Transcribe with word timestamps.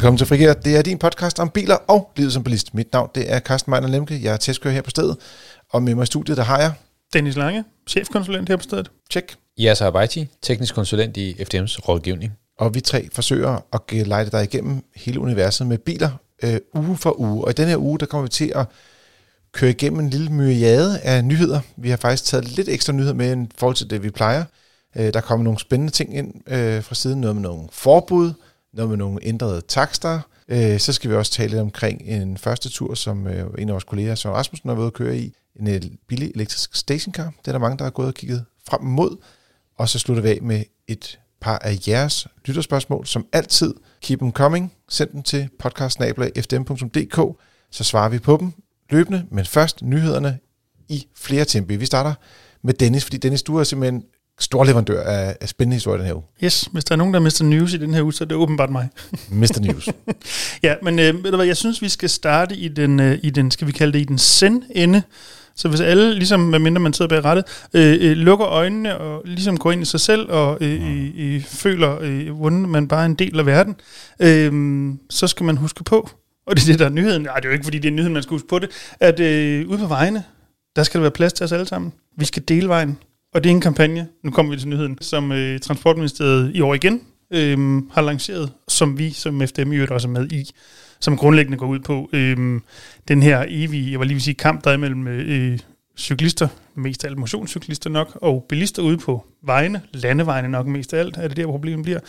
Velkommen 0.00 0.18
til 0.18 0.26
Frigir. 0.26 0.52
Det 0.52 0.76
er 0.76 0.82
din 0.82 0.98
podcast 0.98 1.38
om 1.38 1.50
biler 1.50 1.74
og 1.74 2.12
livet 2.16 2.32
som 2.32 2.44
bilist. 2.44 2.74
Mit 2.74 2.92
navn 2.92 3.10
det 3.14 3.32
er 3.32 3.40
Carsten 3.40 3.70
Meiner 3.70 3.88
Lemke. 3.88 4.20
Jeg 4.22 4.32
er 4.32 4.36
testkører 4.36 4.74
her 4.74 4.82
på 4.82 4.90
stedet. 4.90 5.16
Og 5.70 5.82
med 5.82 5.94
mig 5.94 6.02
i 6.02 6.06
studiet, 6.06 6.36
der 6.36 6.42
har 6.42 6.58
jeg... 6.58 6.72
Dennis 7.12 7.36
Lange, 7.36 7.64
chefkonsulent 7.88 8.48
her 8.48 8.56
på 8.56 8.62
stedet. 8.62 8.90
Check. 9.10 9.36
Yasser 9.60 9.86
Abaiti, 9.86 10.28
teknisk 10.42 10.74
konsulent 10.74 11.16
i 11.16 11.32
FDM's 11.32 11.78
rådgivning. 11.88 12.32
Og 12.58 12.74
vi 12.74 12.80
tre 12.80 13.08
forsøger 13.12 13.66
at 13.72 13.86
gelejte 13.86 14.30
dig 14.30 14.44
igennem 14.44 14.84
hele 14.96 15.20
universet 15.20 15.66
med 15.66 15.78
biler 15.78 16.10
øh, 16.42 16.58
uge 16.74 16.96
for 16.96 17.20
uge. 17.20 17.44
Og 17.44 17.50
i 17.50 17.54
den 17.54 17.68
her 17.68 17.76
uge, 17.76 17.98
der 17.98 18.06
kommer 18.06 18.22
vi 18.22 18.30
til 18.30 18.52
at 18.54 18.66
køre 19.52 19.70
igennem 19.70 20.00
en 20.00 20.10
lille 20.10 20.32
myriade 20.32 21.00
af 21.00 21.24
nyheder. 21.24 21.60
Vi 21.76 21.90
har 21.90 21.96
faktisk 21.96 22.24
taget 22.24 22.48
lidt 22.48 22.68
ekstra 22.68 22.92
nyheder 22.92 23.14
med 23.14 23.36
i 23.36 23.46
forhold 23.58 23.76
til 23.76 23.90
det, 23.90 24.02
vi 24.02 24.10
plejer. 24.10 24.44
Øh, 24.96 25.14
der 25.14 25.20
kommer 25.20 25.44
nogle 25.44 25.58
spændende 25.58 25.92
ting 25.92 26.16
ind 26.16 26.34
øh, 26.46 26.82
fra 26.82 26.94
siden. 26.94 27.20
Noget 27.20 27.36
med 27.36 27.42
nogle 27.42 27.68
forbud, 27.72 28.32
noget 28.72 28.88
med 28.88 28.96
nogle 28.96 29.18
ændrede 29.22 29.60
takster. 29.60 30.20
Øh, 30.48 30.80
så 30.80 30.92
skal 30.92 31.10
vi 31.10 31.14
også 31.14 31.32
tale 31.32 31.50
lidt 31.50 31.60
omkring 31.60 32.02
en 32.02 32.38
første 32.38 32.68
tur, 32.68 32.94
som 32.94 33.26
øh, 33.26 33.46
en 33.58 33.68
af 33.68 33.72
vores 33.72 33.84
kolleger, 33.84 34.14
Søren 34.14 34.36
Rasmussen, 34.36 34.68
har 34.68 34.76
været 34.76 34.86
at 34.86 34.92
køre 34.92 35.18
i. 35.18 35.32
En 35.60 35.68
øh, 35.68 35.80
billig 36.06 36.32
elektrisk 36.34 36.74
stationcar. 36.74 37.32
Det 37.38 37.48
er 37.48 37.52
der 37.52 37.58
mange, 37.58 37.78
der 37.78 37.84
har 37.84 37.90
gået 37.90 38.08
og 38.08 38.14
kigget 38.14 38.44
frem 38.68 38.82
mod. 38.82 39.16
Og 39.78 39.88
så 39.88 39.98
slutter 39.98 40.22
vi 40.22 40.28
af 40.28 40.38
med 40.42 40.64
et 40.88 41.18
par 41.40 41.58
af 41.58 41.78
jeres 41.88 42.26
lytterspørgsmål, 42.44 43.06
som 43.06 43.26
altid. 43.32 43.74
Keep 44.00 44.18
them 44.18 44.32
coming. 44.32 44.72
Send 44.88 45.10
dem 45.10 45.22
til 45.22 45.48
podcastnabla.fdm.dk, 45.58 47.40
så 47.70 47.84
svarer 47.84 48.08
vi 48.08 48.18
på 48.18 48.36
dem 48.40 48.52
løbende. 48.90 49.26
Men 49.30 49.44
først 49.44 49.82
nyhederne 49.82 50.38
i 50.88 51.06
flere 51.14 51.44
tempi. 51.44 51.76
Vi 51.76 51.86
starter 51.86 52.14
med 52.62 52.74
Dennis, 52.74 53.04
fordi 53.04 53.16
Dennis, 53.16 53.42
du 53.42 53.56
er 53.56 53.64
simpelthen 53.64 54.04
stor 54.40 54.64
leverandør 54.64 55.02
af, 55.02 55.36
af 55.40 55.48
spændende 55.48 55.74
historier 55.74 55.98
den 55.98 56.06
her 56.06 56.14
uge. 56.14 56.24
Yes, 56.44 56.68
hvis 56.72 56.84
der 56.84 56.94
er 56.94 56.96
nogen, 56.96 57.14
der 57.14 57.20
mister 57.20 57.44
news 57.44 57.74
i 57.74 57.76
den 57.76 57.94
her 57.94 58.02
uge, 58.02 58.12
så 58.12 58.24
er 58.24 58.28
det 58.28 58.36
åbenbart 58.36 58.70
mig. 58.70 58.88
Mr. 59.40 59.60
News. 59.60 59.88
ja, 60.62 60.74
men 60.82 60.98
øh, 60.98 61.24
ved 61.24 61.30
du 61.30 61.36
hvad, 61.36 61.46
jeg 61.46 61.56
synes, 61.56 61.82
vi 61.82 61.88
skal 61.88 62.10
starte 62.10 62.56
i 62.56 62.68
den, 62.68 63.00
øh, 63.00 63.18
i 63.22 63.30
den 63.30 63.50
skal 63.50 63.66
vi 63.66 63.72
kalde 63.72 63.92
det, 63.92 64.00
i 64.00 64.04
den 64.04 64.18
send-ende. 64.18 65.02
Så 65.56 65.68
hvis 65.68 65.80
alle, 65.80 66.14
ligesom 66.14 66.40
medmindre 66.40 66.80
man 66.80 66.92
sidder 66.92 67.08
bag 67.08 67.24
rettet, 67.24 67.44
øh, 67.74 67.98
øh, 68.00 68.16
lukker 68.16 68.46
øjnene 68.46 68.98
og 68.98 69.22
ligesom 69.24 69.56
går 69.56 69.72
ind 69.72 69.82
i 69.82 69.84
sig 69.84 70.00
selv 70.00 70.30
og 70.30 70.58
øh, 70.60 70.90
øh, 70.90 71.10
øh, 71.16 71.42
føler, 71.42 71.98
øh, 72.00 72.30
hvordan 72.30 72.58
man 72.58 72.88
bare 72.88 73.00
er 73.00 73.06
en 73.06 73.14
del 73.14 73.38
af 73.38 73.46
verden, 73.46 73.76
øh, 74.20 74.92
så 75.10 75.26
skal 75.26 75.44
man 75.44 75.56
huske 75.56 75.84
på, 75.84 76.10
og 76.46 76.56
det 76.56 76.62
er 76.62 76.66
det, 76.66 76.78
der 76.78 76.84
er 76.84 76.90
nyheden, 76.90 77.22
nej, 77.22 77.36
det 77.36 77.44
er 77.44 77.48
jo 77.48 77.52
ikke 77.52 77.64
fordi, 77.64 77.78
det 77.78 77.88
er 77.88 77.92
nyheden, 77.92 78.12
man 78.12 78.22
skal 78.22 78.34
huske 78.34 78.48
på 78.48 78.58
det, 78.58 78.70
at 79.00 79.20
øh, 79.20 79.68
ude 79.68 79.78
på 79.78 79.86
vejene, 79.86 80.24
der 80.76 80.82
skal 80.82 80.98
der 80.98 81.02
være 81.02 81.10
plads 81.10 81.32
til 81.32 81.44
os 81.44 81.52
alle 81.52 81.66
sammen. 81.66 81.92
Vi 82.16 82.24
skal 82.24 82.42
dele 82.48 82.68
vejen. 82.68 82.98
Og 83.34 83.44
det 83.44 83.50
er 83.50 83.54
en 83.54 83.60
kampagne, 83.60 84.08
nu 84.22 84.30
kommer 84.30 84.52
vi 84.54 84.60
til 84.60 84.68
nyheden, 84.68 84.98
som 85.00 85.32
øh, 85.32 85.60
Transportministeriet 85.60 86.50
i 86.54 86.60
år 86.60 86.74
igen 86.74 87.02
øh, 87.32 87.82
har 87.92 88.02
lanceret, 88.02 88.52
som 88.68 88.98
vi 88.98 89.10
som 89.10 89.42
FDM 89.46 89.72
i 89.72 89.80
også 89.80 90.08
er 90.08 90.12
med 90.12 90.32
i, 90.32 90.50
som 91.00 91.16
grundlæggende 91.16 91.58
går 91.58 91.66
ud 91.66 91.78
på 91.78 92.10
øh, 92.12 92.60
den 93.08 93.22
her 93.22 93.44
evige, 93.48 93.92
jeg 93.92 94.00
vil 94.00 94.08
lige 94.08 94.20
sige, 94.20 94.34
kamp, 94.34 94.64
der 94.64 94.70
er 94.70 94.76
mellem 94.76 95.08
øh, 95.08 95.58
cyklister, 95.98 96.48
mest 96.74 97.04
af 97.04 97.08
alt 97.08 97.18
motionscyklister 97.18 97.90
nok, 97.90 98.18
og 98.22 98.46
bilister 98.48 98.82
ude 98.82 98.98
på 98.98 99.26
vejene, 99.42 99.80
landevejene 99.92 100.48
nok 100.48 100.66
mest 100.66 100.94
af 100.94 100.98
alt, 100.98 101.16
er 101.16 101.28
det 101.28 101.36
der 101.36 101.46
problemet 101.46 101.84
bliver. 101.84 102.00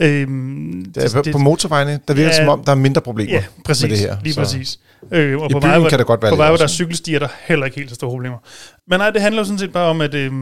Øhm, 0.00 0.92
det, 0.94 1.24
det, 1.24 1.32
på 1.32 1.38
motorvejene, 1.38 2.00
der 2.08 2.14
virker 2.14 2.28
ja, 2.28 2.36
som 2.36 2.48
om, 2.48 2.64
der 2.64 2.72
er 2.72 2.76
mindre 2.76 3.00
problemer 3.00 3.32
ja, 3.32 3.44
præcis, 3.64 3.82
med 3.82 3.90
det 3.90 3.98
her. 3.98 4.16
lige 4.22 4.34
så. 4.34 4.40
præcis. 4.40 4.80
Øh, 5.12 5.38
og 5.38 5.50
I 5.50 5.52
på 5.52 5.60
byen 5.60 5.70
veje, 5.70 5.88
kan 5.90 5.98
det 5.98 6.06
godt 6.06 6.22
være 6.22 6.30
På 6.30 6.36
veje, 6.36 6.50
hvor 6.50 6.56
der 6.56 6.64
er 6.64 6.68
cykelstier, 6.68 7.18
der 7.18 7.26
er 7.26 7.32
heller 7.44 7.66
ikke 7.66 7.76
helt 7.76 7.90
så 7.90 7.94
store 7.94 8.10
problemer. 8.10 8.38
Men 8.88 9.00
nej, 9.00 9.10
det 9.10 9.22
handler 9.22 9.40
jo 9.40 9.44
sådan 9.44 9.58
set 9.58 9.72
bare 9.72 9.90
om, 9.90 10.00
at 10.00 10.14
øh, 10.14 10.32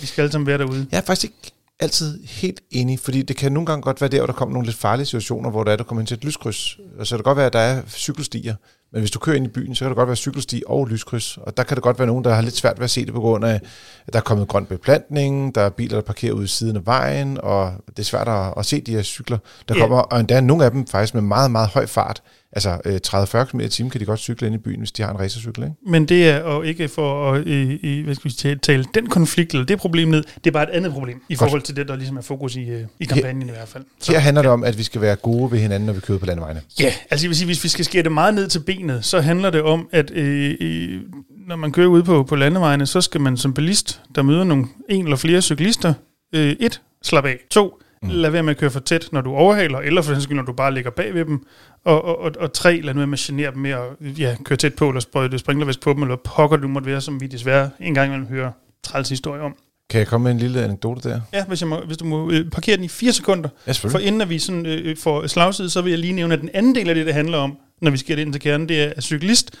vi 0.00 0.06
skal 0.06 0.22
alle 0.22 0.32
sammen 0.32 0.46
være 0.46 0.58
derude. 0.58 0.86
Jeg 0.92 0.98
er 0.98 1.02
faktisk 1.02 1.24
ikke 1.24 1.52
altid 1.80 2.24
helt 2.24 2.60
enig, 2.70 2.98
fordi 2.98 3.22
det 3.22 3.36
kan 3.36 3.52
nogle 3.52 3.66
gange 3.66 3.82
godt 3.82 4.00
være 4.00 4.10
der, 4.10 4.18
hvor 4.18 4.26
der 4.26 4.32
kommer 4.32 4.52
nogle 4.52 4.66
lidt 4.66 4.76
farlige 4.76 5.06
situationer, 5.06 5.50
hvor 5.50 5.64
der 5.64 5.72
er, 5.72 5.76
der 5.76 5.84
kommer 5.84 6.00
ind 6.00 6.06
til 6.06 6.16
et 6.16 6.24
lyskryds. 6.24 6.78
Altså, 6.98 7.16
det 7.16 7.24
kan 7.24 7.30
godt 7.30 7.36
være, 7.36 7.46
at 7.46 7.52
der 7.52 7.58
er 7.58 7.82
cykelstier, 7.88 8.54
men 8.92 9.00
hvis 9.00 9.10
du 9.10 9.18
kører 9.18 9.36
ind 9.36 9.46
i 9.46 9.48
byen, 9.48 9.74
så 9.74 9.84
kan 9.84 9.88
det 9.88 9.96
godt 9.96 10.06
være 10.06 10.16
cykelsti 10.16 10.62
og 10.66 10.86
lyskryds. 10.86 11.38
Og 11.42 11.56
der 11.56 11.62
kan 11.62 11.74
det 11.74 11.82
godt 11.82 11.98
være 11.98 12.06
nogen, 12.06 12.24
der 12.24 12.34
har 12.34 12.42
lidt 12.42 12.56
svært 12.56 12.78
ved 12.78 12.84
at 12.84 12.90
se 12.90 13.04
det 13.06 13.14
på 13.14 13.20
grund 13.20 13.44
af, 13.44 13.60
at 14.06 14.12
der 14.12 14.18
er 14.18 14.22
kommet 14.22 14.48
grøn 14.48 14.66
beplantning, 14.66 15.54
der 15.54 15.60
er 15.60 15.68
biler, 15.68 15.94
der 15.94 16.02
parkerer 16.02 16.32
ude 16.32 16.44
i 16.44 16.48
siden 16.48 16.76
af 16.76 16.86
vejen, 16.86 17.38
og 17.42 17.72
det 17.88 17.98
er 17.98 18.02
svært 18.02 18.28
at, 18.28 18.54
at 18.56 18.66
se 18.66 18.80
de 18.80 18.94
her 18.94 19.02
cykler. 19.02 19.38
Der 19.68 19.76
yeah. 19.76 19.82
kommer, 19.82 19.98
og 19.98 20.20
endda 20.20 20.40
nogle 20.40 20.64
af 20.64 20.70
dem 20.70 20.86
faktisk 20.86 21.14
med 21.14 21.22
meget, 21.22 21.50
meget 21.50 21.68
høj 21.68 21.86
fart. 21.86 22.22
Altså 22.52 22.80
øh, 22.84 23.00
30-40 23.06 23.44
km 23.44 23.60
i 23.60 23.68
timen 23.68 23.90
kan 23.90 24.00
de 24.00 24.04
godt 24.04 24.20
cykle 24.20 24.46
ind 24.46 24.54
i 24.54 24.58
byen, 24.58 24.78
hvis 24.78 24.92
de 24.92 25.02
har 25.02 25.10
en 25.10 25.18
racercykel, 25.20 25.62
ikke? 25.62 25.74
Men 25.86 26.06
det 26.06 26.28
er 26.28 26.42
og 26.42 26.66
ikke 26.66 26.88
for 26.88 27.32
at 27.32 27.46
øh, 27.46 27.78
øh, 27.82 28.04
hvad 28.04 28.14
skal 28.14 28.30
vi 28.30 28.34
tale, 28.34 28.58
tale 28.58 28.84
den 28.94 29.06
konflikt 29.06 29.52
eller 29.52 29.66
det 29.66 29.78
problem 29.78 30.08
ned, 30.08 30.22
det 30.34 30.46
er 30.46 30.50
bare 30.50 30.70
et 30.70 30.76
andet 30.76 30.92
problem 30.92 31.22
i 31.28 31.34
godt. 31.34 31.38
forhold 31.38 31.62
til 31.62 31.76
det, 31.76 31.88
der 31.88 31.96
ligesom 31.96 32.16
er 32.16 32.20
fokus 32.20 32.56
i, 32.56 32.68
øh, 32.68 32.80
i 33.00 33.04
kampagnen 33.04 33.42
her, 33.42 33.52
i 33.54 33.56
hvert 33.56 33.68
fald. 33.68 33.84
Så, 34.00 34.12
her 34.12 34.18
handler 34.18 34.40
ja. 34.40 34.42
det 34.42 34.52
om, 34.52 34.64
at 34.64 34.78
vi 34.78 34.82
skal 34.82 35.00
være 35.00 35.16
gode 35.16 35.52
ved 35.52 35.58
hinanden, 35.58 35.86
når 35.86 35.92
vi 35.92 36.00
kører 36.00 36.18
på 36.18 36.26
landevejene. 36.26 36.60
Ja, 36.80 36.92
altså 37.10 37.26
jeg 37.26 37.28
vil 37.28 37.36
sige, 37.36 37.46
hvis 37.46 37.64
vi 37.64 37.68
skal 37.68 37.84
skære 37.84 38.02
det 38.02 38.12
meget 38.12 38.34
ned 38.34 38.48
til 38.48 38.60
benet, 38.60 39.04
så 39.04 39.20
handler 39.20 39.50
det 39.50 39.62
om, 39.62 39.88
at 39.92 40.10
øh, 40.10 40.54
øh, 40.60 41.00
når 41.48 41.56
man 41.56 41.72
kører 41.72 41.88
ud 41.88 42.02
på, 42.02 42.22
på 42.22 42.36
landevejene, 42.36 42.86
så 42.86 43.00
skal 43.00 43.20
man 43.20 43.36
som 43.36 43.54
bilist, 43.54 44.00
der 44.14 44.22
møder 44.22 44.44
nogle 44.44 44.66
en 44.88 45.04
eller 45.04 45.16
flere 45.16 45.42
cyklister, 45.42 45.94
øh, 46.34 46.56
et, 46.60 46.80
slap 47.02 47.24
af. 47.24 47.38
To, 47.50 47.80
Mm. 48.02 48.08
Lad 48.08 48.30
være 48.30 48.42
med 48.42 48.50
at 48.50 48.56
køre 48.56 48.70
for 48.70 48.80
tæt, 48.80 49.08
når 49.12 49.20
du 49.20 49.30
overhaler, 49.34 49.78
eller 49.78 50.02
for 50.02 50.14
eksempel, 50.14 50.36
når 50.36 50.42
du 50.42 50.52
bare 50.52 50.74
ligger 50.74 50.90
bag 50.90 51.14
ved 51.14 51.24
dem. 51.24 51.46
Og, 51.84 52.04
og, 52.04 52.18
og, 52.18 52.32
og 52.38 52.52
tre, 52.52 52.80
lad 52.80 52.94
være 52.94 53.06
med 53.06 53.18
at 53.18 53.18
genere 53.18 53.50
dem 53.50 53.58
med 53.58 53.70
at 53.70 54.18
ja, 54.18 54.36
køre 54.44 54.56
tæt 54.56 54.74
på, 54.74 54.88
eller 54.88 55.00
sprøjte 55.00 55.38
sprinklervæsk 55.38 55.80
på 55.80 55.92
dem, 55.92 56.02
eller 56.02 56.16
pokker 56.16 56.56
du 56.56 56.68
måtte 56.68 56.86
være, 56.86 57.00
som 57.00 57.20
vi 57.20 57.26
desværre 57.26 57.70
en 57.80 57.94
gang 57.94 58.06
imellem 58.06 58.28
hører 58.28 58.52
træls 58.82 59.08
historie 59.08 59.42
om. 59.42 59.56
Kan 59.90 59.98
jeg 59.98 60.06
komme 60.06 60.24
med 60.24 60.32
en 60.32 60.38
lille 60.38 60.64
anekdote 60.64 61.08
der? 61.08 61.20
Ja, 61.32 61.44
hvis, 61.44 61.60
jeg 61.60 61.68
må, 61.68 61.80
hvis 61.86 61.96
du 61.96 62.04
må 62.04 62.30
øh, 62.30 62.50
parkere 62.50 62.76
den 62.76 62.84
i 62.84 62.88
fire 62.88 63.12
sekunder. 63.12 63.48
Ja, 63.66 63.72
for 63.72 63.98
inden 63.98 64.20
at 64.20 64.28
vi 64.28 64.38
sådan, 64.38 64.66
øh, 64.66 64.96
får 64.96 65.26
slagside, 65.26 65.70
så 65.70 65.82
vil 65.82 65.90
jeg 65.90 65.98
lige 65.98 66.12
nævne, 66.12 66.34
at 66.34 66.40
den 66.40 66.50
anden 66.54 66.74
del 66.74 66.88
af 66.88 66.94
det, 66.94 67.06
det 67.06 67.14
handler 67.14 67.38
om, 67.38 67.58
når 67.82 67.90
vi 67.90 67.96
skal 67.96 68.18
ind 68.18 68.32
til 68.32 68.40
kernen, 68.40 68.68
det 68.68 68.82
er, 68.82 68.92
at 68.96 69.02
cyklist 69.02 69.58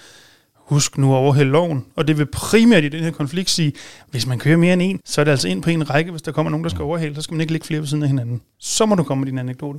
husk 0.68 0.98
nu 0.98 1.12
at 1.12 1.16
overhælde 1.16 1.50
loven. 1.50 1.86
Og 1.96 2.08
det 2.08 2.18
vil 2.18 2.26
primært 2.26 2.84
i 2.84 2.88
den 2.88 3.04
her 3.04 3.10
konflikt 3.10 3.50
sige, 3.50 3.72
hvis 4.10 4.26
man 4.26 4.38
kører 4.38 4.56
mere 4.56 4.72
end 4.72 4.82
en, 4.82 5.00
så 5.04 5.20
er 5.20 5.24
det 5.24 5.30
altså 5.30 5.48
ind 5.48 5.62
på 5.62 5.70
en 5.70 5.90
række, 5.90 6.10
hvis 6.10 6.22
der 6.22 6.32
kommer 6.32 6.50
nogen, 6.50 6.64
der 6.64 6.70
skal 6.70 6.82
overhælde, 6.82 7.14
så 7.14 7.22
skal 7.22 7.34
man 7.34 7.40
ikke 7.40 7.52
ligge 7.52 7.66
flere 7.66 7.80
ved 7.80 7.88
siden 7.88 8.02
af 8.02 8.08
hinanden. 8.08 8.40
Så 8.58 8.86
må 8.86 8.94
du 8.94 9.02
komme 9.02 9.20
med 9.20 9.30
din 9.30 9.38
anekdote. 9.38 9.78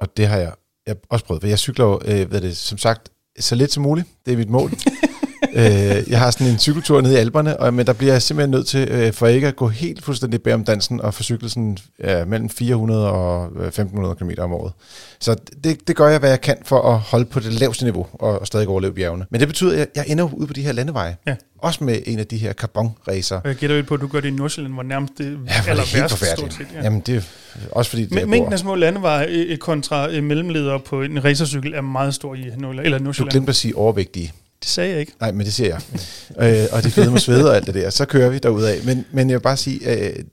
Og 0.00 0.16
det 0.16 0.26
har 0.26 0.36
jeg, 0.36 0.52
jeg 0.86 0.96
også 1.10 1.24
prøvet, 1.24 1.42
for 1.42 1.48
jeg 1.48 1.58
cykler 1.58 1.84
jo, 1.84 2.00
øh, 2.04 2.28
hvad 2.28 2.40
det, 2.40 2.56
som 2.56 2.78
sagt, 2.78 3.08
så 3.40 3.54
lidt 3.54 3.72
som 3.72 3.82
muligt. 3.82 4.08
Det 4.26 4.32
er 4.32 4.36
mit 4.36 4.50
mål. 4.50 4.70
øh, 5.54 6.10
jeg 6.10 6.18
har 6.18 6.30
sådan 6.30 6.46
en 6.46 6.58
cykeltur 6.58 7.00
nede 7.00 7.14
i 7.14 7.16
Alperne, 7.16 7.60
og, 7.60 7.74
men 7.74 7.86
der 7.86 7.92
bliver 7.92 8.12
jeg 8.12 8.22
simpelthen 8.22 8.50
nødt 8.50 8.66
til, 8.66 8.88
øh, 8.90 9.12
for 9.12 9.26
ikke 9.26 9.48
at 9.48 9.56
gå 9.56 9.68
helt 9.68 10.04
fuldstændig 10.04 10.42
bag 10.42 10.54
om 10.54 10.64
dansen, 10.64 11.00
og 11.00 11.14
få 11.14 11.22
cyklet 11.22 11.50
sådan, 11.50 11.78
ja, 12.04 12.24
mellem 12.24 12.50
400 12.50 13.10
og 13.10 13.44
1500 13.44 14.14
km 14.14 14.30
om 14.38 14.52
året. 14.52 14.72
Så 15.20 15.36
det, 15.64 15.88
det 15.88 15.96
gør 15.96 16.08
jeg, 16.08 16.18
hvad 16.18 16.30
jeg 16.30 16.40
kan 16.40 16.56
for 16.64 16.82
at 16.82 16.98
holde 16.98 17.24
på 17.24 17.40
det 17.40 17.52
laveste 17.52 17.84
niveau, 17.84 18.06
og, 18.12 18.40
og 18.40 18.46
stadig 18.46 18.68
overleve 18.68 18.92
bjergene. 18.92 19.26
Men 19.30 19.40
det 19.40 19.48
betyder, 19.48 19.72
at 19.72 19.78
jeg, 19.78 19.86
jeg 19.96 20.04
ender 20.08 20.34
ude 20.34 20.46
på 20.46 20.52
de 20.52 20.62
her 20.62 20.72
landeveje. 20.72 21.16
Ja. 21.26 21.36
Også 21.58 21.84
med 21.84 21.98
en 22.06 22.18
af 22.18 22.26
de 22.26 22.36
her 22.36 22.52
carbon-racer. 22.52 23.40
Jeg 23.44 23.54
gætter 23.54 23.82
på, 23.82 23.94
at 23.94 24.00
du 24.00 24.06
gør 24.06 24.20
det 24.20 24.28
i 24.28 24.30
Nordsjælland, 24.30 24.74
hvor 24.74 24.82
nærmest 24.82 25.12
det 25.18 25.38
ja, 25.46 25.70
aller 25.70 25.84
det 25.84 25.94
værste 25.94 26.26
stort 26.36 26.54
set. 26.54 26.66
Ja. 26.74 26.82
Jamen, 26.82 27.00
det 27.00 27.16
er 27.16 27.20
også 27.72 27.90
fordi... 27.90 28.06
Men, 28.10 28.30
mængden 28.30 28.52
af 28.52 28.58
små 28.58 28.74
landeveje 28.74 29.56
kontra 29.56 30.20
mellemledere 30.20 30.80
på 30.80 31.02
en 31.02 31.24
racercykel 31.24 31.74
er 31.74 31.80
meget 31.80 32.14
stor 32.14 32.34
i 32.34 32.50
Nordsjælland. 32.58 33.14
Du 33.14 33.24
glemte 33.30 33.50
at 33.50 33.56
sige 33.56 33.76
overvægtige. 33.76 34.32
Det 34.64 34.70
sagde 34.70 34.90
jeg 34.90 35.00
ikke. 35.00 35.12
Nej, 35.20 35.32
men 35.32 35.46
det 35.46 35.54
siger 35.54 35.68
jeg. 35.68 35.80
øh, 36.62 36.66
og 36.72 36.82
det 36.82 36.92
fede 36.92 37.10
med 37.10 37.20
svede 37.20 37.50
og 37.50 37.56
alt 37.56 37.66
det 37.66 37.74
der. 37.74 37.90
Så 37.90 38.04
kører 38.04 38.28
vi 38.28 38.38
derudad. 38.38 38.82
Men, 38.82 39.04
men 39.12 39.30
jeg 39.30 39.34
vil 39.34 39.42
bare 39.42 39.56
sige, 39.56 40.08
øh, 40.08 40.24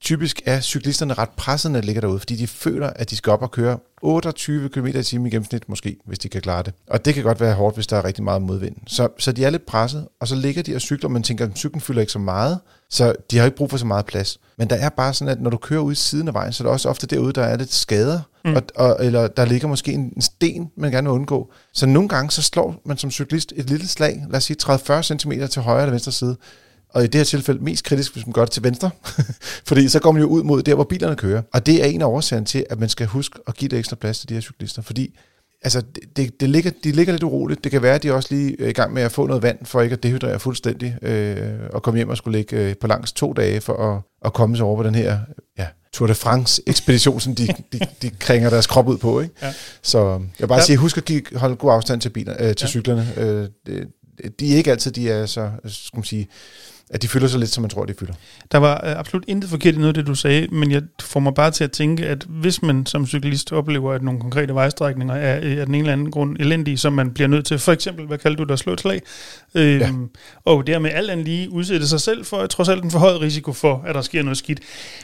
typisk 0.00 0.42
er 0.46 0.60
cyklisterne 0.60 1.14
ret 1.14 1.28
pressede, 1.36 1.72
når 1.72 1.80
de 1.80 1.86
ligger 1.86 2.00
derude, 2.00 2.18
fordi 2.18 2.36
de 2.36 2.46
føler, 2.46 2.86
at 2.86 3.10
de 3.10 3.16
skal 3.16 3.30
op 3.32 3.42
og 3.42 3.50
køre 3.50 3.78
28 4.02 4.68
km 4.68 4.86
i 4.86 5.02
timen 5.02 5.26
i 5.26 5.30
gennemsnit 5.30 5.68
måske, 5.68 5.96
hvis 6.06 6.18
de 6.18 6.28
kan 6.28 6.40
klare 6.40 6.62
det. 6.62 6.74
Og 6.90 7.04
det 7.04 7.14
kan 7.14 7.22
godt 7.22 7.40
være 7.40 7.54
hårdt, 7.54 7.76
hvis 7.76 7.86
der 7.86 7.96
er 7.96 8.04
rigtig 8.04 8.24
meget 8.24 8.42
modvind. 8.42 8.76
Så, 8.86 9.08
så 9.18 9.32
de 9.32 9.44
er 9.44 9.50
lidt 9.50 9.66
presset, 9.66 10.08
og 10.20 10.28
så 10.28 10.34
ligger 10.34 10.62
de 10.62 10.74
og 10.74 10.80
cykler, 10.80 11.08
og 11.08 11.12
man 11.12 11.22
tænker, 11.22 11.44
at 11.46 11.50
cyklen 11.56 11.80
fylder 11.80 12.00
ikke 12.00 12.12
så 12.12 12.18
meget, 12.18 12.58
så 12.90 13.14
de 13.30 13.38
har 13.38 13.44
ikke 13.44 13.56
brug 13.56 13.70
for 13.70 13.76
så 13.76 13.86
meget 13.86 14.06
plads. 14.06 14.38
Men 14.58 14.70
der 14.70 14.76
er 14.76 14.88
bare 14.88 15.14
sådan, 15.14 15.32
at 15.32 15.40
når 15.40 15.50
du 15.50 15.56
kører 15.56 15.80
ud 15.80 15.92
i 15.92 15.94
siden 15.94 16.28
af 16.28 16.34
vejen, 16.34 16.52
så 16.52 16.62
er 16.62 16.66
det 16.66 16.72
også 16.72 16.88
ofte 16.88 17.06
derude, 17.06 17.32
der 17.32 17.42
er 17.42 17.56
lidt 17.56 17.72
skader, 17.72 18.20
mm. 18.44 18.56
og, 18.56 18.62
og, 18.76 19.04
eller 19.06 19.26
der 19.26 19.44
ligger 19.44 19.68
måske 19.68 19.92
en, 19.92 20.12
en 20.16 20.22
sten, 20.22 20.70
man 20.76 20.90
gerne 20.90 21.08
vil 21.08 21.14
undgå. 21.14 21.52
Så 21.72 21.86
nogle 21.86 22.08
gange, 22.08 22.30
så 22.30 22.42
slår 22.42 22.82
man 22.84 22.96
som 22.96 23.10
cyklist 23.10 23.52
et 23.56 23.70
lille 23.70 23.88
slag, 23.88 24.24
lad 24.30 24.36
os 24.36 24.44
sige 24.44 24.56
30-40 24.62 25.02
cm 25.02 25.32
til 25.50 25.62
højre 25.62 25.82
eller 25.82 25.90
venstre 25.90 26.12
side, 26.12 26.36
og 26.88 27.04
i 27.04 27.06
det 27.06 27.14
her 27.14 27.24
tilfælde 27.24 27.64
mest 27.64 27.84
kritisk, 27.84 28.12
hvis 28.12 28.26
man 28.26 28.32
gør 28.32 28.44
det 28.44 28.52
til 28.52 28.62
venstre, 28.62 28.90
fordi 29.68 29.88
så 29.88 30.00
går 30.00 30.12
man 30.12 30.22
jo 30.22 30.28
ud 30.28 30.42
mod 30.42 30.62
der, 30.62 30.74
hvor 30.74 30.84
bilerne 30.84 31.16
kører. 31.16 31.42
Og 31.52 31.66
det 31.66 31.82
er 31.82 31.86
en 31.86 32.02
af 32.02 32.06
årsagerne 32.06 32.46
til, 32.46 32.66
at 32.70 32.80
man 32.80 32.88
skal 32.88 33.06
huske 33.06 33.38
at 33.46 33.56
give 33.56 33.68
det 33.68 33.78
ekstra 33.78 33.96
plads 33.96 34.18
til 34.18 34.28
de 34.28 34.34
her 34.34 34.40
cyklister, 34.40 34.82
fordi 34.82 35.18
altså, 35.62 35.82
det, 36.16 36.40
det 36.40 36.50
ligger, 36.50 36.70
de 36.84 36.92
ligger 36.92 37.12
lidt 37.12 37.22
uroligt. 37.22 37.64
Det 37.64 37.72
kan 37.72 37.82
være, 37.82 37.94
at 37.94 38.02
de 38.02 38.12
også 38.14 38.28
lige 38.34 38.62
er 38.62 38.68
i 38.68 38.72
gang 38.72 38.92
med 38.92 39.02
at 39.02 39.12
få 39.12 39.26
noget 39.26 39.42
vand, 39.42 39.58
for 39.64 39.80
ikke 39.80 39.92
at 39.92 40.02
dehydrere 40.02 40.38
fuldstændig, 40.38 40.98
øh, 41.02 41.60
og 41.72 41.82
komme 41.82 41.98
hjem 41.98 42.08
og 42.08 42.16
skulle 42.16 42.38
ligge 42.38 42.56
øh, 42.56 42.74
på 42.80 42.86
langs 42.86 43.12
to 43.12 43.32
dage, 43.32 43.60
for 43.60 43.94
at, 43.94 44.02
at 44.24 44.32
komme 44.32 44.56
sig 44.56 44.66
over 44.66 44.76
på 44.76 44.82
den 44.82 44.94
her 44.94 45.18
ja, 45.58 45.66
Tour 45.94 46.06
de 46.06 46.14
France 46.14 46.62
ekspedition, 46.66 47.20
som 47.20 47.34
de, 47.34 47.46
de, 47.72 47.80
de 48.02 48.10
kringer 48.10 48.50
deres 48.50 48.66
krop 48.66 48.88
ud 48.88 48.96
på. 48.96 49.20
Ikke? 49.20 49.34
Ja. 49.42 49.52
Så 49.82 49.98
jeg 50.08 50.20
vil 50.38 50.46
bare 50.46 50.58
ja. 50.58 50.64
sige, 50.64 50.76
husk 50.76 50.96
at 50.96 51.04
give, 51.04 51.22
holde 51.36 51.56
god 51.56 51.72
afstand 51.72 52.00
til, 52.00 52.08
biler, 52.10 52.34
øh, 52.38 52.54
til 52.54 52.64
ja. 52.64 52.70
cyklerne. 52.70 53.12
Øh, 53.16 53.48
de 54.40 54.52
er 54.52 54.56
ikke 54.56 54.70
altid, 54.70 54.90
de 54.92 55.10
er 55.10 55.26
så, 55.26 55.50
skal 55.66 55.96
man 55.96 56.04
sige, 56.04 56.28
at 56.90 57.02
de 57.02 57.08
fylder 57.08 57.28
så 57.28 57.38
lidt, 57.38 57.50
som 57.50 57.62
man 57.62 57.70
tror, 57.70 57.84
de 57.84 57.94
fylder. 57.98 58.14
Der 58.52 58.58
var 58.58 58.74
øh, 58.84 58.98
absolut 58.98 59.24
intet 59.28 59.50
forkert 59.50 59.74
i 59.74 59.76
noget 59.76 59.88
af 59.88 59.94
det, 59.94 60.06
du 60.06 60.14
sagde, 60.14 60.48
men 60.48 60.70
jeg 60.70 60.82
får 61.02 61.20
mig 61.20 61.34
bare 61.34 61.50
til 61.50 61.64
at 61.64 61.72
tænke, 61.72 62.06
at 62.06 62.24
hvis 62.28 62.62
man 62.62 62.86
som 62.86 63.06
cyklist 63.06 63.52
oplever, 63.52 63.92
at 63.92 64.02
nogle 64.02 64.20
konkrete 64.20 64.54
vejstrækninger 64.54 65.14
er 65.14 65.40
øh, 65.42 65.58
af 65.58 65.66
den 65.66 65.74
ene 65.74 65.78
eller 65.78 65.92
anden 65.92 66.10
grund 66.10 66.36
elendige, 66.40 66.78
så 66.78 66.90
man 66.90 67.10
bliver 67.10 67.28
nødt 67.28 67.46
til, 67.46 67.58
for 67.58 67.72
eksempel, 67.72 68.06
hvad 68.06 68.18
kalder 68.18 68.36
du 68.36 68.44
det, 68.44 68.50
at 68.50 68.58
slå 68.58 68.72
et 68.72 68.80
slag, 68.80 69.02
øh, 69.54 69.80
ja. 69.80 69.90
og 70.44 70.66
dermed 70.66 70.90
alt 70.90 71.10
andet 71.10 71.26
lige 71.26 71.50
udsætte 71.50 71.88
sig 71.88 72.00
selv 72.00 72.24
for 72.24 72.46
trods 72.46 72.68
alt 72.68 72.84
en 72.84 72.90
forhøjet 72.90 73.20
risiko 73.20 73.52
for, 73.52 73.82
at 73.86 73.94
der 73.94 74.02
sker 74.02 74.22
noget 74.22 74.38
skidt. 74.38 74.60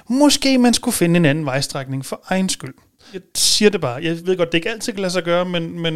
Måske 0.09 0.59
man 0.59 0.75
skulle 0.75 0.95
finde 0.95 1.17
en 1.17 1.25
anden 1.25 1.45
vejstrækning 1.45 2.07
for 2.07 2.21
egen 2.29 2.49
skyld. 2.49 2.75
Jeg 3.15 3.21
siger 3.35 3.71
det 3.71 3.81
bare. 3.81 4.03
Jeg 4.03 4.17
ved 4.25 4.37
godt, 4.37 4.53
det 4.53 4.59
ikke 4.59 4.71
altid 4.71 4.93
kan 4.93 5.01
lade 5.01 5.13
sig 5.13 5.23
gøre, 5.23 5.45
men, 5.45 5.83
men 5.83 5.95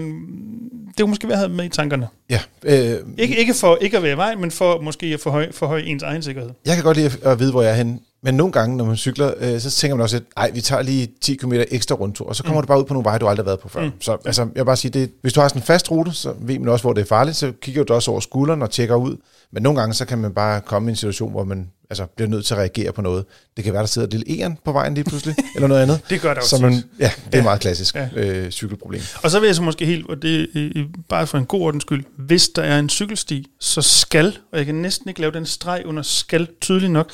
det 0.87 1.01
kunne 1.01 1.11
måske 1.11 1.29
være 1.29 1.37
have 1.37 1.49
med 1.49 1.65
i 1.65 1.69
tankerne. 1.69 2.09
Ja. 2.31 2.41
Øh, 2.63 2.99
ikke, 3.19 3.37
ikke 3.37 3.55
for 3.55 3.79
ikke 3.81 3.97
at 3.97 4.03
være 4.03 4.13
i 4.13 4.17
vej, 4.17 4.35
men 4.35 4.51
for 4.51 4.81
måske 4.81 5.07
at 5.07 5.21
forhøje, 5.21 5.53
forhøje 5.53 5.83
ens 5.83 6.03
egen 6.03 6.23
sikkerhed. 6.23 6.51
Jeg 6.67 6.75
kan 6.75 6.85
godt 6.85 6.97
lide 6.97 7.11
at 7.23 7.39
vide, 7.39 7.51
hvor 7.51 7.63
jeg 7.63 7.71
er 7.71 7.75
henne. 7.75 7.99
Men 8.23 8.35
nogle 8.35 8.53
gange, 8.53 8.77
når 8.77 8.85
man 8.85 8.97
cykler, 8.97 9.33
øh, 9.41 9.61
så 9.61 9.71
tænker 9.71 9.97
man 9.97 10.03
også, 10.03 10.17
at 10.17 10.23
ej, 10.37 10.51
vi 10.55 10.61
tager 10.61 10.83
lige 10.83 11.09
10 11.21 11.35
km 11.35 11.53
ekstra 11.53 11.95
rundtur, 11.95 12.27
og 12.27 12.37
så 12.37 12.43
kommer 12.43 12.61
mm. 12.61 12.67
du 12.67 12.67
bare 12.67 12.79
ud 12.79 12.85
på 12.85 12.95
nogle 12.95 13.05
veje, 13.05 13.19
du 13.19 13.27
aldrig 13.27 13.45
har 13.45 13.49
været 13.49 13.61
på 13.61 13.69
før. 13.69 13.85
Mm. 13.85 13.91
Så 14.01 14.17
altså, 14.25 14.43
jeg 14.43 14.51
vil 14.55 14.65
bare 14.65 14.77
sige, 14.77 14.91
det, 14.91 15.11
hvis 15.21 15.33
du 15.33 15.41
har 15.41 15.49
sådan 15.49 15.63
en 15.63 15.67
fast 15.67 15.91
rute, 15.91 16.13
så 16.13 16.35
ved 16.41 16.59
man 16.59 16.69
også, 16.69 16.83
hvor 16.83 16.93
det 16.93 17.03
er 17.03 17.07
farligt, 17.07 17.37
så 17.37 17.53
kigger 17.63 17.85
du 17.85 17.95
også 17.95 18.11
over 18.11 18.21
skulderen 18.21 18.63
og 18.63 18.71
tjekker 18.71 18.97
ud. 18.97 19.17
Men 19.53 19.63
nogle 19.63 19.81
gange, 19.81 19.95
så 19.95 20.05
kan 20.05 20.19
man 20.19 20.35
bare 20.35 20.61
komme 20.61 20.89
i 20.89 20.93
en 20.93 20.97
situation, 20.97 21.31
hvor 21.31 21.45
man 21.45 21.71
altså, 22.03 22.15
bliver 22.17 22.29
nødt 22.29 22.47
til 22.47 22.55
at 22.55 22.59
reagere 22.59 22.93
på 22.93 23.03
noget. 23.03 23.25
Det 23.57 23.65
kan 23.65 23.73
være, 23.73 23.81
der 23.83 23.87
sidder 23.87 24.07
et 24.07 24.15
lille 24.15 24.41
egen 24.41 24.59
på 24.65 24.73
vejen 24.73 24.95
lige 24.95 25.05
pludselig, 25.05 25.37
eller 25.55 25.69
noget 25.69 25.83
andet. 25.83 26.01
Det 26.11 26.21
gør 26.21 26.35
der 26.35 26.41
også. 26.41 26.59
man, 26.63 26.73
Ja, 26.73 27.11
det 27.25 27.35
er 27.35 27.39
ja. 27.39 27.43
meget 27.43 27.61
klassisk 27.61 27.95
ja. 27.95 28.09
øh, 28.17 28.51
cykelproblem. 28.51 29.03
Og 29.23 29.31
så 29.31 29.41
vil 29.41 29.47
jeg 29.47 29.55
så 29.55 29.63
måske 29.63 29.87
helt, 29.87 30.07
og 30.07 30.23
det 30.23 30.41
er 30.55 30.85
bare 31.09 31.27
for 31.27 31.39
en 31.39 31.47
god 31.47 31.61
ordens 31.61 31.83
skyld, 31.83 32.05
hvis 32.19 32.49
der 32.49 32.63
er 32.63 32.79
en 32.79 32.89
cykelsti, 32.89 33.47
så 33.61 33.83
skal, 33.83 34.39
og 34.53 34.59
jeg 34.59 34.67
kan 34.67 34.75
næsten 34.75 35.09
ikke 35.09 35.21
lave 35.21 35.33
den 35.33 35.47
streg 35.47 35.83
under 35.87 36.03
skal 36.03 36.49
tydeligt 36.61 36.93
nok, 36.93 37.11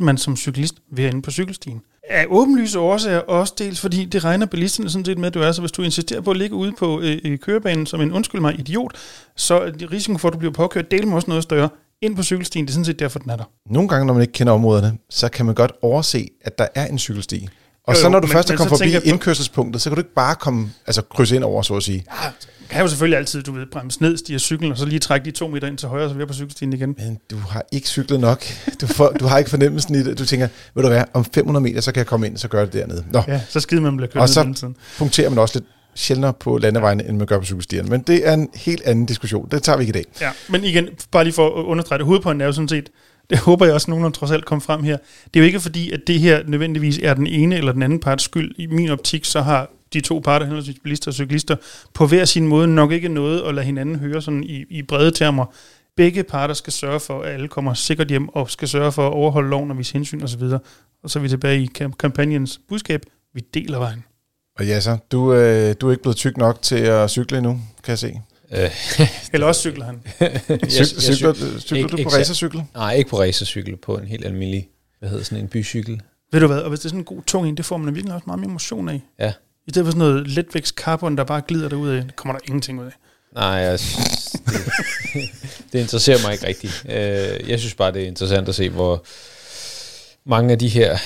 man 0.00 0.18
som 0.18 0.36
cyklist 0.36 0.74
vil 0.90 1.04
inde 1.04 1.22
på 1.22 1.30
cykelstien. 1.30 1.82
Af 2.10 2.26
åbenlyse 2.28 2.78
årsager 2.78 3.18
også 3.18 3.54
dels, 3.58 3.80
fordi 3.80 4.04
det 4.04 4.24
regner 4.24 4.46
bilisterne 4.46 4.90
sådan 4.90 5.04
set 5.04 5.18
med, 5.18 5.26
at 5.26 5.34
du 5.34 5.40
er. 5.40 5.52
Så 5.52 5.60
hvis 5.60 5.72
du 5.72 5.82
insisterer 5.82 6.20
på 6.20 6.30
at 6.30 6.36
ligge 6.36 6.56
ude 6.56 6.72
på 6.78 7.00
øh, 7.00 7.38
kørebanen 7.38 7.86
som 7.86 8.00
en 8.00 8.12
undskyld 8.12 8.40
mig 8.40 8.58
idiot, 8.58 8.96
så 9.36 9.54
er 9.54 9.92
risikoen 9.92 10.18
for, 10.18 10.28
at 10.28 10.34
du 10.34 10.38
bliver 10.38 10.52
påkørt, 10.52 10.90
del 10.90 11.06
med 11.06 11.14
også 11.14 11.28
noget 11.28 11.42
større 11.42 11.68
ind 12.02 12.16
på 12.16 12.22
cykelstien. 12.22 12.64
Det 12.64 12.70
er 12.70 12.72
sådan 12.72 12.84
set 12.84 12.98
derfor, 12.98 13.18
den 13.18 13.30
er 13.30 13.36
der. 13.36 13.44
Nogle 13.70 13.88
gange, 13.88 14.06
når 14.06 14.14
man 14.14 14.20
ikke 14.20 14.32
kender 14.32 14.52
områderne, 14.52 14.98
så 15.10 15.28
kan 15.28 15.46
man 15.46 15.54
godt 15.54 15.72
overse, 15.82 16.28
at 16.40 16.58
der 16.58 16.66
er 16.74 16.86
en 16.86 16.98
cykelsti. 16.98 17.48
Og 17.86 17.94
jo, 17.94 17.98
jo, 17.98 18.02
så 18.02 18.08
når 18.08 18.20
du 18.20 18.26
men, 18.26 18.32
først 18.32 18.50
er 18.50 18.56
kommet 18.56 18.78
forbi 18.78 19.08
indkørselspunktet, 19.08 19.82
så 19.82 19.90
kan 19.90 19.96
du 19.96 20.00
ikke 20.00 20.14
bare 20.14 20.34
komme, 20.34 20.70
altså 20.86 21.02
krydse 21.02 21.36
ind 21.36 21.44
over, 21.44 21.62
så 21.62 21.74
at 21.74 21.82
sige. 21.82 22.04
Ja, 22.22 22.30
kan 22.72 22.82
jo 22.82 22.88
selvfølgelig 22.88 23.18
altid, 23.18 23.42
du 23.42 23.52
ved, 23.52 23.66
bremse 23.72 24.02
ned, 24.02 24.16
stige 24.16 24.38
cyklen, 24.38 24.72
og 24.72 24.78
så 24.78 24.86
lige 24.86 24.98
trække 24.98 25.24
de 25.24 25.30
to 25.30 25.48
meter 25.48 25.66
ind 25.66 25.78
til 25.78 25.88
højre, 25.88 26.08
så 26.08 26.14
vi 26.14 26.24
på 26.24 26.32
cykelstien 26.32 26.72
igen. 26.72 26.94
Men 26.98 27.18
du 27.30 27.36
har 27.36 27.64
ikke 27.72 27.88
cyklet 27.88 28.20
nok. 28.20 28.44
Du, 28.80 28.86
får, 28.86 29.10
du 29.20 29.26
har 29.26 29.38
ikke 29.38 29.50
fornemmelsen 29.50 29.94
i 29.94 30.02
det. 30.02 30.18
Du 30.18 30.24
tænker, 30.24 30.48
ved 30.74 30.82
du 30.82 30.88
hvad, 30.88 31.04
om 31.12 31.24
500 31.24 31.62
meter, 31.62 31.80
så 31.80 31.92
kan 31.92 31.98
jeg 31.98 32.06
komme 32.06 32.26
ind, 32.26 32.36
så 32.36 32.48
gør 32.48 32.64
det 32.64 32.72
dernede. 32.72 33.04
Nå. 33.10 33.22
Ja, 33.28 33.40
så 33.48 33.60
skider 33.60 33.82
man 33.82 33.96
bliver 33.96 34.10
kørt 34.10 34.22
Og 34.22 34.28
så 34.28 34.72
punkterer 34.98 35.28
man 35.28 35.38
også 35.38 35.58
lidt 35.58 35.68
sjældnere 35.94 36.32
på 36.32 36.58
landevejen, 36.58 37.00
end 37.00 37.16
man 37.16 37.26
gør 37.26 37.38
på 37.38 37.44
cykelstierne. 37.44 37.88
Men 37.88 38.02
det 38.02 38.28
er 38.28 38.34
en 38.34 38.48
helt 38.54 38.82
anden 38.82 39.06
diskussion. 39.06 39.48
Det 39.50 39.62
tager 39.62 39.76
vi 39.76 39.82
ikke 39.82 39.90
i 39.90 40.02
dag. 40.02 40.04
Ja, 40.20 40.30
men 40.48 40.64
igen, 40.64 40.88
bare 41.10 41.24
lige 41.24 41.34
for 41.34 41.60
at 41.60 41.64
understrege 41.64 41.98
det, 41.98 42.06
hovedpointen 42.06 42.40
er 42.40 42.46
jo 42.46 42.52
sådan 42.52 42.68
set, 42.68 42.90
det 43.30 43.38
håber 43.38 43.66
jeg 43.66 43.74
også, 43.74 43.84
at 43.84 43.88
nogen 43.88 44.12
trods 44.12 44.30
alt 44.30 44.44
kom 44.44 44.60
frem 44.60 44.82
her. 44.82 44.96
Det 45.24 45.40
er 45.40 45.40
jo 45.40 45.46
ikke 45.46 45.60
fordi, 45.60 45.90
at 45.90 46.00
det 46.06 46.20
her 46.20 46.42
nødvendigvis 46.46 46.98
er 46.98 47.14
den 47.14 47.26
ene 47.26 47.56
eller 47.56 47.72
den 47.72 47.82
anden 47.82 48.00
parts 48.00 48.24
skyld. 48.24 48.54
I 48.58 48.66
min 48.66 48.90
optik, 48.90 49.24
så 49.24 49.40
har 49.40 49.70
de 49.92 50.00
to 50.00 50.18
parter, 50.18 50.46
henholdsvis 50.46 50.76
bilister 50.82 51.10
og 51.10 51.14
cyklister, 51.14 51.56
på 51.94 52.06
hver 52.06 52.24
sin 52.24 52.46
måde 52.46 52.68
nok 52.68 52.92
ikke 52.92 53.08
noget 53.08 53.42
at 53.42 53.54
lade 53.54 53.66
hinanden 53.66 53.96
høre 53.96 54.22
sådan 54.22 54.44
i, 54.44 54.64
i 54.70 54.82
brede 54.82 55.10
termer. 55.10 55.44
Begge 55.96 56.22
parter 56.22 56.54
skal 56.54 56.72
sørge 56.72 57.00
for, 57.00 57.22
at 57.22 57.32
alle 57.32 57.48
kommer 57.48 57.74
sikkert 57.74 58.08
hjem, 58.08 58.28
og 58.28 58.50
skal 58.50 58.68
sørge 58.68 58.92
for 58.92 59.06
at 59.06 59.12
overholde 59.12 59.50
loven 59.50 59.70
og 59.70 59.78
vise 59.78 59.92
hensyn 59.92 60.22
osv. 60.22 60.42
Og 61.02 61.10
så 61.10 61.18
er 61.18 61.22
vi 61.22 61.28
tilbage 61.28 61.62
i 61.62 61.68
kampagnens 61.98 62.60
budskab. 62.68 63.02
Vi 63.34 63.40
deler 63.54 63.78
vejen. 63.78 64.04
Og 64.58 64.66
ja, 64.66 64.80
så 64.80 64.96
du, 65.12 65.34
øh, 65.34 65.74
du 65.80 65.88
er 65.88 65.90
ikke 65.90 66.02
blevet 66.02 66.16
tyk 66.16 66.36
nok 66.36 66.62
til 66.62 66.76
at 66.78 67.10
cykle 67.10 67.38
endnu, 67.38 67.60
kan 67.84 67.90
jeg 67.90 67.98
se. 67.98 68.20
Øh. 68.52 68.70
Eller 69.32 69.46
også 69.46 69.60
cykler 69.60 69.84
han. 69.84 70.02
Cyk, 70.70 71.00
cykler, 71.00 71.34
cykler 71.58 71.78
ikke, 71.78 71.96
du 71.96 72.02
på 72.02 72.08
racercykel? 72.08 72.62
Nej, 72.74 72.94
ikke 72.94 73.10
på 73.10 73.20
racercykel, 73.20 73.76
på 73.76 73.96
en 73.96 74.06
helt 74.06 74.24
almindelig, 74.24 74.68
hvad 74.98 75.08
hedder 75.08 75.24
sådan 75.24 75.38
en 75.38 75.48
bycykel. 75.48 76.00
Ved 76.32 76.40
du 76.40 76.46
hvad, 76.46 76.58
og 76.58 76.68
hvis 76.68 76.80
det 76.80 76.84
er 76.84 76.88
sådan 76.88 77.00
en 77.00 77.04
god 77.04 77.22
tung 77.22 77.48
en, 77.48 77.56
det 77.56 77.64
får 77.64 77.76
man 77.76 77.94
virkelig 77.94 78.14
også 78.14 78.24
meget 78.26 78.40
mere 78.40 78.50
motion 78.50 78.88
af. 78.88 79.02
Ja. 79.18 79.32
I 79.66 79.70
stedet 79.70 79.86
for 79.86 79.90
sådan 79.90 79.98
noget 79.98 80.28
letvægts 80.28 80.70
carbon, 80.70 81.16
der 81.16 81.24
bare 81.24 81.42
glider 81.48 81.68
derud 81.68 81.90
af, 81.90 82.04
kommer 82.16 82.32
der 82.32 82.40
ingenting 82.44 82.80
ud 82.80 82.86
af. 82.86 82.92
Nej, 83.34 83.44
jeg 83.44 83.80
synes, 83.80 84.36
det, 84.46 84.60
det 85.72 85.78
interesserer 85.78 86.18
mig 86.24 86.32
ikke 86.32 86.46
rigtigt. 86.46 86.84
Øh, 86.88 87.50
jeg 87.50 87.58
synes 87.58 87.74
bare, 87.74 87.92
det 87.92 88.02
er 88.02 88.06
interessant 88.06 88.48
at 88.48 88.54
se, 88.54 88.70
hvor 88.70 89.04
mange 90.24 90.52
af 90.52 90.58
de 90.58 90.68
her 90.68 90.98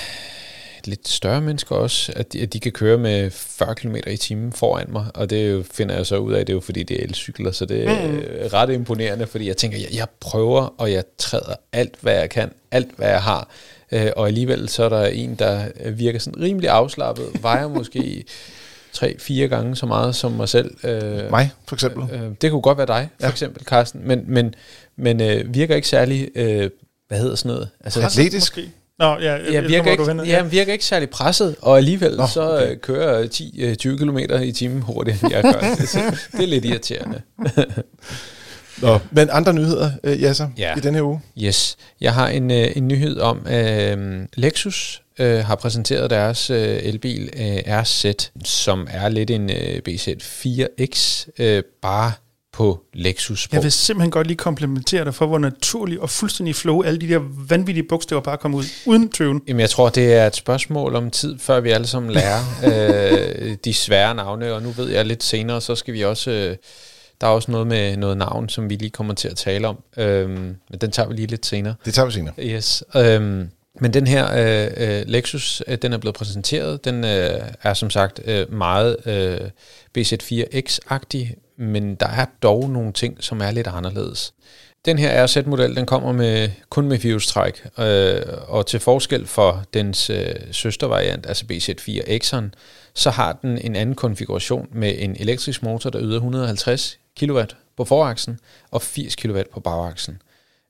lidt 0.87 1.09
større 1.09 1.41
mennesker 1.41 1.77
også, 1.77 2.13
at 2.17 2.33
de, 2.33 2.43
at 2.43 2.53
de 2.53 2.61
kan 2.61 2.73
køre 2.73 2.99
med 2.99 3.31
40 3.31 3.75
km 3.75 3.97
i 4.07 4.17
timen 4.17 4.53
foran 4.53 4.87
mig, 4.89 5.07
og 5.15 5.31
det 5.31 5.67
finder 5.73 5.95
jeg 5.95 6.07
så 6.07 6.17
ud 6.17 6.33
af, 6.33 6.47
det 6.47 6.53
er 6.53 6.57
jo 6.57 6.61
fordi, 6.61 6.83
det 6.83 7.01
er 7.01 7.05
elcykler, 7.05 7.53
så 7.53 7.65
det 7.65 7.89
er 7.89 8.09
mm. 8.09 8.23
ret 8.53 8.71
imponerende, 8.71 9.27
fordi 9.27 9.49
jeg 9.49 9.57
tænker, 9.57 9.79
jeg, 9.79 9.89
jeg 9.95 10.07
prøver, 10.21 10.75
og 10.79 10.93
jeg 10.93 11.05
træder 11.19 11.55
alt, 11.73 11.95
hvad 12.01 12.15
jeg 12.15 12.31
kan, 12.31 12.51
alt, 12.71 12.89
hvad 12.97 13.09
jeg 13.09 13.23
har, 13.23 13.49
øh, 13.93 14.11
og 14.17 14.27
alligevel 14.27 14.69
så 14.69 14.85
er 14.85 14.89
der 14.89 15.07
en, 15.07 15.35
der 15.35 15.65
virker 15.91 16.19
sådan 16.19 16.43
rimelig 16.43 16.71
afslappet, 16.71 17.43
vejer 17.43 17.69
måske 17.69 18.25
tre-fire 18.93 19.49
gange 19.49 19.77
så 19.77 19.87
meget 19.87 20.15
som 20.15 20.33
mig 20.33 20.49
selv. 20.49 20.77
Øh, 20.85 21.31
mig, 21.31 21.51
for 21.67 21.77
eksempel. 21.77 22.15
Øh, 22.15 22.31
det 22.41 22.51
kunne 22.51 22.63
godt 22.63 22.79
være 22.79 22.87
dig, 22.87 23.09
for 23.21 23.27
ja. 23.27 23.31
eksempel, 23.31 23.65
Carsten, 23.65 24.09
men, 24.09 24.25
men, 24.27 24.55
men 24.97 25.21
øh, 25.21 25.55
virker 25.55 25.77
ikke 25.77 25.89
særlig, 25.89 26.29
øh, 26.35 26.71
hvad 27.09 27.19
hedder 27.19 27.35
sådan 27.35 27.53
noget? 27.53 27.69
Altså, 27.85 28.03
Atletisk? 28.03 28.57
Måske. 28.57 28.71
Nå, 28.99 29.07
ja, 29.07 29.33
jeg, 29.33 29.53
jeg 29.53 29.65
virker, 29.69 29.91
ikke, 29.91 30.23
ja, 30.23 30.37
jeg 30.37 30.53
virker 30.53 30.73
ikke 30.73 30.85
særlig 30.85 31.11
presset, 31.11 31.57
og 31.63 31.77
alligevel 31.77 32.17
Nå, 32.17 32.27
så 32.27 32.55
okay. 32.55 32.77
kører 32.77 33.19
jeg 33.19 33.29
10-20 33.35 33.97
km 33.97 34.19
i 34.43 34.53
timen 34.53 34.83
hurtigt, 34.83 35.23
jeg 35.23 35.43
gør. 35.43 35.53
det, 35.81 36.29
det 36.33 36.43
er 36.43 36.47
lidt 36.47 36.65
irriterende. 36.65 37.21
Nå, 38.83 38.99
men 39.11 39.29
andre 39.33 39.55
nyheder, 39.55 39.91
øh, 40.05 40.23
Jasser, 40.23 40.49
ja. 40.59 40.77
i 40.77 40.81
denne 40.81 40.99
her 40.99 41.05
uge? 41.05 41.21
Yes, 41.43 41.77
jeg 42.01 42.15
har 42.15 42.29
en, 42.29 42.51
øh, 42.51 42.69
en 42.77 42.89
nyhed 42.89 43.21
om, 43.21 43.47
øh, 43.51 44.27
Lexus 44.35 45.03
øh, 45.19 45.45
har 45.45 45.55
præsenteret 45.55 46.11
deres 46.11 46.51
øh, 46.51 46.79
elbil 46.83 47.31
øh, 47.37 47.81
RZ, 47.83 48.05
som 48.45 48.87
er 48.91 49.09
lidt 49.09 49.31
en 49.31 49.51
øh, 49.51 49.81
BZ4X, 49.89 51.27
øh, 51.39 51.63
bare 51.83 52.13
på 52.57 52.81
Lexus. 52.95 53.49
Jeg 53.53 53.63
vil 53.63 53.73
simpelthen 53.73 54.11
godt 54.11 54.27
lige 54.27 54.37
komplimentere 54.37 55.05
dig 55.05 55.15
for, 55.15 55.27
hvor 55.27 55.39
naturlig 55.39 56.01
og 56.01 56.11
fuldstændig 56.11 56.55
flow 56.55 56.83
alle 56.83 57.01
de 57.01 57.09
der 57.09 57.21
vanvittige 57.49 57.85
bogstaver 57.89 58.23
bare 58.23 58.39
kommer 58.39 58.59
ud, 58.59 58.65
uden 58.87 59.09
tøven. 59.09 59.43
Jamen, 59.49 59.61
jeg 59.61 59.71
tror, 59.71 59.89
det 59.89 60.15
er 60.15 60.27
et 60.27 60.37
spørgsmål 60.37 60.95
om 60.95 61.11
tid, 61.11 61.39
før 61.39 61.61
vi 61.61 61.71
alle 61.71 61.87
sammen 61.87 62.13
lærer 62.13 62.41
øh, 62.69 63.57
de 63.65 63.75
svære 63.75 64.15
navne, 64.15 64.53
og 64.53 64.63
nu 64.63 64.71
ved 64.71 64.89
jeg 64.91 65.07
lidt 65.07 65.25
senere, 65.25 65.61
så 65.61 65.75
skal 65.75 65.95
vi 65.95 66.05
også... 66.05 66.31
Øh, 66.31 66.57
der 67.21 67.27
er 67.27 67.31
også 67.31 67.51
noget 67.51 67.67
med 67.67 67.97
noget 67.97 68.17
navn, 68.17 68.49
som 68.49 68.71
vi 68.71 68.77
lige 68.77 68.91
kommer 68.91 69.15
til 69.15 69.29
at 69.29 69.37
tale 69.37 69.69
om, 69.69 69.79
øh, 69.97 70.31
men 70.31 70.57
den 70.81 70.91
tager 70.91 71.09
vi 71.09 71.15
lige 71.15 71.27
lidt 71.27 71.47
senere. 71.47 71.75
Det 71.85 71.95
tager 71.95 72.07
vi 72.07 72.13
senere. 72.13 72.35
Yes. 72.39 72.85
Øh, 72.97 73.45
men 73.81 73.95
den 73.95 74.07
her 74.07 74.33
øh, 74.33 74.71
øh, 74.77 75.05
Lexus, 75.07 75.63
øh, 75.67 75.79
den 75.83 75.93
er 75.93 75.99
blevet 75.99 76.15
præsenteret. 76.15 76.85
Den 76.85 77.05
øh, 77.05 77.41
er 77.63 77.75
som 77.75 77.91
sagt 77.91 78.21
øh, 78.25 78.53
meget 78.53 78.97
øh, 79.07 79.41
BZ4X-agtig, 79.99 81.46
men 81.57 81.95
der 81.95 82.07
er 82.07 82.27
dog 82.43 82.71
nogle 82.71 82.93
ting, 82.93 83.17
som 83.21 83.41
er 83.41 83.51
lidt 83.51 83.67
anderledes. 83.67 84.35
Den 84.85 84.99
her 84.99 85.25
RZ-model, 85.25 85.77
den 85.77 85.87
kommer 85.87 86.13
med 86.13 86.51
kun 86.71 86.89
med 86.89 86.99
virustræk, 86.99 87.67
øh, 87.79 88.23
og 88.49 88.67
til 88.67 88.81
forskel 88.81 89.27
for 89.27 89.65
dens 89.75 90.11
øh, 90.11 90.35
søstervariant, 90.53 91.27
altså 91.27 91.45
BZ4 91.53 92.25
X'eren, 92.25 92.51
så 92.95 93.11
har 93.11 93.33
den 93.33 93.59
en 93.59 93.77
anden 93.77 93.95
konfiguration 93.95 94.69
med 94.73 94.95
en 94.99 95.17
elektrisk 95.21 95.63
motor, 95.63 95.91
der 95.91 96.01
yder 96.03 96.17
150 96.17 96.99
kW 97.21 97.41
på 97.77 97.85
foraksen 97.85 98.39
og 98.71 98.83
80 98.83 99.17
kW 99.17 99.41
på 99.53 99.61
bagaksen. 99.61 100.19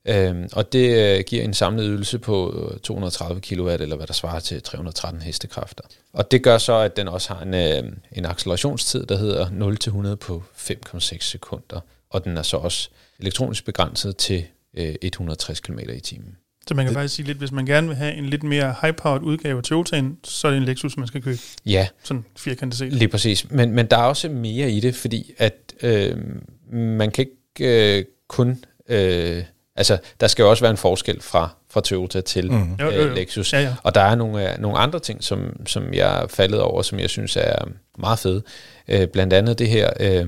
Øhm, 0.07 0.49
og 0.53 0.73
det 0.73 1.17
øh, 1.17 1.23
giver 1.27 1.43
en 1.43 1.53
samlet 1.53 1.85
ydelse 1.85 2.19
på 2.19 2.69
230 2.83 3.41
kW, 3.41 3.69
eller 3.69 3.95
hvad 3.95 4.07
der 4.07 4.13
svarer 4.13 4.39
til 4.39 4.61
313 4.61 5.21
hestekræfter. 5.21 5.83
Og 6.13 6.31
det 6.31 6.43
gør 6.43 6.57
så, 6.57 6.73
at 6.73 6.97
den 6.97 7.07
også 7.07 7.33
har 7.33 7.41
en, 7.41 7.53
øh, 7.53 7.91
en 8.11 8.25
accelerationstid, 8.25 9.05
der 9.05 9.17
hedder 9.17 10.11
0-100 10.11 10.15
på 10.15 10.43
5,6 10.55 11.17
sekunder. 11.19 11.79
Og 12.09 12.23
den 12.23 12.37
er 12.37 12.41
så 12.41 12.57
også 12.57 12.89
elektronisk 13.19 13.65
begrænset 13.65 14.17
til 14.17 14.45
øh, 14.77 14.95
160 15.01 15.59
km 15.59 15.79
i 15.79 15.99
timen. 15.99 16.37
Så 16.67 16.73
man 16.73 16.85
kan 16.85 16.93
faktisk 16.93 17.15
sige 17.15 17.25
lidt, 17.25 17.37
hvis 17.37 17.51
man 17.51 17.65
gerne 17.65 17.87
vil 17.87 17.95
have 17.95 18.13
en 18.13 18.25
lidt 18.25 18.43
mere 18.43 18.75
high-powered 18.81 19.21
udgave 19.21 19.57
af 19.57 19.71
Toyota'en, 19.71 20.05
så 20.23 20.47
er 20.47 20.51
det 20.51 20.57
en 20.57 20.65
Lexus, 20.65 20.97
man 20.97 21.07
skal 21.07 21.21
købe. 21.21 21.39
Ja. 21.65 21.87
Sådan 22.03 22.25
firkantet 22.37 22.79
set. 22.79 22.93
Lige 22.93 23.07
præcis. 23.07 23.51
Men, 23.51 23.71
men 23.71 23.85
der 23.85 23.97
er 23.97 24.03
også 24.03 24.29
mere 24.29 24.71
i 24.71 24.79
det, 24.79 24.95
fordi 24.95 25.33
at 25.37 25.73
øh, 25.81 26.17
man 26.71 27.11
kan 27.11 27.27
ikke 27.27 27.97
øh, 27.97 28.05
kun... 28.27 28.63
Øh, 28.89 29.43
Altså, 29.77 29.97
der 30.19 30.27
skal 30.27 30.43
jo 30.43 30.49
også 30.49 30.63
være 30.63 30.71
en 30.71 30.77
forskel 30.77 31.21
fra, 31.21 31.49
fra 31.69 31.81
Toyota 31.81 32.21
til 32.21 32.51
mm. 32.51 32.61
øh, 32.61 32.79
jo, 32.79 32.89
jo, 32.89 33.07
jo. 33.07 33.13
Lexus. 33.13 33.53
Ja, 33.53 33.61
ja. 33.61 33.73
Og 33.83 33.95
der 33.95 34.01
er 34.01 34.15
nogle, 34.15 34.49
uh, 34.53 34.61
nogle 34.61 34.77
andre 34.77 34.99
ting, 34.99 35.23
som, 35.23 35.65
som 35.65 35.93
jeg 35.93 36.23
er 36.23 36.27
faldet 36.27 36.61
over, 36.61 36.81
som 36.81 36.99
jeg 36.99 37.09
synes 37.09 37.35
er 37.35 37.65
meget 37.97 38.19
fede. 38.19 38.41
Uh, 38.93 39.05
blandt 39.13 39.33
andet 39.33 39.59
det 39.59 39.69
her, 39.69 39.89
uh, 39.99 40.27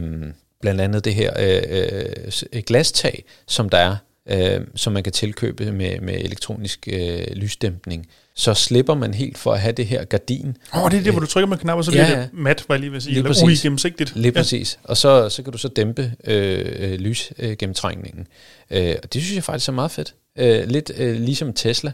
blandt 0.61 0.81
andet 0.81 1.05
det 1.05 1.15
her 1.15 1.31
uh, 1.39 2.27
uh, 2.53 2.59
glastag, 2.59 3.23
som 3.47 3.69
der 3.69 3.77
er 3.77 3.95
øh, 4.29 4.61
som 4.75 4.93
man 4.93 5.03
kan 5.03 5.13
tilkøbe 5.13 5.71
med, 5.71 5.99
med 5.99 6.13
elektronisk 6.13 6.87
øh, 6.91 7.25
lysdæmpning, 7.35 8.07
så 8.35 8.53
slipper 8.53 8.95
man 8.95 9.13
helt 9.13 9.37
for 9.37 9.53
at 9.53 9.59
have 9.59 9.71
det 9.71 9.85
her 9.87 10.03
gardin. 10.03 10.57
Åh, 10.75 10.83
oh, 10.83 10.91
det 10.91 10.99
er 10.99 11.03
det, 11.03 11.11
hvor 11.13 11.19
du 11.19 11.25
trykker 11.25 11.47
med 11.47 11.57
knapper, 11.57 11.83
så 11.83 11.91
Ja, 11.91 12.05
bliver 12.05 12.17
ja. 12.17 12.21
det 12.23 12.29
mat, 12.33 12.65
var 12.67 12.75
jeg 12.75 12.79
lige 12.79 12.91
ved 12.91 12.97
at 12.97 13.03
sige, 13.03 13.11
Lige 13.11 13.19
eller 13.19 13.29
præcis. 13.29 13.43
uigennemsigtigt. 13.43 14.15
Lige 14.15 14.31
præcis. 14.31 14.79
Og 14.83 14.97
så, 14.97 15.29
så 15.29 15.43
kan 15.43 15.51
du 15.51 15.57
så 15.57 15.67
dæmpe 15.67 16.13
øh, 16.23 16.65
øh, 16.79 16.99
lysgennemtrængningen. 16.99 18.27
Øh, 18.71 18.95
og 19.03 19.13
det 19.13 19.21
synes 19.21 19.35
jeg 19.35 19.43
faktisk 19.43 19.69
er 19.69 19.73
meget 19.73 19.91
fedt. 19.91 20.15
Øh, 20.39 20.67
lidt 20.67 20.91
øh, 20.97 21.15
ligesom 21.19 21.53
Tesla, 21.53 21.91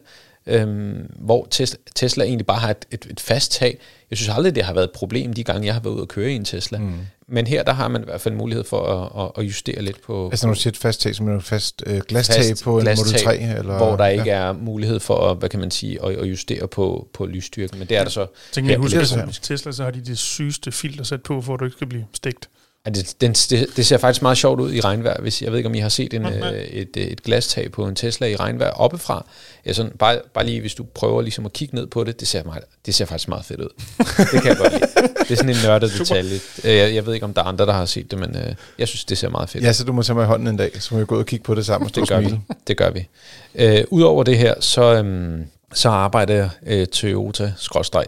øh, 0.47 0.95
hvor 1.19 1.47
Tesla, 1.51 1.77
Tesla 1.95 2.23
egentlig 2.25 2.45
bare 2.45 2.59
har 2.59 2.69
et, 2.69 2.85
et, 2.91 3.07
et 3.09 3.19
fast 3.19 3.51
tag. 3.51 3.79
Jeg 4.09 4.17
synes 4.17 4.29
aldrig, 4.29 4.55
det 4.55 4.63
har 4.63 4.73
været 4.73 4.83
et 4.83 4.91
problem 4.91 5.33
de 5.33 5.43
gange, 5.43 5.65
jeg 5.65 5.73
har 5.73 5.81
været 5.81 5.93
ude 5.93 6.01
og 6.01 6.07
køre 6.07 6.31
i 6.31 6.35
en 6.35 6.45
Tesla. 6.45 6.77
Mm. 6.77 6.93
Men 7.27 7.47
her, 7.47 7.63
der 7.63 7.73
har 7.73 7.87
man 7.87 8.01
i 8.01 8.05
hvert 8.05 8.21
fald 8.21 8.33
mulighed 8.33 8.63
for 8.63 8.81
at, 8.85 9.23
at, 9.23 9.31
at 9.37 9.47
justere 9.47 9.81
lidt 9.81 10.01
på, 10.01 10.29
Altså 10.29 10.47
når 10.47 10.53
du 10.53 10.59
siger 10.59 10.71
et 10.71 10.77
fast 10.77 11.01
tag, 11.01 11.15
så 11.15 11.23
mener 11.23 11.35
du 11.35 11.41
fast 11.41 11.83
øh, 11.85 12.01
glastag 12.07 12.43
Fast 12.43 12.63
på 12.63 12.77
en 12.77 12.83
glastag, 12.83 13.05
Model 13.05 13.49
3? 13.49 13.57
Eller, 13.59 13.77
hvor 13.77 13.95
der 13.95 14.07
ikke 14.07 14.31
er 14.31 14.53
mulighed 14.53 14.99
for 14.99 15.29
at, 15.31 15.37
hvad 15.37 15.49
kan 15.49 15.59
man 15.59 15.71
sige, 15.71 16.05
at, 16.05 16.15
at 16.15 16.25
justere 16.25 16.67
på, 16.67 17.07
på 17.13 17.25
lysstyrken. 17.25 17.79
Men 17.79 17.87
det 17.87 17.97
er 17.97 18.03
der 18.03 18.09
så. 18.09 18.27
Tænk, 18.51 18.69
jeg 18.69 18.77
husker, 18.77 19.17
at 19.27 19.39
Tesla, 19.41 19.71
så 19.71 19.83
har 19.83 19.91
de 19.91 20.01
det 20.01 20.17
sygeste 20.17 20.71
filter 20.71 21.03
sat 21.03 21.23
på, 21.23 21.41
for 21.41 21.53
at 21.53 21.59
du 21.59 21.65
ikke 21.65 21.75
skal 21.75 21.87
blive 21.87 22.05
stegt. 22.13 22.49
Ja, 22.85 22.89
det, 22.89 23.15
den, 23.21 23.33
det, 23.33 23.67
det 23.75 23.85
ser 23.85 23.97
faktisk 23.97 24.21
meget 24.21 24.37
sjovt 24.37 24.59
ud 24.59 24.73
i 24.73 24.79
regnvejr. 24.81 25.21
Hvis, 25.21 25.41
jeg 25.41 25.51
ved 25.51 25.57
ikke, 25.59 25.67
om 25.69 25.75
I 25.75 25.79
har 25.79 25.89
set 25.89 26.13
en, 26.13 26.25
øh, 26.25 26.53
et, 26.53 26.89
øh, 26.97 27.03
et 27.03 27.23
glastag 27.23 27.71
på 27.71 27.85
en 27.87 27.95
Tesla 27.95 28.27
i 28.27 28.35
regnvejr 28.35 28.71
oppefra. 28.71 29.25
Ja, 29.65 29.73
sådan, 29.73 29.91
bare, 29.99 30.19
bare 30.33 30.45
lige, 30.45 30.61
hvis 30.61 30.75
du 30.75 30.83
prøver 30.83 31.21
ligesom 31.21 31.45
at 31.45 31.53
kigge 31.53 31.75
ned 31.75 31.87
på 31.87 32.03
det, 32.03 32.19
det 32.19 32.27
ser, 32.27 32.43
meget, 32.43 32.63
det 32.85 32.95
ser 32.95 33.05
faktisk 33.05 33.27
meget 33.29 33.45
fedt 33.45 33.61
ud. 33.61 33.69
det 34.33 34.41
kan 34.41 34.45
jeg 34.45 34.57
godt 34.57 34.73
lide. 34.73 34.85
Det 35.19 35.31
er 35.31 35.35
sådan 35.35 35.49
en 35.49 35.55
nørdet 35.65 35.91
detalje. 35.99 36.39
Øh, 36.63 36.75
Jeg, 36.75 36.93
jeg 36.95 37.05
ved 37.05 37.13
ikke, 37.13 37.23
om 37.25 37.33
der 37.33 37.41
er 37.41 37.45
andre, 37.45 37.65
der 37.65 37.73
har 37.73 37.85
set 37.85 38.11
det, 38.11 38.19
men 38.19 38.35
øh, 38.35 38.55
jeg 38.79 38.87
synes, 38.87 39.05
det 39.05 39.17
ser 39.17 39.29
meget 39.29 39.49
fedt 39.49 39.61
ud. 39.61 39.65
Ja, 39.65 39.73
så 39.73 39.83
du 39.83 39.93
må 39.93 40.01
tage 40.03 40.15
mig 40.15 40.23
i 40.23 40.27
hånden 40.27 40.47
en 40.47 40.57
dag, 40.57 40.71
så 40.81 40.93
må 40.93 40.99
vi 40.99 41.05
gå 41.05 41.15
ud 41.15 41.19
og 41.19 41.25
kigge 41.25 41.43
på 41.43 41.55
det 41.55 41.65
sammen 41.65 41.85
og 41.85 41.89
stå 41.89 42.01
og 42.01 42.07
Det 42.07 42.15
gør 42.15 42.21
smile. 42.21 42.41
vi. 42.49 42.55
Det 42.67 42.77
gør 42.77 42.89
vi. 42.89 43.07
Øh, 43.55 43.83
Udover 43.89 44.23
det 44.23 44.37
her, 44.37 44.53
så, 44.59 44.81
øhm, 44.93 45.43
så 45.73 45.89
arbejder 45.89 46.49
øh, 46.65 46.87
Toyota 46.87 47.53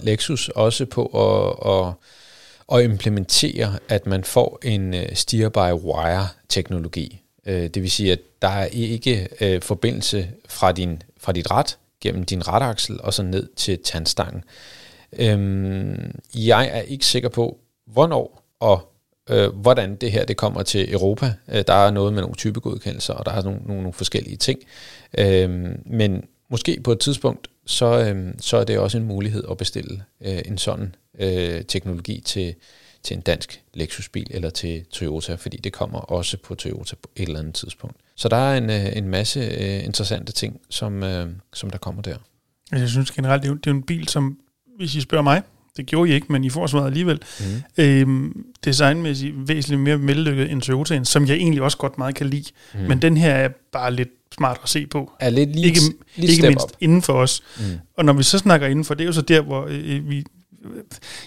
Lexus 0.04 0.50
også 0.50 0.86
på 0.86 1.06
at, 1.06 1.72
at, 1.72 1.94
at 2.74 2.84
implementere, 2.84 3.80
at 3.90 4.06
man 4.06 4.24
får 4.24 4.60
en 4.64 4.94
øh, 4.94 5.16
steer-by-wire-teknologi. 5.16 7.22
Øh, 7.46 7.68
det 7.68 7.82
vil 7.82 7.92
sige, 7.92 8.12
at 8.12 8.20
der 8.42 8.48
er 8.48 8.66
ikke 8.66 9.28
øh, 9.42 9.62
forbindelse 9.62 10.30
fra, 10.48 10.72
din, 10.72 11.02
fra 11.18 11.32
dit 11.32 11.52
ret 11.52 11.78
gennem 12.02 12.24
din 12.24 12.48
retaksel 12.48 13.02
og 13.02 13.14
så 13.14 13.24
ned 13.24 13.50
til 13.56 13.80
tandstangen. 13.84 14.44
Øhm, 15.20 16.20
jeg 16.36 16.70
er 16.74 16.82
ikke 16.82 17.06
sikker 17.06 17.30
på, 17.30 17.58
hvornår 17.86 18.44
og 18.60 18.94
øh, 19.30 19.56
hvordan 19.56 19.96
det 19.96 20.12
her 20.12 20.26
det 20.26 20.38
kommer 20.38 20.64
til 20.64 20.94
Europa. 20.94 21.34
Øh, 21.48 21.64
der 21.68 21.74
er 21.74 21.92
noget 21.92 22.14
med 22.14 22.22
nogle 22.22 22.36
typegodkendelser, 22.36 23.14
og 23.14 23.26
der 23.26 23.32
er 23.32 23.42
nogle, 23.42 23.60
nogle, 23.60 23.82
nogle 23.82 23.94
forskellige 23.94 24.38
ting. 24.38 24.60
Øhm, 25.18 25.82
men 25.86 26.24
måske 26.50 26.80
på 26.84 26.92
et 26.92 27.00
tidspunkt, 27.00 27.48
så, 27.68 28.00
øhm, 28.00 28.40
så 28.40 28.58
er 28.58 28.64
det 28.64 28.80
også 28.80 28.98
en 28.98 29.04
mulighed 29.04 29.44
at 29.52 29.58
bestille 29.58 30.04
øh, 30.26 30.40
en 30.46 30.58
sådan 30.58 30.96
øh, 31.20 31.62
teknologi 31.68 32.22
til, 32.26 32.56
til 33.04 33.16
en 33.16 33.22
dansk 33.22 33.62
Lexus-bil 33.74 34.28
eller 34.30 34.50
til 34.50 34.86
Toyota, 34.92 35.36
fordi 35.36 35.58
det 35.58 35.74
kommer 35.74 36.00
også 36.00 36.38
på 36.38 36.56
Toyota 36.56 36.96
på 36.96 37.10
et 37.16 37.28
eller 37.28 37.40
andet 37.40 37.54
tidspunkt. 37.56 37.96
Så 38.16 38.30
der 38.30 38.38
er 38.38 38.58
en, 38.58 38.70
øh, 38.70 38.98
en 38.98 39.08
masse 39.08 39.40
øh, 39.40 39.84
interessante 39.86 40.32
ting, 40.34 40.60
som, 40.70 41.04
øh, 41.04 41.28
som 41.54 41.70
der 41.70 41.78
kommer 41.78 42.02
der. 42.02 42.16
Altså, 42.72 42.84
jeg 42.84 42.90
synes 42.90 43.12
generelt, 43.12 43.44
det 43.44 43.50
er, 43.50 43.54
det 43.56 43.68
er 43.68 43.72
en 43.72 43.84
bil, 43.84 44.08
som, 44.08 44.38
hvis 44.78 44.96
I 44.96 45.02
spørger 45.02 45.24
mig, 45.24 45.42
det 45.78 45.86
gjorde 45.86 46.12
I 46.12 46.14
ikke, 46.14 46.28
men 46.32 46.44
I 46.44 46.50
får 46.50 46.68
svaret 46.68 46.88
alligevel, 46.88 47.22
Mm. 47.40 47.84
øhm, 47.84 48.46
designmæssigt 48.66 49.48
væsentligt 49.48 49.82
mere 49.82 50.02
vellykket 50.08 50.52
end 50.52 50.62
Toyotaen, 50.62 51.06
som 51.06 51.28
jeg 51.28 51.36
egentlig 51.36 51.62
også 51.62 51.78
godt 51.78 51.98
meget 51.98 52.16
kan 52.16 52.28
lide. 52.28 52.52
Mm. 52.74 52.80
Men 52.80 53.02
den 53.02 53.18
her 53.18 53.32
er 53.34 53.50
bare 53.72 53.94
lidt 53.94 54.10
smart 54.36 54.60
at 54.64 54.70
se 54.70 54.88
på. 54.88 55.12
Er 55.20 55.30
lidt 55.30 55.56
lige, 55.56 55.66
Ikke, 55.66 55.80
lige 56.16 56.32
ikke 56.32 56.48
mindst 56.48 56.66
up. 56.66 56.72
inden 56.80 57.02
for 57.02 57.14
os. 57.14 57.44
Mm. 57.60 57.64
Og 57.98 58.06
når 58.06 58.14
vi 58.14 58.24
så 58.24 58.38
snakker 58.38 58.68
indenfor, 58.68 58.94
det 58.94 59.04
er 59.04 59.06
jo 59.08 59.14
så 59.14 59.22
der, 59.22 59.42
hvor 59.42 59.66
øh, 59.70 60.10
vi... 60.10 60.24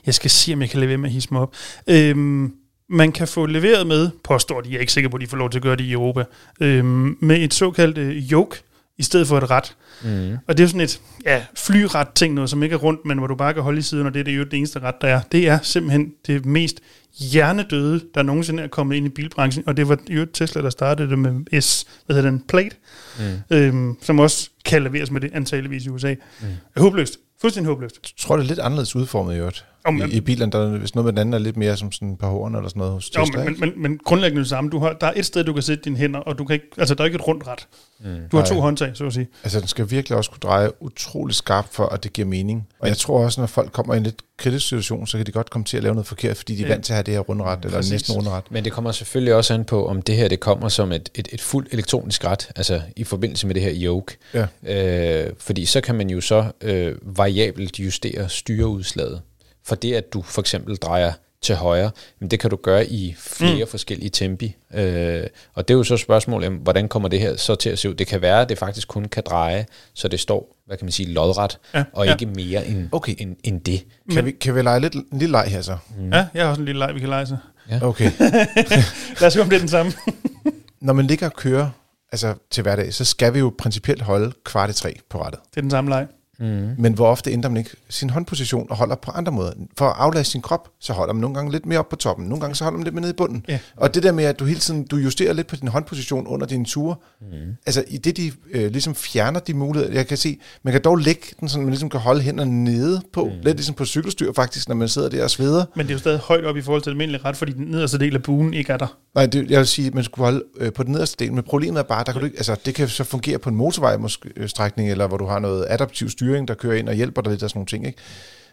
Jeg 0.06 0.14
skal 0.14 0.30
se, 0.30 0.52
om 0.52 0.60
jeg 0.60 0.70
kan 0.70 0.80
lade 0.80 0.88
være 0.88 0.98
med 0.98 1.08
at 1.08 1.12
hisse 1.12 1.28
mig 1.32 1.40
op. 1.42 1.54
Øhm, 1.86 2.52
man 2.88 3.12
kan 3.12 3.28
få 3.28 3.46
leveret 3.46 3.86
med, 3.86 4.10
påstår 4.24 4.60
de, 4.60 4.68
jeg 4.68 4.76
er 4.76 4.80
ikke 4.80 4.92
sikker 4.92 5.10
på, 5.10 5.16
at 5.16 5.20
de 5.20 5.26
får 5.26 5.36
lov 5.36 5.50
til 5.50 5.58
at 5.58 5.62
gøre 5.62 5.76
det 5.76 5.84
i 5.84 5.92
Europa, 5.92 6.24
øhm, 6.60 7.16
med 7.20 7.36
et 7.36 7.54
såkaldt 7.54 7.98
øh, 7.98 8.16
yoke, 8.32 8.56
i 8.98 9.02
stedet 9.02 9.26
for 9.26 9.38
et 9.38 9.50
ret. 9.50 9.76
Mm. 10.04 10.36
Og 10.48 10.58
det 10.58 10.64
er 10.64 10.66
sådan 10.66 10.80
et 10.80 11.00
ja, 11.26 11.42
flyret 11.56 12.08
ting, 12.14 12.34
noget 12.34 12.50
som 12.50 12.62
ikke 12.62 12.74
er 12.74 12.78
rundt, 12.78 13.04
men 13.04 13.18
hvor 13.18 13.26
du 13.26 13.34
bare 13.34 13.54
kan 13.54 13.62
holde 13.62 13.78
i 13.78 13.82
siden, 13.82 14.06
og 14.06 14.14
det 14.14 14.20
er 14.20 14.24
det, 14.24 14.36
jo 14.36 14.44
det 14.44 14.54
eneste 14.54 14.78
ret, 14.78 14.94
der 15.00 15.08
er. 15.08 15.20
Det 15.32 15.48
er 15.48 15.58
simpelthen 15.62 16.12
det 16.26 16.46
mest 16.46 16.80
hjernedøde, 17.18 18.00
der 18.14 18.22
nogensinde 18.22 18.62
er 18.62 18.68
kommet 18.68 18.96
ind 18.96 19.06
i 19.06 19.08
bilbranchen, 19.08 19.64
og 19.66 19.76
det 19.76 19.88
var 19.88 19.98
jo 20.10 20.26
Tesla, 20.32 20.62
der 20.62 20.70
startede 20.70 21.10
det 21.10 21.18
med 21.18 21.60
S, 21.60 21.86
hvad 22.06 22.16
hedder 22.16 22.30
den, 22.30 22.44
Plate, 22.48 22.76
Mm. 23.20 23.56
øhm, 23.56 23.96
som 24.02 24.18
også 24.18 24.50
kan 24.64 24.82
leveres 24.82 25.10
med 25.10 25.20
det 25.20 25.30
antageligvis 25.34 25.86
i 25.86 25.88
USA. 25.88 26.14
Mm. 26.40 26.46
Håbløst. 26.76 27.18
Fuldstændig 27.40 27.68
håbløst. 27.68 27.98
Jeg 28.02 28.10
tror, 28.18 28.36
det 28.36 28.44
er 28.44 28.48
lidt 28.48 28.58
anderledes 28.58 28.96
udformet 28.96 29.34
i 29.34 29.38
øvrigt. 29.38 29.64
Jo, 29.86 29.90
I, 29.92 29.94
men- 29.94 30.12
I 30.12 30.20
bilerne, 30.20 30.52
der 30.52 30.58
er 30.74 30.78
hvis 30.78 30.94
noget 30.94 31.04
med 31.04 31.12
den 31.12 31.18
anden 31.18 31.34
er 31.34 31.38
lidt 31.38 31.56
mere 31.56 31.76
som 31.76 31.92
sådan 31.92 32.12
et 32.12 32.18
par 32.18 32.28
horn 32.28 32.54
eller 32.54 32.68
sådan 32.68 32.80
noget 32.80 32.92
hos 32.94 33.10
Jo, 33.16 33.24
Tesla. 33.24 33.38
men, 33.44 33.48
ikke? 33.48 33.60
men, 33.60 33.70
men, 33.74 33.82
men 33.82 33.98
grundlæggende 34.04 34.40
det 34.42 34.48
samme. 34.48 34.70
Du 34.70 34.78
har, 34.78 34.92
der 34.92 35.06
er 35.06 35.12
et 35.16 35.26
sted, 35.26 35.44
du 35.44 35.52
kan 35.52 35.62
sætte 35.62 35.84
dine 35.84 35.96
hænder, 35.96 36.20
og 36.20 36.38
du 36.38 36.44
kan 36.44 36.54
ikke, 36.54 36.66
altså, 36.78 36.94
der 36.94 37.00
er 37.00 37.04
ikke 37.06 37.16
et 37.16 37.26
rundt 37.28 37.46
ret. 37.46 37.66
Mm. 38.00 38.06
Du 38.32 38.36
har 38.36 38.44
Nej. 38.44 38.48
to 38.54 38.60
håndtag, 38.60 38.90
så 38.94 39.04
at 39.06 39.12
sige. 39.12 39.28
Altså, 39.44 39.60
den 39.60 39.68
skal 39.68 39.90
virkelig 39.90 40.18
også 40.18 40.30
kunne 40.30 40.40
dreje 40.42 40.82
utrolig 40.82 41.34
skarpt 41.34 41.74
for, 41.74 41.86
at 41.86 42.04
det 42.04 42.12
giver 42.12 42.28
mening. 42.28 42.68
Og 42.78 42.88
jeg 42.88 42.96
tror 42.96 43.24
også, 43.24 43.40
når 43.40 43.46
folk 43.46 43.72
kommer 43.72 43.94
i 43.94 43.96
en 43.96 44.02
lidt 44.02 44.22
kritisk 44.36 44.68
situation, 44.68 45.06
så 45.06 45.16
kan 45.16 45.26
de 45.26 45.32
godt 45.32 45.50
komme 45.50 45.64
til 45.64 45.76
at 45.76 45.82
lave 45.82 45.94
noget 45.94 46.06
forkert, 46.06 46.36
fordi 46.36 46.54
de 46.56 46.62
er 46.62 46.66
Ja. 46.66 46.72
vant 46.72 46.84
til 46.84 46.92
at 46.92 46.96
have 46.96 47.02
det 47.04 47.14
her 47.14 47.20
rundret, 47.20 47.58
eller 47.64 47.78
Præcis. 47.78 47.92
næsten 47.92 48.14
rundret. 48.16 48.44
Men 48.50 48.64
det 48.64 48.72
kommer 48.72 48.92
selvfølgelig 48.92 49.34
også 49.34 49.54
an 49.54 49.64
på, 49.64 49.86
om 49.88 50.02
det 50.02 50.16
her 50.16 50.28
det 50.28 50.40
kommer 50.40 50.68
som 50.68 50.92
et, 50.92 51.08
et, 51.14 51.28
et 51.32 51.40
fuldt 51.40 51.72
elektronisk 51.72 52.24
ret, 52.24 52.48
altså 52.56 52.80
i 52.96 53.04
forbindelse 53.04 53.46
med 53.46 53.54
det 53.54 53.62
her 53.62 53.72
yoke. 53.76 54.16
Ja. 54.64 55.26
Øh, 55.26 55.32
fordi 55.38 55.64
så 55.66 55.80
kan 55.80 55.94
man 55.94 56.10
jo 56.10 56.20
så 56.20 56.44
øh, 56.60 56.94
variabelt 57.02 57.80
justere 57.80 58.28
styreudslaget. 58.28 59.22
For 59.64 59.74
det, 59.74 59.94
at 59.94 60.12
du 60.12 60.22
for 60.22 60.40
eksempel 60.40 60.76
drejer 60.76 61.12
til 61.42 61.54
højre, 61.54 61.90
men 62.20 62.30
det 62.30 62.40
kan 62.40 62.50
du 62.50 62.56
gøre 62.56 62.86
i 62.86 63.14
flere 63.18 63.64
mm. 63.64 63.70
forskellige 63.70 64.10
tempi. 64.10 64.56
Øh, 64.74 65.22
og 65.54 65.68
det 65.68 65.74
er 65.74 65.78
jo 65.78 65.84
så 65.84 65.96
spørgsmålet, 65.96 66.50
hvordan 66.52 66.88
kommer 66.88 67.08
det 67.08 67.20
her 67.20 67.36
så 67.36 67.54
til 67.54 67.70
at 67.70 67.78
se 67.78 67.88
ud? 67.90 67.94
Det 67.94 68.06
kan 68.06 68.22
være, 68.22 68.40
at 68.40 68.48
det 68.48 68.58
faktisk 68.58 68.88
kun 68.88 69.04
kan 69.04 69.22
dreje, 69.26 69.66
så 69.94 70.08
det 70.08 70.20
står, 70.20 70.56
hvad 70.66 70.76
kan 70.76 70.84
man 70.84 70.92
sige, 70.92 71.08
lodret, 71.12 71.58
Ja, 71.74 71.84
og 71.92 72.06
ja. 72.06 72.12
ikke 72.12 72.26
mere 72.26 72.66
end, 72.66 72.88
Okay. 72.92 73.14
end, 73.18 73.36
end 73.44 73.60
det. 73.60 73.84
Kan, 74.08 74.14
Men- 74.14 74.24
vi, 74.26 74.30
kan 74.30 74.54
vi 74.54 74.62
lege 74.62 74.80
lidt, 74.80 74.94
en 74.94 75.04
lille 75.12 75.32
leg 75.32 75.44
her 75.48 75.62
så? 75.62 75.76
Mm. 75.98 76.12
Ja, 76.12 76.26
jeg 76.34 76.42
har 76.42 76.50
også 76.50 76.60
en 76.60 76.66
lille 76.66 76.78
leg, 76.78 76.94
vi 76.94 77.00
kan 77.00 77.08
lege 77.08 77.26
sig. 77.26 77.38
Okay. 77.82 78.10
Lad 79.20 79.26
os 79.26 79.32
se, 79.32 79.40
om 79.40 79.48
det 79.48 79.56
er 79.56 79.60
den 79.60 79.68
samme. 79.68 79.92
Når 80.80 80.92
man 80.92 81.06
ligger 81.06 81.26
og 81.26 81.34
kører 81.34 81.70
altså 82.12 82.34
til 82.50 82.62
hverdag, 82.62 82.94
så 82.94 83.04
skal 83.04 83.34
vi 83.34 83.38
jo 83.38 83.54
principielt 83.58 84.02
holde 84.02 84.32
kvart 84.44 84.70
i 84.70 84.72
tre 84.72 84.96
på 85.10 85.22
rettet. 85.22 85.40
Det 85.50 85.56
er 85.56 85.60
den 85.60 85.70
samme 85.70 85.90
leg. 85.90 86.06
Mm. 86.40 86.74
Men 86.78 86.92
hvor 86.92 87.06
ofte 87.06 87.30
ændrer 87.30 87.50
man 87.50 87.56
ikke 87.56 87.70
sin 87.88 88.10
håndposition 88.10 88.66
og 88.70 88.76
holder 88.76 88.94
på 88.94 89.10
andre 89.10 89.32
måder? 89.32 89.52
For 89.78 89.84
at 89.84 89.94
aflaste 89.96 90.32
sin 90.32 90.42
krop, 90.42 90.68
så 90.80 90.92
holder 90.92 91.14
man 91.14 91.20
nogle 91.20 91.34
gange 91.34 91.52
lidt 91.52 91.66
mere 91.66 91.78
op 91.78 91.88
på 91.88 91.96
toppen, 91.96 92.26
nogle 92.26 92.40
gange 92.40 92.54
så 92.54 92.64
holder 92.64 92.78
man 92.78 92.84
lidt 92.84 92.94
mere 92.94 93.00
nede 93.00 93.12
i 93.12 93.16
bunden. 93.16 93.44
Ja. 93.48 93.58
Og 93.76 93.94
det 93.94 94.02
der 94.02 94.12
med, 94.12 94.24
at 94.24 94.38
du 94.38 94.44
hele 94.44 94.60
tiden 94.60 94.86
du 94.86 94.96
justerer 94.96 95.32
lidt 95.32 95.46
på 95.46 95.56
din 95.56 95.68
håndposition 95.68 96.26
under 96.26 96.46
dine 96.46 96.64
ture, 96.64 96.96
mm. 97.20 97.26
altså 97.66 97.84
i 97.88 97.96
det, 97.96 98.16
de 98.16 98.32
øh, 98.50 98.70
ligesom 98.70 98.94
fjerner 98.94 99.40
de 99.40 99.54
muligheder, 99.54 99.92
jeg 99.92 100.06
kan 100.06 100.16
se, 100.16 100.38
man 100.62 100.72
kan 100.72 100.82
dog 100.84 100.96
lægge 100.96 101.26
den, 101.40 101.48
så 101.48 101.58
man 101.58 101.68
ligesom 101.68 101.88
kan 101.88 102.00
holde 102.00 102.20
hænderne 102.20 102.64
nede 102.64 103.02
på, 103.12 103.24
mm. 103.24 103.30
lidt 103.42 103.56
ligesom 103.56 103.74
på 103.74 103.84
cykelstyr 103.84 104.32
faktisk, 104.32 104.68
når 104.68 104.74
man 104.74 104.88
sidder 104.88 105.08
der 105.08 105.24
og 105.24 105.30
sveder. 105.30 105.64
Men 105.76 105.86
det 105.86 105.90
er 105.90 105.94
jo 105.94 105.98
stadig 105.98 106.18
højt 106.18 106.44
op 106.44 106.56
i 106.56 106.62
forhold 106.62 106.82
til 106.82 106.90
det 106.90 106.94
almindelige 106.94 107.24
ret, 107.24 107.36
fordi 107.36 107.52
den 107.52 107.66
nederste 107.66 107.98
del 107.98 108.14
af 108.14 108.22
buen 108.22 108.54
ikke 108.54 108.72
er 108.72 108.76
der. 108.76 108.96
Nej, 109.14 109.26
det, 109.26 109.50
jeg 109.50 109.58
vil 109.58 109.66
sige, 109.66 109.86
at 109.86 109.94
man 109.94 110.04
skulle 110.04 110.24
holde 110.24 110.42
øh, 110.56 110.72
på 110.72 110.82
den 110.82 110.92
nederste 110.92 111.24
del, 111.24 111.32
men 111.32 111.42
problemet 111.42 111.78
er 111.78 111.82
bare, 111.82 112.04
der 112.04 112.12
kan 112.12 112.20
du 112.20 112.24
ikke, 112.24 112.36
altså, 112.36 112.56
det 112.64 112.74
kan 112.74 112.88
så 112.88 113.04
fungere 113.04 113.38
på 113.38 113.48
en 113.48 113.56
motorvej 113.56 113.96
måske, 113.96 114.30
øh, 114.36 114.48
strækning, 114.48 114.90
eller 114.90 115.06
hvor 115.06 115.16
du 115.16 115.26
har 115.26 115.38
noget 115.38 115.66
adaptiv 115.68 116.08
styring, 116.30 116.48
der 116.48 116.54
kører 116.54 116.76
ind 116.76 116.88
og 116.88 116.94
hjælper 116.94 117.22
dig 117.22 117.30
lidt 117.32 117.42
og 117.42 117.50
sådan 117.50 117.58
nogle 117.58 117.66
ting, 117.66 117.86
ikke? 117.86 117.98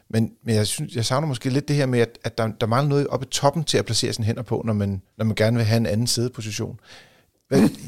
Men, 0.10 0.32
men 0.46 0.56
jeg, 0.56 0.68
synes, 0.68 0.96
jeg 0.96 1.06
savner 1.06 1.28
måske 1.28 1.50
lidt 1.50 1.68
det 1.68 1.76
her 1.76 1.86
med, 1.86 2.00
at, 2.00 2.10
at 2.24 2.38
der, 2.38 2.48
der 2.62 2.68
mangler 2.68 2.90
noget 2.90 3.08
oppe 3.08 3.26
i 3.26 3.30
toppen 3.30 3.64
til 3.64 3.78
at 3.78 3.86
placere 3.86 4.14
sine 4.14 4.26
hænder 4.26 4.42
på, 4.44 4.62
når 4.66 4.74
man, 4.74 5.02
når 5.18 5.26
man 5.26 5.36
gerne 5.36 5.58
vil 5.58 5.66
have 5.66 5.78
en 5.78 5.86
anden 5.86 6.08
sædeposition. 6.08 6.80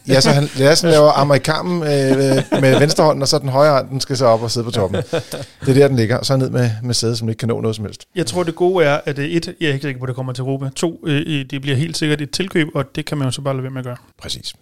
Ja, 0.08 0.22
så 0.22 0.30
han, 0.30 0.44
det 0.44 0.66
er 0.66 0.76
sådan, 0.76 0.92
laver 0.94 1.12
amerikanen 1.12 1.84
øh, 1.84 2.62
med 2.62 2.80
venstre 2.80 3.04
hånd, 3.04 3.22
og 3.22 3.28
så 3.28 3.40
den 3.40 3.50
højre 3.50 3.72
hånd, 3.72 3.90
den 3.90 4.02
skal 4.02 4.18
så 4.18 4.26
op 4.26 4.42
og 4.42 4.52
sidde 4.52 4.66
på 4.66 4.72
toppen. 4.72 5.02
Det 5.02 5.70
er 5.70 5.74
der, 5.74 5.88
den 5.88 5.98
ligger, 5.98 6.18
og 6.18 6.26
så 6.26 6.38
ned 6.38 6.50
med, 6.50 6.72
med 6.84 6.94
sædet, 6.94 7.18
som 7.18 7.30
ikke 7.30 7.40
kan 7.40 7.48
nå 7.48 7.62
noget 7.62 7.76
som 7.76 7.86
helst. 7.86 8.06
Jeg 8.16 8.26
tror, 8.26 8.44
det 8.44 8.56
gode 8.56 8.86
er, 8.86 9.00
at 9.06 9.20
øh, 9.20 9.26
et, 9.26 9.56
jeg 9.60 9.70
er 9.70 9.74
ikke 9.74 9.84
sikker 9.84 10.00
på, 10.00 10.04
at 10.06 10.08
det 10.08 10.16
kommer 10.16 10.34
til 10.34 10.42
Europa. 10.42 10.70
To, 10.76 11.04
øh, 11.08 11.24
øh, 11.28 11.46
det 11.50 11.62
bliver 11.62 11.78
helt 11.78 11.98
sikkert 11.98 12.22
et 12.22 12.32
tilkøb, 12.32 12.68
og 12.76 12.96
det 12.96 13.06
kan 13.06 13.18
man 13.18 13.28
jo 13.28 13.32
så 13.32 13.42
bare 13.42 13.54
lade 13.54 13.64
være 13.64 13.72
med 13.72 13.80
at 13.80 13.86
gøre. 13.86 13.98
Præcis. 14.18 14.54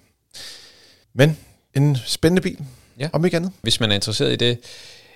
Men 1.13 1.37
en 1.73 1.97
spændende 2.05 2.41
bil, 2.41 2.57
Ja. 2.99 3.09
om 3.13 3.25
ikke 3.25 3.37
andet. 3.37 3.51
Hvis 3.61 3.79
man 3.79 3.91
er 3.91 3.95
interesseret 3.95 4.31
i 4.33 4.35
det, 4.35 4.57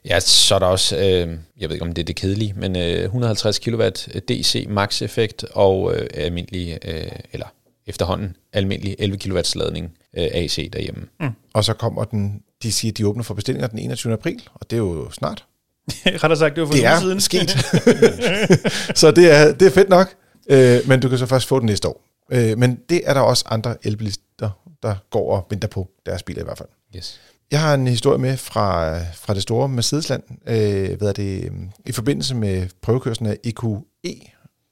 ja, 0.05 0.20
så 0.20 0.55
er 0.55 0.60
der 0.60 0.65
også, 0.65 0.98
øh, 0.98 1.38
jeg 1.60 1.70
ved 1.70 1.72
ikke 1.72 1.86
om 1.86 1.93
det 1.93 2.01
er 2.01 2.05
det 2.05 2.15
kedelige, 2.15 2.53
men 2.58 2.75
øh, 2.75 3.03
150 3.03 3.60
kW 3.60 3.89
DC 4.27 4.65
max 4.70 5.01
effekt 5.01 5.43
og 5.51 5.96
øh, 5.96 6.08
almindelig, 6.13 6.77
øh, 6.86 7.12
eller 7.34 7.46
efterhånden 7.88 8.36
almindelig 8.53 8.96
11 9.00 9.17
kW 9.17 9.39
ladning 9.55 9.86
øh, 10.17 10.27
AC 10.34 10.70
derhjemme. 10.74 11.08
Og 11.53 11.63
så 11.63 11.74
kommer 11.74 12.03
den, 12.03 12.41
de 12.63 12.72
siger, 12.72 12.91
at 12.91 12.98
de 12.98 13.08
åbner 13.08 13.24
for 13.24 13.34
bestillinger 13.34 13.67
den 13.67 13.79
21. 13.79 14.13
april, 14.13 14.50
og 14.53 14.70
det 14.70 14.75
er 14.75 14.81
jo 14.81 15.12
snart. 15.12 15.46
Rettere 16.05 16.38
sagt, 16.38 16.55
det 16.55 16.62
var 16.62 16.67
for 16.67 16.74
Det 16.74 16.81
en 16.81 16.88
uge 16.88 16.96
er 16.96 17.00
siden. 17.00 17.20
sket. 17.22 17.50
så 19.00 19.12
det 19.12 19.31
er, 19.31 19.53
det 19.53 19.67
er 19.67 19.72
fedt 19.72 19.89
nok, 19.89 20.15
øh, 20.50 20.79
men 20.88 21.00
du 21.00 21.10
kan 21.10 21.17
så 21.17 21.25
først 21.25 21.48
få 21.48 21.60
den 21.60 21.65
næste 21.65 21.88
år. 21.88 22.03
Øh, 22.31 22.58
men 22.58 22.79
det 22.89 23.01
er 23.05 23.13
der 23.13 23.22
også 23.22 23.43
andre 23.48 23.75
elbilister, 23.84 24.50
der 24.84 24.96
går 25.10 25.36
og 25.36 25.48
venter 25.50 25.67
på 25.67 25.89
deres 26.05 26.24
biler 26.24 26.41
i 26.41 26.43
hvert 26.46 26.58
fald. 26.58 26.70
Yes. 26.96 27.20
Jeg 27.51 27.62
har 27.62 27.74
en 27.74 27.88
historie 27.88 28.17
med 28.17 28.38
fra, 28.38 28.98
fra 29.13 29.34
det 29.34 29.41
store 29.41 29.70
Mercedesland, 29.70 30.24
øh, 30.48 30.98
hvad 30.98 31.08
er 31.08 31.13
det, 31.13 31.51
i 31.86 31.91
forbindelse 31.91 32.36
med 32.36 32.67
prøvekørslen 32.81 33.29
af 33.29 33.38
EQE, 33.43 33.81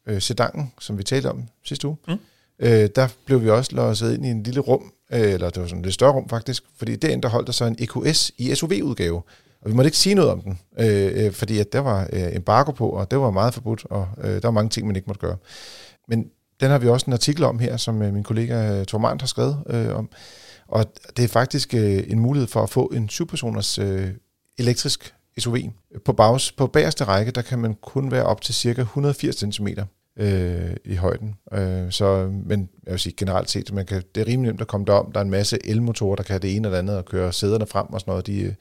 øh, 0.08 0.22
sedanen, 0.22 0.74
som 0.80 0.98
vi 0.98 1.04
talte 1.04 1.30
om 1.30 1.44
sidste 1.66 1.88
uge. 1.88 1.98
Mm. 2.08 2.18
Øh, 2.60 2.90
der 2.96 3.08
blev 3.26 3.44
vi 3.44 3.50
også 3.50 3.76
låset 3.76 4.14
ind 4.14 4.26
i 4.26 4.30
en 4.30 4.44
lille 4.44 4.60
rum, 4.60 4.92
øh, 5.14 5.34
eller 5.34 5.50
det 5.50 5.62
var 5.62 5.68
sådan 5.68 5.80
et 5.80 5.86
lidt 5.86 5.94
større 5.94 6.12
rum 6.12 6.30
faktisk, 6.30 6.64
fordi 6.78 6.96
derinde 6.96 7.24
der 7.24 7.30
holdt 7.30 7.48
der 7.48 7.54
så 7.54 7.66
en 7.66 7.76
EQS 7.80 8.32
i 8.38 8.56
SUV-udgave. 8.56 9.22
Og 9.62 9.70
vi 9.70 9.74
måtte 9.74 9.88
ikke 9.88 9.98
sige 9.98 10.16
noget 10.16 10.32
om 10.32 10.42
den, 10.42 10.60
øh, 10.80 11.26
øh, 11.26 11.32
fordi 11.32 11.60
at 11.60 11.74
der 11.74 11.80
var 11.80 12.08
øh, 12.14 12.36
embargo 12.36 12.72
på, 12.72 12.90
og 12.90 13.12
det 13.12 13.20
var 13.20 13.32
meget 13.32 13.54
forbudt, 13.54 13.86
og 13.86 14.08
øh, 14.22 14.30
der 14.30 14.48
var 14.48 14.52
mange 14.52 14.70
ting, 14.70 14.88
man 14.88 14.96
ikke 14.96 15.08
måtte 15.08 15.22
gøre. 15.22 15.38
Men 16.08 16.30
den 16.60 16.70
har 16.70 16.78
vi 16.78 16.88
også 16.88 17.06
en 17.08 17.14
artikel 17.14 17.44
om 17.44 17.60
her, 17.60 17.78
som 17.78 18.02
øh, 18.02 18.14
min 18.14 18.24
kollega 18.24 18.84
Thor 18.84 19.00
Mandt 19.00 19.22
har 19.22 19.28
skrevet 19.28 19.64
øh, 19.70 19.96
om. 19.96 20.10
Og 20.70 20.86
det 21.18 21.24
er 21.24 21.28
faktisk 21.28 21.74
øh, 21.74 22.04
en 22.08 22.20
mulighed 22.20 22.48
for 22.48 22.64
at 22.64 22.70
få 22.70 22.86
en 22.86 23.10
syvpersoners 23.10 23.80
øh, 23.80 24.10
elektrisk 24.58 25.14
SUV. 25.38 25.58
På, 26.06 26.14
bags, 26.14 26.52
på 26.52 26.68
bagerste 26.68 27.04
række, 27.04 27.32
der 27.32 27.42
kan 27.42 27.60
man 27.60 27.76
kun 27.76 28.12
være 28.12 28.24
op 28.24 28.42
til 28.42 28.56
cirka 28.56 28.82
180 28.82 29.56
cm 29.56 29.68
øh, 30.20 30.76
i 30.86 30.96
højden. 30.96 31.36
Øh, 31.52 31.92
så, 31.92 32.30
men 32.46 32.70
jeg 32.86 32.92
vil 32.92 33.00
sige 33.00 33.14
generelt 33.18 33.50
set, 33.50 33.74
man 33.74 33.86
kan, 33.86 34.04
det 34.16 34.22
er 34.22 34.28
rimelig 34.28 34.52
nemt 34.52 34.62
at 34.62 34.68
komme 34.68 34.86
derom. 34.86 35.12
Der 35.12 35.20
er 35.20 35.24
en 35.24 35.30
masse 35.30 35.66
elmotorer, 35.66 36.16
der 36.16 36.24
kan 36.24 36.42
det 36.42 36.56
ene 36.56 36.68
eller 36.68 36.80
andet, 36.80 36.98
og 36.98 37.06
køre 37.06 37.34
sæderne 37.34 37.68
frem 37.68 37.88
og 37.88 38.00
sådan 38.00 38.12
noget. 38.12 38.28
De, 38.28 38.42
øh, 38.42 38.54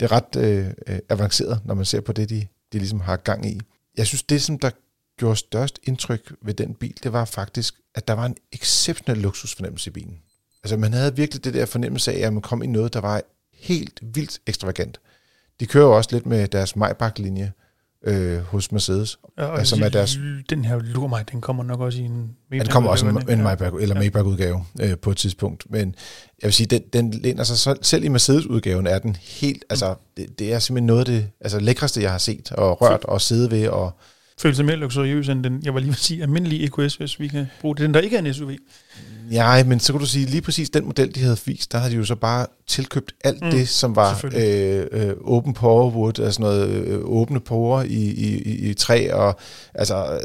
det 0.00 0.12
er 0.12 0.12
ret 0.12 0.36
øh, 0.36 0.66
øh, 0.86 0.98
avanceret, 1.08 1.60
når 1.64 1.74
man 1.74 1.84
ser 1.84 2.00
på 2.00 2.12
det, 2.12 2.30
de, 2.30 2.46
de 2.72 2.78
ligesom 2.78 3.00
har 3.00 3.16
gang 3.16 3.46
i. 3.46 3.60
Jeg 3.96 4.06
synes, 4.06 4.22
det 4.22 4.42
som 4.42 4.58
der 4.58 4.70
gjorde 5.18 5.36
størst 5.36 5.78
indtryk 5.82 6.32
ved 6.42 6.54
den 6.54 6.74
bil, 6.74 6.94
det 7.02 7.12
var 7.12 7.24
faktisk, 7.24 7.74
at 7.94 8.08
der 8.08 8.14
var 8.14 8.26
en 8.26 8.36
exceptionel 8.52 9.18
luksusfornemmelse 9.18 9.90
i 9.90 9.92
bilen. 9.92 10.18
Altså 10.66 10.76
man 10.76 10.92
havde 10.92 11.16
virkelig 11.16 11.44
det 11.44 11.54
der 11.54 11.66
fornemmelse 11.66 12.12
af, 12.12 12.26
at 12.26 12.32
man 12.32 12.42
kom 12.42 12.62
i 12.62 12.66
noget, 12.66 12.94
der 12.94 13.00
var 13.00 13.22
helt 13.54 14.00
vildt 14.02 14.38
ekstravagant. 14.46 15.00
De 15.60 15.66
kører 15.66 15.84
jo 15.84 15.96
også 15.96 16.10
lidt 16.12 16.26
med 16.26 16.48
deres 16.48 16.76
Maybach-linje 16.76 17.52
øh, 18.06 18.38
hos 18.38 18.72
Mercedes. 18.72 19.18
Ja, 19.38 19.44
og 19.44 19.58
altså, 19.58 19.76
med 19.76 19.90
deres, 19.90 20.18
den 20.50 20.64
her 20.64 20.78
lur 20.78 21.06
mig, 21.06 21.30
den 21.32 21.40
kommer 21.40 21.64
nok 21.64 21.80
også 21.80 21.98
i 21.98 22.02
en 22.02 22.36
Maybach 22.50 22.66
Den 22.66 22.72
kommer 22.72 22.90
også 22.90 23.06
en, 23.06 23.30
en 23.30 23.42
Maybach, 23.42 23.72
eller 23.80 23.94
ja. 23.94 24.00
Maybach-udgave 24.00 24.64
øh, 24.80 24.98
på 24.98 25.10
et 25.10 25.16
tidspunkt. 25.16 25.70
Men 25.70 25.94
jeg 26.42 26.46
vil 26.46 26.52
sige, 26.52 26.66
den, 26.66 26.82
den 26.92 27.10
læner 27.10 27.44
sig 27.44 27.58
selv, 27.58 27.78
selv 27.82 28.04
i 28.04 28.08
Mercedes-udgaven 28.08 28.86
er 28.86 28.98
den 28.98 29.16
helt, 29.16 29.64
altså 29.70 29.94
det, 30.16 30.38
det 30.38 30.52
er 30.52 30.58
simpelthen 30.58 30.86
noget 30.86 31.00
af 31.00 31.06
det 31.06 31.28
altså, 31.40 31.60
lækreste, 31.60 32.02
jeg 32.02 32.10
har 32.10 32.18
set 32.18 32.52
og 32.52 32.82
rørt 32.82 33.04
og 33.04 33.20
sidde 33.20 33.50
ved 33.50 33.68
og 33.68 33.92
føle 34.40 34.54
sig 34.54 34.64
mere 34.64 34.76
luksuriøs 34.76 35.28
end 35.28 35.44
den, 35.44 35.62
jeg 35.64 35.74
var 35.74 35.80
lige 35.80 35.88
vil 35.88 35.96
sige, 35.96 36.22
almindelige 36.22 36.64
EQS, 36.64 36.96
hvis 36.96 37.20
vi 37.20 37.28
kan 37.28 37.46
bruge 37.60 37.76
det. 37.76 37.82
Den, 37.82 37.94
der 37.94 38.00
ikke 38.00 38.16
er 38.16 38.22
en 38.22 38.34
SUV. 38.34 38.50
Ja, 39.30 39.64
men 39.64 39.80
så 39.80 39.92
kan 39.92 40.00
du 40.00 40.06
sige, 40.06 40.26
lige 40.26 40.42
præcis 40.42 40.70
den 40.70 40.84
model, 40.84 41.14
de 41.14 41.20
havde 41.20 41.38
vist, 41.44 41.72
der 41.72 41.78
havde 41.78 41.92
de 41.92 41.96
jo 41.96 42.04
så 42.04 42.14
bare 42.14 42.46
tilkøbt 42.66 43.12
alt 43.24 43.42
mm, 43.42 43.50
det, 43.50 43.68
som 43.68 43.96
var 43.96 44.24
øh, 44.36 44.86
øh, 44.92 45.14
open 45.24 45.54
power 45.54 45.90
wood, 45.90 46.20
altså 46.20 46.40
noget 46.42 46.68
øh, 46.68 47.00
åbne 47.04 47.40
porer 47.40 47.82
i, 47.82 47.88
i, 47.94 48.42
i, 48.42 48.70
i 48.70 48.74
træ, 48.74 49.12
og 49.12 49.38
altså... 49.74 50.12
Øh, 50.12 50.20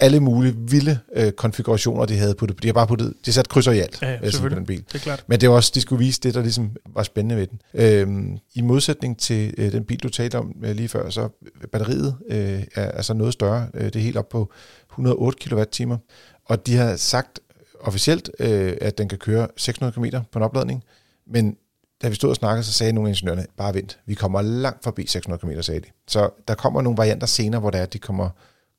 alle 0.00 0.20
mulige 0.20 0.54
vilde 0.56 0.98
øh, 1.16 1.32
konfigurationer, 1.32 2.06
de 2.06 2.16
havde 2.16 2.34
puttet. 2.34 2.62
De 2.62 2.68
har 2.68 2.72
bare 2.72 2.86
puttet, 2.86 3.14
de 3.26 3.32
sat 3.32 3.48
krydser 3.48 3.72
i 3.72 3.78
alt 3.78 4.02
ja, 4.02 4.10
ja, 4.12 4.30
på 4.40 4.48
den 4.48 4.66
bil. 4.66 4.84
Det 4.88 4.94
er 4.94 4.98
klart. 4.98 5.24
Men 5.26 5.40
det 5.40 5.48
var 5.48 5.54
også, 5.54 5.72
de 5.74 5.80
skulle 5.80 6.04
vise 6.04 6.20
det, 6.20 6.34
der 6.34 6.42
ligesom 6.42 6.70
var 6.94 7.02
spændende 7.02 7.36
ved 7.36 7.46
den. 7.46 7.60
Øhm, 7.74 8.38
I 8.54 8.60
modsætning 8.60 9.18
til 9.18 9.54
øh, 9.58 9.72
den 9.72 9.84
bil, 9.84 9.98
du 9.98 10.08
talte 10.08 10.38
om 10.38 10.54
øh, 10.64 10.76
lige 10.76 10.88
før, 10.88 11.10
så 11.10 11.28
batteriet 11.72 12.16
øh, 12.28 12.62
er 12.74 12.90
altså 12.90 13.14
noget 13.14 13.32
større. 13.32 13.68
Øh, 13.74 13.84
det 13.84 13.96
er 13.96 14.00
helt 14.00 14.16
op 14.16 14.28
på 14.28 14.52
108 14.90 15.38
kWh. 15.48 15.96
Og 16.44 16.66
de 16.66 16.76
har 16.76 16.96
sagt 16.96 17.40
officielt, 17.80 18.30
øh, 18.38 18.76
at 18.80 18.98
den 18.98 19.08
kan 19.08 19.18
køre 19.18 19.48
600 19.56 19.92
km 19.92 20.16
på 20.32 20.38
en 20.38 20.42
opladning. 20.42 20.84
Men 21.26 21.56
da 22.02 22.08
vi 22.08 22.14
stod 22.14 22.30
og 22.30 22.36
snakkede, 22.36 22.64
så 22.64 22.72
sagde 22.72 22.92
nogle 22.92 23.08
af 23.08 23.12
ingeniørerne, 23.12 23.46
bare 23.56 23.74
vent, 23.74 23.98
vi 24.06 24.14
kommer 24.14 24.42
langt 24.42 24.84
forbi 24.84 25.06
600 25.06 25.40
km, 25.40 25.60
sagde 25.60 25.80
de. 25.80 25.86
Så 26.08 26.30
der 26.48 26.54
kommer 26.54 26.82
nogle 26.82 26.96
varianter 26.96 27.26
senere, 27.26 27.60
hvor 27.60 27.70
det 27.70 27.78
er, 27.78 27.82
at 27.82 27.92
de 27.92 27.98
kommer 27.98 28.30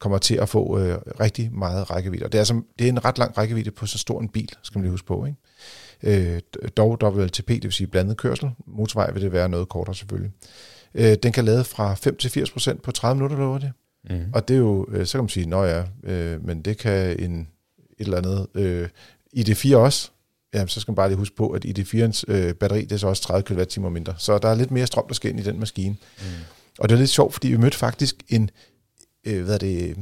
kommer 0.02 0.18
til 0.18 0.36
at 0.36 0.50
få 0.50 0.80
øh, 0.80 0.98
rigtig 1.20 1.54
meget 1.54 1.92
rækkevidde. 1.92 2.26
Og 2.26 2.32
det 2.32 2.38
er, 2.38 2.42
altså, 2.42 2.62
det 2.80 2.86
er 2.86 2.90
en 2.90 3.06
ret 3.06 3.18
lang 3.18 3.38
rækkevidde 3.38 3.72
på 3.72 3.86
så 3.86 3.98
stor 3.98 4.22
en 4.22 4.30
bil, 4.30 4.50
skal 4.64 4.78
man 4.78 4.84
lige 4.84 4.92
huske 4.92 5.08
på. 5.08 5.26
Ikke? 5.26 6.36
Øh, 6.36 6.42
dog 6.78 6.98
WLTP, 7.04 7.48
det 7.48 7.64
vil 7.64 7.72
sige 7.72 7.88
blandet 7.88 8.18
kørsel. 8.18 8.52
Motorvej 8.68 9.12
vil 9.12 9.22
det 9.22 9.32
være 9.32 9.50
noget 9.50 9.70
kortere 9.70 9.96
selvfølgelig. 9.96 10.32
Øh, 10.96 11.16
den 11.24 11.32
kan 11.32 11.46
lade 11.46 11.64
fra 11.64 11.94
5 11.94 12.18
til 12.18 12.32
80 12.32 12.52
procent 12.52 12.82
på 12.82 12.92
30 12.92 13.16
minutter, 13.16 13.38
lover 13.38 13.60
det. 13.60 13.72
Mm. 14.10 14.26
Og 14.34 14.48
det 14.48 14.54
er 14.54 14.58
jo, 14.58 14.86
øh, 14.90 15.06
så 15.06 15.18
kan 15.18 15.24
man 15.24 15.30
sige, 15.30 15.46
nå 15.46 15.64
ja, 15.64 15.84
øh, 16.04 16.46
men 16.46 16.62
det 16.62 16.78
kan 16.78 17.20
en, 17.20 17.48
eller 18.02 18.18
andet 18.18 18.48
øh, 18.54 18.90
ID4 19.38 19.76
også. 19.76 20.10
Ja, 20.54 20.68
så 20.68 20.80
skal 20.80 20.92
man 20.92 20.96
bare 20.96 21.10
lige 21.10 21.18
huske 21.18 21.36
på, 21.36 21.50
at 21.50 21.66
ID4'ens 21.66 22.24
øh, 22.28 22.54
batteri, 22.54 22.82
det 22.82 22.92
er 22.92 22.98
så 22.98 23.08
også 23.08 23.24
30 23.24 23.44
kWh 23.44 23.92
mindre. 23.92 24.14
Så 24.18 24.38
der 24.38 24.50
er 24.50 24.56
lidt 24.56 24.72
mere 24.72 24.88
strøm, 24.88 25.08
der 25.08 25.14
skal 25.14 25.30
ind 25.30 25.40
i 25.40 25.44
den 25.44 25.60
maskine. 25.60 25.96
Mm. 26.20 26.26
Og 26.80 26.90
det 26.90 26.96
er 26.96 27.00
lidt 27.00 27.10
sjovt, 27.10 27.34
fordi 27.34 27.48
vi 27.48 27.58
mødte 27.58 27.78
faktisk 27.78 28.16
en 28.30 28.50
øh, 29.26 29.44
hvad 29.44 29.54
er 29.54 29.58
det, 29.58 29.98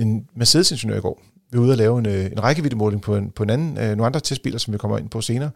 en 0.00 0.28
Mercedes-ingeniør 0.34 0.96
i 0.98 1.00
går. 1.00 1.22
Vi 1.50 1.58
var 1.58 1.64
ude 1.64 1.72
og 1.72 1.76
lave 1.76 1.98
en, 1.98 2.06
øh, 2.06 2.24
en 2.24 2.42
rækkeviddemåling 2.42 3.02
på, 3.02 3.16
en, 3.16 3.30
på 3.30 3.42
en 3.42 3.50
anden, 3.50 3.78
øh, 3.78 3.88
nogle 3.88 4.06
andre 4.06 4.20
testbiler, 4.20 4.58
som 4.58 4.72
vi 4.72 4.78
kommer 4.78 4.98
ind 4.98 5.08
på 5.08 5.20
senere. 5.20 5.50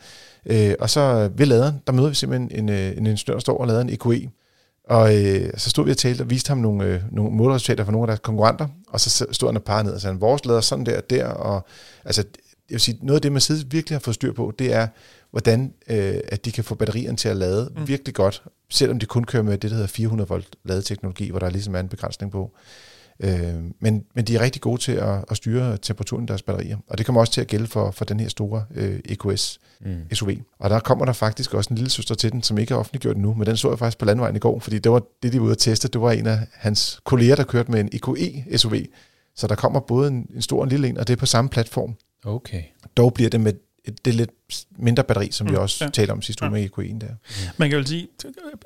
Øh, 0.46 0.75
og 0.81 0.90
så 0.90 1.31
ved 1.37 1.46
laderen, 1.46 1.83
der 1.87 1.92
møder 1.92 2.09
vi 2.09 2.14
simpelthen 2.14 2.51
en, 2.53 2.68
øh, 2.68 2.96
en 2.96 3.07
ingeniør, 3.07 3.35
der 3.35 3.40
står 3.40 3.59
og 3.59 3.66
lader 3.66 3.81
en 3.81 3.90
EQE. 3.90 4.31
Og 4.84 5.24
øh, 5.24 5.50
så 5.56 5.70
stod 5.70 5.84
vi 5.84 5.90
og 5.90 5.96
talte 5.96 6.22
og 6.22 6.30
viste 6.30 6.48
ham 6.48 6.58
nogle, 6.58 6.84
øh, 6.84 7.00
nogle 7.10 7.36
målresultater 7.36 7.84
fra 7.84 7.92
nogle 7.92 8.04
af 8.04 8.06
deres 8.06 8.20
konkurrenter, 8.20 8.68
og 8.88 9.00
så 9.00 9.26
stod 9.32 9.48
han 9.48 9.56
og 9.56 9.62
parrede 9.62 9.84
ned 9.84 9.92
og 9.92 10.00
sagde, 10.00 10.16
vores 10.16 10.44
lader 10.44 10.60
sådan 10.60 10.86
der 10.86 10.96
og 10.96 11.10
der, 11.10 11.26
og 11.26 11.66
altså, 12.04 12.22
jeg 12.68 12.74
vil 12.74 12.80
sige, 12.80 12.98
noget 13.02 13.18
af 13.18 13.22
det, 13.22 13.32
Mercedes 13.32 13.66
virkelig 13.70 13.94
har 13.96 14.00
fået 14.00 14.14
styr 14.14 14.32
på, 14.32 14.52
det 14.58 14.72
er, 14.72 14.88
hvordan 15.30 15.72
øh, 15.88 16.14
at 16.28 16.44
de 16.44 16.52
kan 16.52 16.64
få 16.64 16.74
batterierne 16.74 17.16
til 17.16 17.28
at 17.28 17.36
lade 17.36 17.70
mm. 17.76 17.88
virkelig 17.88 18.14
godt, 18.14 18.42
selvom 18.70 18.98
de 18.98 19.06
kun 19.06 19.24
kører 19.24 19.42
med 19.42 19.58
det, 19.58 19.70
der 19.70 19.76
hedder 19.76 19.88
400 19.88 20.28
volt 20.28 20.56
ladeteknologi, 20.64 21.30
hvor 21.30 21.38
der 21.38 21.50
ligesom 21.50 21.74
er 21.74 21.80
en 21.80 21.88
begrænsning 21.88 22.32
på. 22.32 22.50
Øh, 22.54 22.91
men, 23.81 24.05
men 24.14 24.25
de 24.25 24.37
er 24.37 24.40
rigtig 24.40 24.62
gode 24.62 24.81
til 24.81 24.92
at, 24.92 25.25
at 25.31 25.37
styre 25.37 25.77
temperaturen 25.77 26.25
i 26.25 26.27
deres 26.27 26.42
batterier, 26.42 26.77
og 26.88 26.98
det 26.98 27.07
kommer 27.07 27.20
også 27.20 27.33
til 27.33 27.40
at 27.40 27.46
gælde 27.46 27.66
for, 27.66 27.90
for 27.90 28.05
den 28.05 28.20
her 28.20 28.29
store 28.29 28.64
øh, 28.75 29.01
EQS 29.05 29.61
mm. 29.81 30.14
SUV. 30.14 30.31
Og 30.59 30.70
der 30.70 30.81
kommer 30.81 31.05
der 31.05 31.12
faktisk 31.12 31.55
også 31.55 31.70
en 31.70 31.77
lille 31.77 31.90
søster 31.90 32.14
til 32.14 32.33
den, 32.33 32.42
som 32.42 32.59
ikke 32.59 32.75
er 32.75 32.79
offentliggjort 32.79 33.16
nu, 33.16 33.35
men 33.35 33.46
den 33.46 33.57
så 33.57 33.68
jeg 33.68 33.79
faktisk 33.79 33.98
på 33.98 34.05
landvejen 34.05 34.37
i 34.37 34.38
går, 34.38 34.59
fordi 34.59 34.79
det 34.79 34.92
var 34.92 35.03
det, 35.22 35.33
de 35.33 35.38
var 35.38 35.44
ude 35.44 35.53
at 35.53 35.59
teste. 35.59 35.88
Det 35.88 36.01
var 36.01 36.12
en 36.12 36.27
af 36.27 36.38
hans 36.53 37.01
kolleger, 37.05 37.37
der 37.37 37.44
kørte 37.44 37.70
med 37.70 37.81
en 37.81 37.88
EQE 37.92 38.59
SUV. 38.59 38.75
Så 39.37 39.46
der 39.46 39.55
kommer 39.55 39.81
både 39.81 40.09
en, 40.09 40.27
en 40.35 40.42
stor 40.42 40.59
og 40.59 40.64
en 40.64 40.68
lille 40.68 40.88
en, 40.88 40.98
og 40.98 41.07
det 41.07 41.12
er 41.12 41.16
på 41.16 41.27
samme 41.27 41.51
platform. 41.51 41.94
Okay. 42.25 42.62
Dog 42.96 43.14
bliver 43.14 43.31
det 43.31 43.40
med 43.40 43.53
det 44.04 44.14
lidt 44.14 44.30
mindre 44.78 45.04
batteri, 45.04 45.28
som 45.32 45.46
mm, 45.46 45.52
vi 45.52 45.56
også 45.56 45.84
ja. 45.84 45.90
talte 45.90 46.10
om 46.12 46.22
sidste 46.22 46.44
uge 46.44 46.56
ja. 46.56 46.68
med 46.78 46.88
EQ1 46.88 46.98
der. 47.00 47.06
Man 47.56 47.70
kan 47.70 47.78
jo 47.78 47.86
sige, 47.86 48.08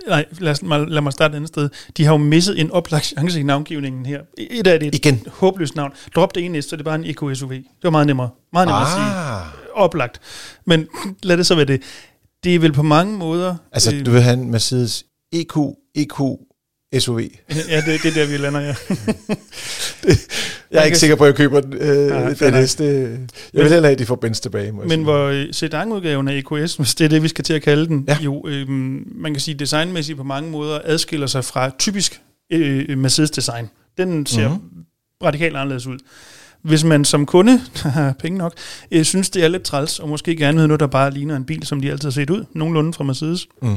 nej, 0.09 0.24
lad, 0.38 0.52
os, 0.52 0.62
lad 0.62 1.00
mig 1.00 1.12
starte 1.12 1.33
et 1.33 1.37
andet 1.37 1.48
sted. 1.48 1.68
De 1.96 2.05
har 2.05 2.12
jo 2.12 2.16
misset 2.16 2.61
en 2.61 2.70
oplagt 2.70 3.05
chance 3.05 3.40
i 3.40 3.42
navngivningen 3.42 4.07
her. 4.07 4.20
Et 4.38 4.66
af 4.66 4.81
det 4.81 4.88
et 4.88 4.94
Igen. 4.94 5.26
håbløst 5.33 5.76
navn. 5.76 5.92
Drop 6.14 6.35
det 6.35 6.44
ene 6.44 6.62
så 6.62 6.76
det 6.76 6.81
er 6.81 6.85
bare 6.85 6.94
en 6.94 7.05
EQ 7.05 7.37
SUV. 7.37 7.52
Det 7.52 7.64
var 7.83 7.90
meget 7.90 8.07
nemmere. 8.07 8.31
Meget 8.52 8.68
nemmere 8.68 8.83
ah. 8.83 9.46
at 9.46 9.52
sige. 9.52 9.72
Oplagt. 9.74 10.20
Men 10.64 10.87
lad 11.22 11.37
det 11.37 11.46
så 11.46 11.55
være 11.55 11.64
det. 11.64 11.83
Det 12.44 12.55
er 12.55 12.59
vel 12.59 12.72
på 12.72 12.83
mange 12.83 13.18
måder... 13.18 13.57
Altså, 13.72 13.94
øh, 13.94 14.07
du 14.07 14.11
vil 14.11 14.22
have 14.22 14.35
en 14.35 14.50
Mercedes 14.50 15.05
EQ, 15.33 15.57
EQ, 15.94 16.20
SUV. 16.99 17.18
ja, 17.68 17.81
det, 17.81 18.03
det 18.03 18.05
er 18.05 18.14
der, 18.14 18.27
vi 18.27 18.37
lander, 18.37 18.61
ja. 18.61 18.68
det, 20.03 20.29
jeg 20.70 20.81
er 20.81 20.83
ikke 20.83 20.99
sikker 20.99 21.16
på, 21.16 21.25
at 21.25 21.29
jeg 21.29 21.37
køber 21.37 21.61
den, 21.61 21.72
øh, 21.72 22.09
ja, 22.09 22.33
det 22.33 22.53
næste. 22.53 22.85
Jeg 22.85 23.18
vil 23.53 23.62
hellere 23.62 23.81
have, 23.81 23.92
at 23.92 23.99
de 23.99 24.07
får 24.07 24.16
Benz 24.16 24.40
tilbage. 24.40 24.72
Må 24.72 24.85
men 24.85 25.03
hvor 25.03 25.27
øh, 25.27 25.46
sedan-udgaven 25.53 26.29
af 26.29 26.35
EQS, 26.37 26.77
hvis 26.77 26.94
det 26.94 27.05
er 27.05 27.09
det, 27.09 27.22
vi 27.22 27.29
skal 27.29 27.44
til 27.44 27.55
at 27.55 27.62
kalde 27.62 27.87
den, 27.87 28.05
ja. 28.09 28.18
jo, 28.20 28.49
øh, 28.49 28.68
man 28.68 29.33
kan 29.35 29.40
sige, 29.40 29.55
designmæssigt 29.55 30.18
på 30.18 30.25
mange 30.25 30.51
måder 30.51 30.81
adskiller 30.85 31.27
sig 31.27 31.44
fra 31.44 31.70
typisk 31.79 32.20
øh, 32.53 32.99
Mercedes-design. 32.99 33.70
Den 33.99 34.27
ser 34.27 34.49
mm-hmm. 34.49 34.85
radikalt 35.25 35.57
anderledes 35.57 35.87
ud. 35.87 35.99
Hvis 36.62 36.85
man 36.85 37.05
som 37.05 37.27
kunde, 37.27 37.61
har 37.75 38.12
penge 38.22 38.38
nok, 38.38 38.55
øh, 38.90 39.05
synes, 39.05 39.31
det 39.31 39.44
er 39.44 39.49
lidt 39.49 39.62
træls, 39.62 39.99
og 39.99 40.09
måske 40.09 40.37
gerne 40.37 40.59
vil 40.59 40.68
noget, 40.68 40.81
der 40.81 40.87
bare 40.87 41.11
ligner 41.11 41.37
en 41.37 41.44
bil, 41.44 41.66
som 41.66 41.81
de 41.81 41.90
altid 41.90 42.09
har 42.09 42.12
set 42.12 42.31
ud, 42.31 42.44
nogenlunde 42.53 42.92
fra 42.92 43.05
Mercedes, 43.05 43.46
mm 43.62 43.77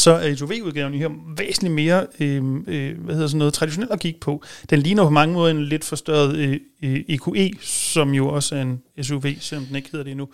så 0.00 0.10
er 0.10 0.34
SUV-udgaven 0.34 0.94
her 0.94 1.08
væsentligt 1.36 1.74
mere 1.74 2.06
øh, 2.20 2.42
øh, 2.66 2.98
hvad 3.04 3.14
hedder 3.14 3.28
sådan 3.28 3.38
noget, 3.38 3.54
traditionelt 3.54 3.92
at 3.92 4.00
kigge 4.00 4.20
på. 4.20 4.42
Den 4.70 4.78
ligner 4.78 5.04
på 5.04 5.10
mange 5.10 5.34
måder 5.34 5.50
en 5.50 5.64
lidt 5.64 5.84
forstørret 5.84 6.36
øh, 6.36 6.56
EQE, 7.08 7.40
øh, 7.40 7.46
e, 7.46 7.50
som 7.62 8.10
jo 8.10 8.28
også 8.28 8.54
er 8.54 8.62
en 8.62 8.80
SUV, 9.02 9.24
selvom 9.40 9.66
den 9.66 9.76
ikke 9.76 9.88
hedder 9.92 10.04
det 10.04 10.10
endnu. 10.10 10.28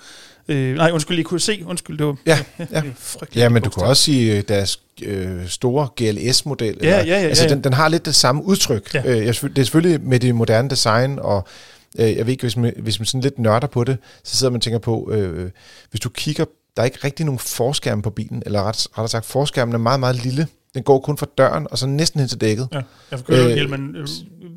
Øh, 0.49 0.75
nej, 0.75 0.91
undskyld, 0.91 1.19
EQC, 1.19 1.63
undskyld, 1.67 1.99
det 1.99 2.07
var 2.07 2.17
ja, 2.27 2.39
ja. 2.59 2.83
ja 3.43 3.49
men 3.49 3.63
du 3.63 3.71
kan 3.71 3.83
også 3.83 4.03
sige 4.03 4.37
øh, 4.37 4.43
deres 4.49 4.81
øh, 5.03 5.47
store 5.47 5.89
GLS-model. 5.97 6.79
Ja, 6.83 6.89
ja, 6.89 7.05
ja, 7.05 7.15
altså, 7.15 7.45
ja, 7.45 7.49
ja. 7.49 7.55
Den, 7.55 7.65
den 7.65 7.73
har 7.73 7.89
lidt 7.89 8.05
det 8.07 8.15
samme 8.15 8.45
udtryk. 8.45 8.95
Ja. 8.95 9.03
Øh, 9.07 9.27
det 9.27 9.59
er 9.59 9.63
selvfølgelig 9.63 10.01
med 10.01 10.21
det 10.21 10.35
moderne 10.35 10.71
design, 10.71 11.19
og 11.19 11.49
øh, 11.99 12.17
jeg 12.17 12.27
ved 12.27 12.33
ikke, 12.33 12.43
hvis 12.43 12.57
man, 12.57 12.73
hvis 12.79 13.01
man 13.01 13.07
sådan 13.07 13.21
lidt 13.21 13.39
nørder 13.39 13.67
på 13.67 13.85
det, 13.85 13.99
så 14.25 14.37
sidder 14.37 14.51
man 14.51 14.59
og 14.59 14.63
tænker 14.63 14.79
på, 14.79 15.11
øh, 15.13 15.51
hvis 15.91 16.01
du 16.01 16.09
kigger 16.09 16.45
der 16.77 16.83
er 16.83 16.85
ikke 16.85 16.99
rigtig 17.05 17.27
nogen 17.27 17.39
forskærm 17.39 18.03
på 18.03 18.11
bilen, 18.11 18.43
eller 18.47 18.63
ret, 18.63 18.87
rettere 18.93 19.09
sagt, 19.09 19.27
forskærmen 19.27 19.75
er 19.75 19.79
meget, 19.79 20.01
meget 20.01 20.25
lille. 20.25 20.47
Den 20.75 20.83
går 20.83 21.01
kun 21.01 21.19
fra 21.19 21.27
døren, 21.39 21.67
og 21.71 21.79
så 21.79 21.87
næsten 21.87 22.21
hen 22.21 22.29
til 22.29 22.41
dækket. 22.41 22.69
Ja, 22.73 22.81
jeg 23.11 23.19
får 23.19 23.45
øh, 23.49 23.55
hjelmen 23.55 23.95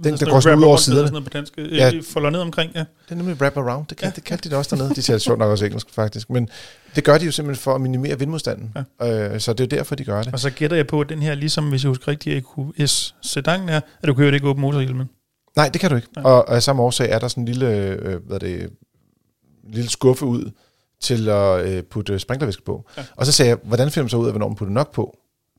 den, 0.03 0.17
der 0.17 0.29
går 0.29 0.39
sådan 0.39 0.59
ud 0.59 0.63
over 0.63 0.77
siderne. 0.77 1.07
Sådan 1.07 1.23
på 1.23 1.29
dansk. 1.29 1.53
Øh, 1.57 1.77
Ja. 1.77 1.91
Folder 2.13 2.29
ned 2.29 2.39
omkring, 2.39 2.71
ja. 2.75 2.79
Det 2.79 3.11
er 3.11 3.15
nemlig 3.15 3.41
wrap 3.41 3.57
around. 3.57 3.85
Det, 3.87 3.97
kan, 3.97 4.07
ja. 4.07 4.11
det 4.15 4.23
kaldte 4.23 4.43
de 4.43 4.49
det 4.49 4.57
også 4.57 4.75
dernede. 4.75 4.95
De 4.95 5.01
taler 5.01 5.17
sjovt 5.19 5.39
nok 5.39 5.49
også 5.51 5.65
engelsk, 5.65 5.87
faktisk. 5.93 6.29
Men 6.29 6.49
det 6.95 7.03
gør 7.03 7.17
de 7.17 7.25
jo 7.25 7.31
simpelthen 7.31 7.61
for 7.63 7.75
at 7.75 7.81
minimere 7.81 8.19
vindmodstanden. 8.19 8.75
Ja. 9.01 9.33
Øh, 9.33 9.39
så 9.39 9.53
det 9.53 9.59
er 9.59 9.75
jo 9.75 9.79
derfor, 9.79 9.95
de 9.95 10.03
gør 10.03 10.23
det. 10.23 10.33
Og 10.33 10.39
så 10.39 10.49
gætter 10.49 10.77
jeg 10.77 10.87
på, 10.87 11.01
at 11.01 11.09
den 11.09 11.21
her, 11.21 11.35
ligesom 11.35 11.69
hvis 11.69 11.83
jeg 11.83 11.89
husker 11.89 12.07
rigtigt, 12.07 12.45
EQS 12.77 13.15
sedan 13.21 13.69
er, 13.69 13.81
at 14.01 14.07
du 14.07 14.13
kører 14.13 14.31
det 14.31 14.35
ikke 14.35 14.47
åben 14.47 14.61
motorhjelmen. 14.61 15.09
Nej, 15.55 15.69
det 15.69 15.81
kan 15.81 15.89
du 15.89 15.95
ikke. 15.95 16.07
Ja. 16.17 16.21
Og, 16.23 16.55
af 16.55 16.63
samme 16.63 16.81
årsag 16.81 17.09
er 17.11 17.19
der 17.19 17.27
sådan 17.27 17.41
en 17.41 17.47
lille, 17.47 17.67
øh, 17.77 18.25
hvad 18.25 18.35
er 18.35 18.39
det, 18.39 18.69
lille 19.73 19.89
skuffe 19.89 20.25
ud 20.25 20.51
til 21.01 21.29
at 21.29 21.65
øh, 21.65 21.83
putte 21.83 22.19
sprinklervæske 22.19 22.63
på. 22.63 22.85
Ja. 22.97 23.03
Og 23.15 23.25
så 23.25 23.31
sagde 23.31 23.49
jeg, 23.49 23.57
hvordan 23.63 23.91
finder 23.91 24.03
man 24.03 24.09
så 24.09 24.17
ud 24.17 24.25
af, 24.25 24.31
hvornår 24.31 24.47
man 24.47 24.55
putter 24.55 24.73
nok 24.73 24.93
på? 24.93 25.17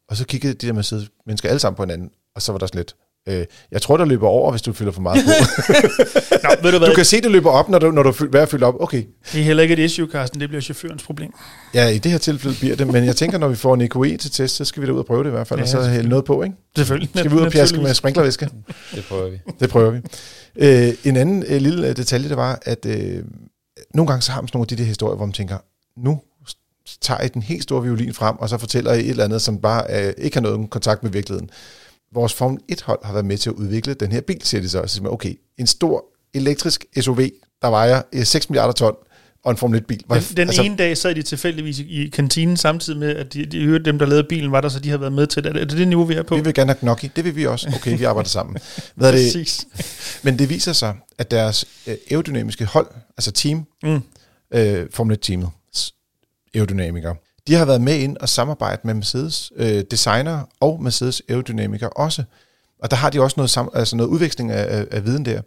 Og 0.09 0.17
så 0.17 0.25
kiggede 0.27 0.55
de 0.55 0.67
der 0.67 0.73
Mercedes 0.73 1.09
mennesker 1.27 1.49
alle 1.49 1.59
sammen 1.59 1.77
på 1.77 1.83
hinanden, 1.83 2.11
og 2.35 2.43
så 2.43 2.53
var 2.53 2.59
der 2.59 2.67
sådan 2.67 2.79
lidt, 2.79 2.95
øh, 3.29 3.47
jeg 3.73 3.83
tror, 3.83 3.97
der 3.97 4.05
løber 4.05 4.27
over, 4.29 4.51
hvis 4.51 4.63
du 4.63 4.73
fylder 4.73 4.93
for 4.93 5.01
meget 5.01 5.25
på. 5.25 5.31
Nå, 6.45 6.49
ved 6.63 6.73
du 6.73 6.79
hvad? 6.79 6.89
du 6.89 6.95
kan 6.95 7.05
se, 7.05 7.21
det 7.21 7.31
løber 7.31 7.51
op, 7.51 7.69
når 7.69 7.79
du, 7.79 7.91
når 7.91 8.03
du 8.03 8.09
er 8.09 8.27
ved 8.33 8.41
at 8.41 8.49
fylde 8.49 8.67
op. 8.67 8.75
Okay, 8.81 9.05
Det 9.33 9.41
er 9.41 9.45
heller 9.45 9.63
ikke 9.63 9.73
et 9.73 9.79
issue, 9.79 10.09
Carsten. 10.13 10.41
Det 10.41 10.49
bliver 10.49 10.61
chaufførens 10.63 11.03
problem. 11.03 11.31
ja, 11.75 11.89
i 11.89 11.99
det 11.99 12.11
her 12.13 12.19
tilfælde 12.19 12.57
bliver 12.61 12.77
det, 12.77 12.87
men 12.87 13.05
jeg 13.05 13.17
tænker, 13.17 13.39
når 13.39 13.49
vi 13.49 13.57
får 13.57 13.75
en 13.75 13.81
EQE 13.81 14.17
til 14.17 14.31
test, 14.31 14.57
så 14.57 14.65
skal 14.65 14.83
vi 14.83 14.87
da 14.87 14.93
ud 14.93 14.99
og 14.99 15.07
prøve 15.07 15.23
det 15.25 15.29
i 15.29 15.33
hvert 15.33 15.47
fald, 15.47 15.59
Ja, 15.61 15.63
og 15.63 15.69
så 15.69 15.83
hælde 15.83 16.09
noget 16.09 16.25
på, 16.25 16.43
ikke? 16.43 16.57
Selvfølgelig. 16.77 17.11
Skal 17.17 17.31
vi 17.31 17.37
ud 17.37 17.41
og 17.41 17.53
pjaske 17.53 17.81
med 17.81 17.95
sprinklervæske? 17.95 18.49
Det 18.95 19.05
prøver 19.09 19.31
vi. 19.31 19.39
Det 19.61 19.71
prøver 19.71 19.91
vi. 19.91 19.99
Øh, 20.57 20.95
en 21.05 21.17
anden 21.17 21.45
øh, 21.49 21.61
lille 21.61 21.89
øh, 21.89 21.97
detalje, 21.97 22.29
det 22.29 22.37
var, 22.37 22.59
at 22.63 22.87
øh, 22.87 23.23
nogle 23.99 24.09
gange 24.09 24.23
så 24.23 24.33
har 24.33 24.41
man 24.41 24.49
sådan 24.49 24.59
nogle 24.59 24.65
af 24.65 24.77
de 24.77 24.83
der 24.83 24.85
historier, 24.85 25.17
hvor 25.17 25.27
man 25.27 25.33
tænker, 25.33 25.59
nu 25.97 26.21
tager 27.01 27.21
I 27.21 27.29
den 27.29 27.43
helt 27.43 27.63
store 27.63 27.83
violin 27.83 28.15
frem, 28.15 28.37
og 28.39 28.49
så 28.49 28.59
fortæller 28.59 28.93
I 28.93 29.01
et 29.01 29.11
eller 29.11 29.25
andet, 29.25 29.43
som 29.43 29.59
bare 29.61 29.85
øh, 29.91 30.15
ikke 30.19 30.37
har 30.37 30.41
noget 30.43 30.71
kontakt 30.71 31.03
med 31.03 31.11
virkeligheden. 31.11 31.51
Vores 32.13 32.35
Formel 32.35 32.61
1-hold 32.73 33.05
har 33.05 33.13
været 33.13 33.25
med 33.25 33.39
til 33.39 33.51
at 33.51 33.55
udvikle 33.55 33.95
den 33.95 34.13
her 34.13 34.21
bil, 34.21 34.43
siger 34.43 34.61
de 34.61 34.69
så. 34.69 34.83
Så 34.83 34.89
siger 34.95 35.03
man, 35.03 35.13
okay, 35.13 35.35
en 35.59 35.67
stor 35.67 36.05
elektrisk 36.35 36.85
SUV, 37.01 37.21
der 37.63 37.69
vejer 37.69 38.03
øh, 38.13 38.25
6 38.25 38.51
milliarder 38.51 38.73
ton, 38.73 38.95
og 39.45 39.51
en 39.51 39.57
Formel 39.57 39.81
1-bil. 39.81 40.05
Den, 40.11 40.23
den 40.37 40.49
altså, 40.49 40.63
ene 40.63 40.77
dag 40.77 40.97
sad 40.97 41.15
de 41.15 41.23
tilfældigvis 41.23 41.79
i, 41.79 41.83
i 42.05 42.09
kantinen, 42.09 42.57
samtidig 42.57 42.99
med, 42.99 43.17
at 43.17 43.33
de, 43.35 43.47
de 43.47 43.65
hørte 43.65 43.85
dem, 43.85 43.99
der 43.99 44.07
lavede 44.07 44.27
bilen, 44.29 44.53
var 44.53 44.61
der, 44.61 44.69
så 44.69 44.81
de 44.81 44.89
havde 44.89 45.01
været 45.01 45.13
med 45.13 45.27
til 45.27 45.45
det. 45.45 45.57
Er 45.57 45.65
det 45.65 45.79
det 45.79 45.89
niveau, 45.89 46.05
vi 46.05 46.15
er 46.15 46.23
på? 46.23 46.35
Vi 46.37 46.41
vil 46.41 46.55
gerne 46.55 46.73
have 46.73 46.79
Gnocchi. 46.81 47.11
Det 47.17 47.25
vil 47.25 47.37
vi 47.37 47.47
også. 47.47 47.73
Okay, 47.77 47.99
vi 47.99 48.05
arbejder 48.05 48.29
sammen. 48.29 48.57
Hvad 48.95 49.09
er 49.09 49.17
det? 49.17 49.27
Præcis. 49.27 49.67
Men 50.25 50.39
det 50.39 50.51
viser 50.51 50.73
sig, 50.73 50.95
at 51.19 51.31
deres 51.31 51.65
øh, 51.87 51.95
aerodynamiske 52.11 52.65
hold, 52.65 52.87
altså 53.19 53.33
team, 53.33 53.65
Mm. 53.83 54.01
øh, 54.55 54.87
Formel 54.93 55.17
1-teamet, 55.23 55.49
aerodynamikere, 56.55 57.17
de 57.49 57.55
har 57.55 57.65
været 57.65 57.81
med 57.81 57.95
ind 57.99 58.17
og 58.17 58.29
samarbejde 58.29 58.81
med 58.85 58.95
Mercedes 58.95 59.53
øh, 59.57 59.85
designer 59.91 60.41
og 60.61 60.83
Mercedes 60.83 61.23
aerodynamikere 61.29 61.91
også. 61.91 62.23
Og 62.83 62.91
der 62.91 62.97
har 62.97 63.11
de 63.11 63.21
også 63.21 63.35
noget, 63.37 63.57
sam- 63.59 63.71
altså 63.79 63.97
noget 63.97 64.11
udveksling 64.11 64.51
af, 64.51 64.79
af, 64.79 64.87
af 64.91 65.05
viden 65.05 65.25
der. 65.25 65.41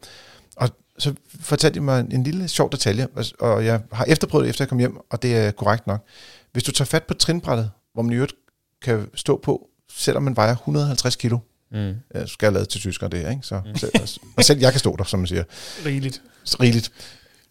Så 1.00 1.14
fortalte 1.40 1.80
de 1.80 1.84
mig 1.84 2.00
en, 2.12 2.24
lille 2.24 2.48
sjov 2.48 2.72
detalje, 2.72 3.08
og, 3.40 3.66
jeg 3.66 3.82
har 3.92 4.06
efterprøvet 4.06 4.44
det, 4.44 4.50
efter 4.50 4.64
jeg 4.64 4.70
kom 4.70 4.80
hjem, 4.80 4.98
og 5.10 5.22
det 5.22 5.36
er 5.38 5.52
korrekt 5.52 5.88
nok. 5.88 6.06
Hvis 6.52 6.64
du 6.64 6.72
tager 6.72 6.86
fat 6.86 7.04
på 7.04 7.14
trinbrættet, 7.14 7.72
hvor 7.94 8.02
man 8.04 8.12
i 8.12 8.16
øvrigt 8.16 8.34
kan 8.82 9.08
stå 9.16 9.40
på, 9.44 9.68
selvom 9.98 10.24
man 10.24 10.36
vejer 10.36 10.52
150 10.56 11.16
kilo, 11.16 11.38
Mm. 11.74 11.94
jeg 12.14 12.30
skal 12.30 12.46
jeg 12.46 12.54
lade 12.54 12.66
til 12.66 12.82
tyskere 12.82 13.10
det, 13.10 13.18
ikke? 13.30 13.40
Så, 13.42 13.62
selv, 13.76 13.92
og 14.38 14.44
selv 14.44 14.60
jeg 14.60 14.72
kan 14.72 14.80
stå 14.80 14.96
der, 14.96 15.04
som 15.04 15.20
man 15.20 15.28
siger 15.28 15.44
Rigeligt. 15.86 16.22
rigeligt. 16.60 16.92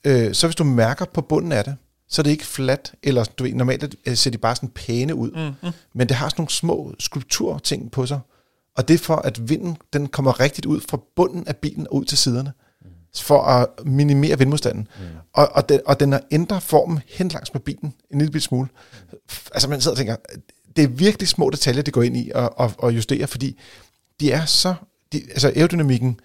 Øh, 0.05 0.35
så 0.35 0.46
hvis 0.46 0.57
du 0.57 0.64
mærker 0.64 1.05
på 1.05 1.20
bunden 1.20 1.53
af 1.53 1.64
det, 1.64 1.76
så 2.09 2.22
er 2.22 2.24
det 2.24 2.31
ikke 2.31 2.46
fladt, 2.46 2.92
eller 3.03 3.24
du 3.24 3.44
ved, 3.44 3.55
normalt 3.55 3.94
øh, 4.07 4.16
ser 4.16 4.31
de 4.31 4.38
bare 4.38 4.57
sådan 4.57 4.68
pæne 4.68 5.14
ud, 5.14 5.31
Mm, 5.31 5.68
mm. 5.68 5.74
men 5.94 6.09
det 6.09 6.16
har 6.16 6.29
sådan 6.29 6.40
nogle 6.40 6.50
små 6.50 6.94
skulpturting 6.98 7.90
på 7.90 8.07
sig, 8.07 8.20
og 8.76 8.88
det 8.88 8.94
er 8.94 8.98
for, 8.98 9.16
at 9.16 9.48
vinden 9.48 9.76
den 9.92 10.07
kommer 10.09 10.40
rigtigt 10.40 10.66
ud 10.66 10.81
fra 10.81 11.00
bunden 11.16 11.46
af 11.48 11.57
bilen 11.57 11.87
og 11.87 11.94
ud 11.96 12.05
til 12.05 12.18
siderne, 12.18 12.53
for 13.16 13.42
at 13.42 13.68
minimere 13.85 14.38
vindmodstanden. 14.38 14.88
Mm. 14.99 15.05
Og, 15.33 15.49
og, 15.53 15.68
den, 15.68 15.81
og 15.87 16.01
den 16.01 16.12
har 16.12 16.23
ændret 16.31 16.62
formen 16.62 17.01
hen 17.07 17.29
langs 17.29 17.55
med 17.55 17.61
bilen 17.61 17.94
en 18.11 18.18
lille 18.18 18.40
smule. 18.40 18.68
Altså 19.53 19.68
man 19.68 19.81
sidder 19.81 19.94
og 19.94 19.99
tænker, 19.99 20.16
det 20.77 20.85
er 20.85 20.88
virkelig 20.88 21.29
små 21.29 21.51
detaljer, 21.51 21.83
det 21.83 21.94
går 21.94 22.03
ind 22.03 22.16
i 22.16 22.31
og, 22.35 22.59
og, 22.59 22.73
og 22.79 22.96
justere, 22.96 23.27
fordi 23.27 23.59
de 24.20 24.33
er 24.33 24.44
så... 24.44 24.75
De, 25.12 25.23
altså 25.31 25.53
aerodynamikken, 25.57 26.20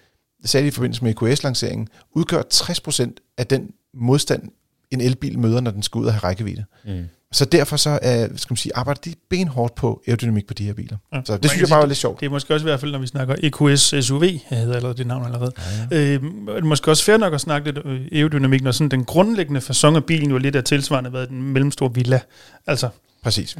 de 0.52 0.66
i 0.66 0.70
forbindelse 0.70 1.04
med 1.04 1.10
EQS-lanceringen, 1.10 1.88
udgør 2.12 2.42
60% 2.54 3.32
af 3.38 3.46
den 3.46 3.70
modstand, 3.94 4.42
en 4.90 5.00
elbil 5.00 5.38
møder, 5.38 5.60
når 5.60 5.70
den 5.70 5.82
skal 5.82 5.98
ud 5.98 6.06
og 6.06 6.12
have 6.12 6.20
rækkevidde. 6.20 6.64
Mm. 6.84 7.04
Så 7.32 7.44
derfor 7.44 7.76
så 7.76 7.98
er, 8.02 8.28
skal 8.36 8.52
man 8.52 8.56
sige, 8.56 8.72
arbejder 8.76 9.00
de 9.04 9.14
benhårdt 9.30 9.74
på 9.74 10.02
aerodynamik 10.06 10.46
på 10.46 10.54
de 10.54 10.64
her 10.64 10.72
biler. 10.74 10.96
Ja. 11.12 11.20
Så 11.24 11.32
Man 11.32 11.36
det 11.36 11.40
kan 11.42 11.48
synes 11.50 11.60
jeg 11.60 11.68
bare 11.68 11.80
var 11.80 11.86
lidt 11.86 11.98
sjovt. 11.98 12.20
Det 12.20 12.26
er 12.26 12.30
måske 12.30 12.54
også 12.54 12.66
i 12.66 12.68
hvert 12.68 12.80
fald, 12.80 12.92
når 12.92 12.98
vi 12.98 13.06
snakker 13.06 13.34
EQS 13.42 13.94
SUV, 14.06 14.22
jeg 14.22 14.40
hedder 14.50 14.74
allerede 14.76 14.96
det 14.98 15.06
navn 15.06 15.24
allerede. 15.24 15.52
Ja, 15.90 15.96
ja. 15.96 16.14
Øh, 16.14 16.22
det 16.22 16.56
er 16.56 16.64
måske 16.64 16.90
også 16.90 17.04
fair 17.04 17.16
nok 17.16 17.34
at 17.34 17.40
snakke 17.40 17.72
lidt 17.72 17.86
øh, 17.86 18.00
aerodynamik, 18.12 18.62
når 18.62 18.70
sådan 18.72 18.88
den 18.88 19.04
grundlæggende 19.04 19.60
fasong 19.60 19.96
af 19.96 20.04
bilen 20.04 20.30
jo 20.30 20.38
lidt 20.38 20.56
er 20.56 20.60
tilsvarende 20.60 21.12
været 21.12 21.30
en 21.30 21.42
mellemstor 21.42 21.88
villa. 21.88 22.20
Altså, 22.66 22.88
Præcis. 23.22 23.56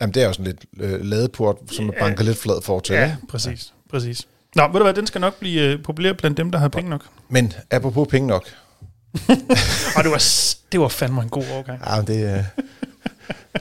Jamen 0.00 0.14
det 0.14 0.22
er 0.22 0.26
jo 0.26 0.32
sådan 0.32 0.44
lidt 0.46 0.64
øh, 0.80 1.04
ladeport, 1.04 1.56
som 1.72 1.84
man 1.84 1.94
Ja. 1.98 2.04
banker 2.04 2.24
lidt 2.24 2.38
flad 2.38 2.62
for 2.62 2.80
til. 2.80 2.94
ja, 2.94 3.16
præcis, 3.28 3.72
ja. 3.76 3.90
præcis. 3.90 4.26
Nå, 4.56 4.66
ved 4.66 4.72
du 4.72 4.82
hvad, 4.82 4.94
den 4.94 5.06
skal 5.06 5.20
nok 5.20 5.38
blive 5.38 5.62
øh, 5.62 5.82
populær 5.82 6.12
blandt 6.12 6.36
dem, 6.38 6.50
der 6.50 6.58
har 6.58 6.68
penge 6.68 6.90
nok. 6.90 7.04
Men 7.28 7.52
apropos 7.70 8.08
penge 8.10 8.28
nok. 8.28 8.44
Og 9.96 10.04
det 10.04 10.10
var, 10.10 10.24
det 10.72 10.80
var 10.80 10.88
fandme 10.88 11.22
en 11.22 11.28
god 11.28 11.44
overgang. 11.52 11.80
Ja, 11.86 12.02
det 12.02 12.30
er 12.30 12.44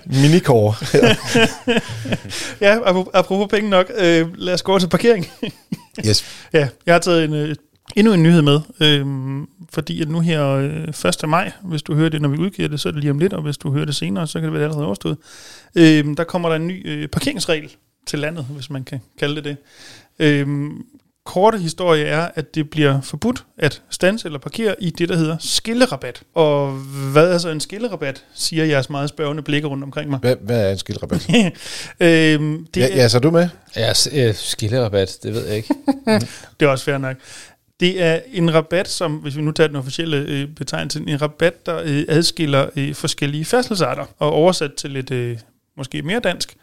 minikår. 0.05 0.77
Ja, 2.61 2.77
apropos, 3.13 3.47
penge 3.49 3.69
nok, 3.69 3.91
øh, 3.97 4.37
lad 4.37 4.53
os 4.53 4.61
gå 4.61 4.71
over 4.71 4.79
til 4.79 4.87
parkering. 4.87 5.27
yes. 6.07 6.25
Ja, 6.53 6.67
jeg 6.85 6.93
har 6.93 6.99
taget 6.99 7.23
en, 7.23 7.33
øh, 7.33 7.55
endnu 7.95 8.13
en 8.13 8.23
nyhed 8.23 8.41
med, 8.41 8.59
øh, 8.81 9.05
fordi 9.73 10.01
at 10.01 10.09
nu 10.09 10.19
her 10.19 10.45
øh, 10.47 10.87
1. 11.23 11.29
maj, 11.29 11.51
hvis 11.63 11.83
du 11.83 11.95
hører 11.95 12.09
det, 12.09 12.21
når 12.21 12.29
vi 12.29 12.37
udgiver 12.37 12.69
det, 12.69 12.79
så 12.79 12.89
er 12.89 12.91
det 12.93 13.01
lige 13.01 13.11
om 13.11 13.19
lidt, 13.19 13.33
og 13.33 13.41
hvis 13.41 13.57
du 13.57 13.71
hører 13.71 13.85
det 13.85 13.95
senere, 13.95 14.27
så 14.27 14.39
kan 14.39 14.43
det 14.43 14.53
være 14.53 14.63
allerede 14.63 14.85
overstået. 14.85 15.17
Øh, 15.75 16.17
der 16.17 16.23
kommer 16.23 16.49
der 16.49 16.55
en 16.55 16.67
ny 16.67 16.89
øh, 16.89 17.07
parkeringsregel 17.07 17.75
til 18.07 18.19
landet, 18.19 18.45
hvis 18.45 18.69
man 18.69 18.83
kan 18.83 19.01
kalde 19.19 19.35
det 19.35 19.43
det. 19.43 19.57
Øh, 20.19 20.47
korte 21.25 21.57
historie 21.57 22.05
er, 22.05 22.29
at 22.35 22.55
det 22.55 22.69
bliver 22.69 23.01
forbudt 23.01 23.45
at 23.57 23.81
stanse 23.89 24.27
eller 24.27 24.39
parkere 24.39 24.75
i 24.79 24.89
det, 24.89 25.09
der 25.09 25.15
hedder 25.15 25.37
skillerabat. 25.39 26.23
Og 26.35 26.71
hvad 27.11 27.33
er 27.33 27.37
så 27.37 27.49
en 27.49 27.59
skillerabat, 27.59 28.25
siger 28.33 28.65
jeres 28.65 28.89
meget 28.89 29.09
spørgende 29.09 29.43
blikke 29.43 29.67
rundt 29.67 29.83
omkring 29.83 30.09
mig. 30.09 30.19
Hvad, 30.19 30.35
hvad 30.41 30.67
er 30.67 30.71
en 30.71 30.77
skilrabat? 30.77 31.29
øhm, 31.99 32.65
det, 32.73 32.81
Ja, 32.81 32.87
ja, 32.95 33.07
så 33.07 33.17
er 33.17 33.21
du 33.21 33.31
med? 33.31 33.49
Ja, 33.75 33.93
øh, 34.13 34.35
skillerabat, 34.35 35.17
det 35.23 35.33
ved 35.33 35.45
jeg 35.45 35.55
ikke. 35.55 35.73
Det 36.59 36.65
er 36.65 36.69
også 36.69 36.85
fair 36.85 36.97
nok. 36.97 37.17
Det 37.79 38.01
er 38.01 38.19
en 38.33 38.53
rabat, 38.53 38.87
som, 38.87 39.15
hvis 39.15 39.37
vi 39.37 39.41
nu 39.41 39.51
tager 39.51 39.67
den 39.67 39.75
officielle 39.75 40.17
øh, 40.17 40.47
betegnelse, 40.47 40.99
en 41.07 41.21
rabat, 41.21 41.65
der 41.65 41.81
øh, 41.85 42.05
adskiller 42.07 42.69
øh, 42.75 42.95
forskellige 42.95 43.45
færdselsarter, 43.45 44.05
og 44.19 44.31
oversat 44.31 44.73
til 44.73 44.91
lidt 44.91 45.11
øh, 45.11 45.37
måske 45.77 46.01
mere 46.01 46.19
dansk. 46.19 46.55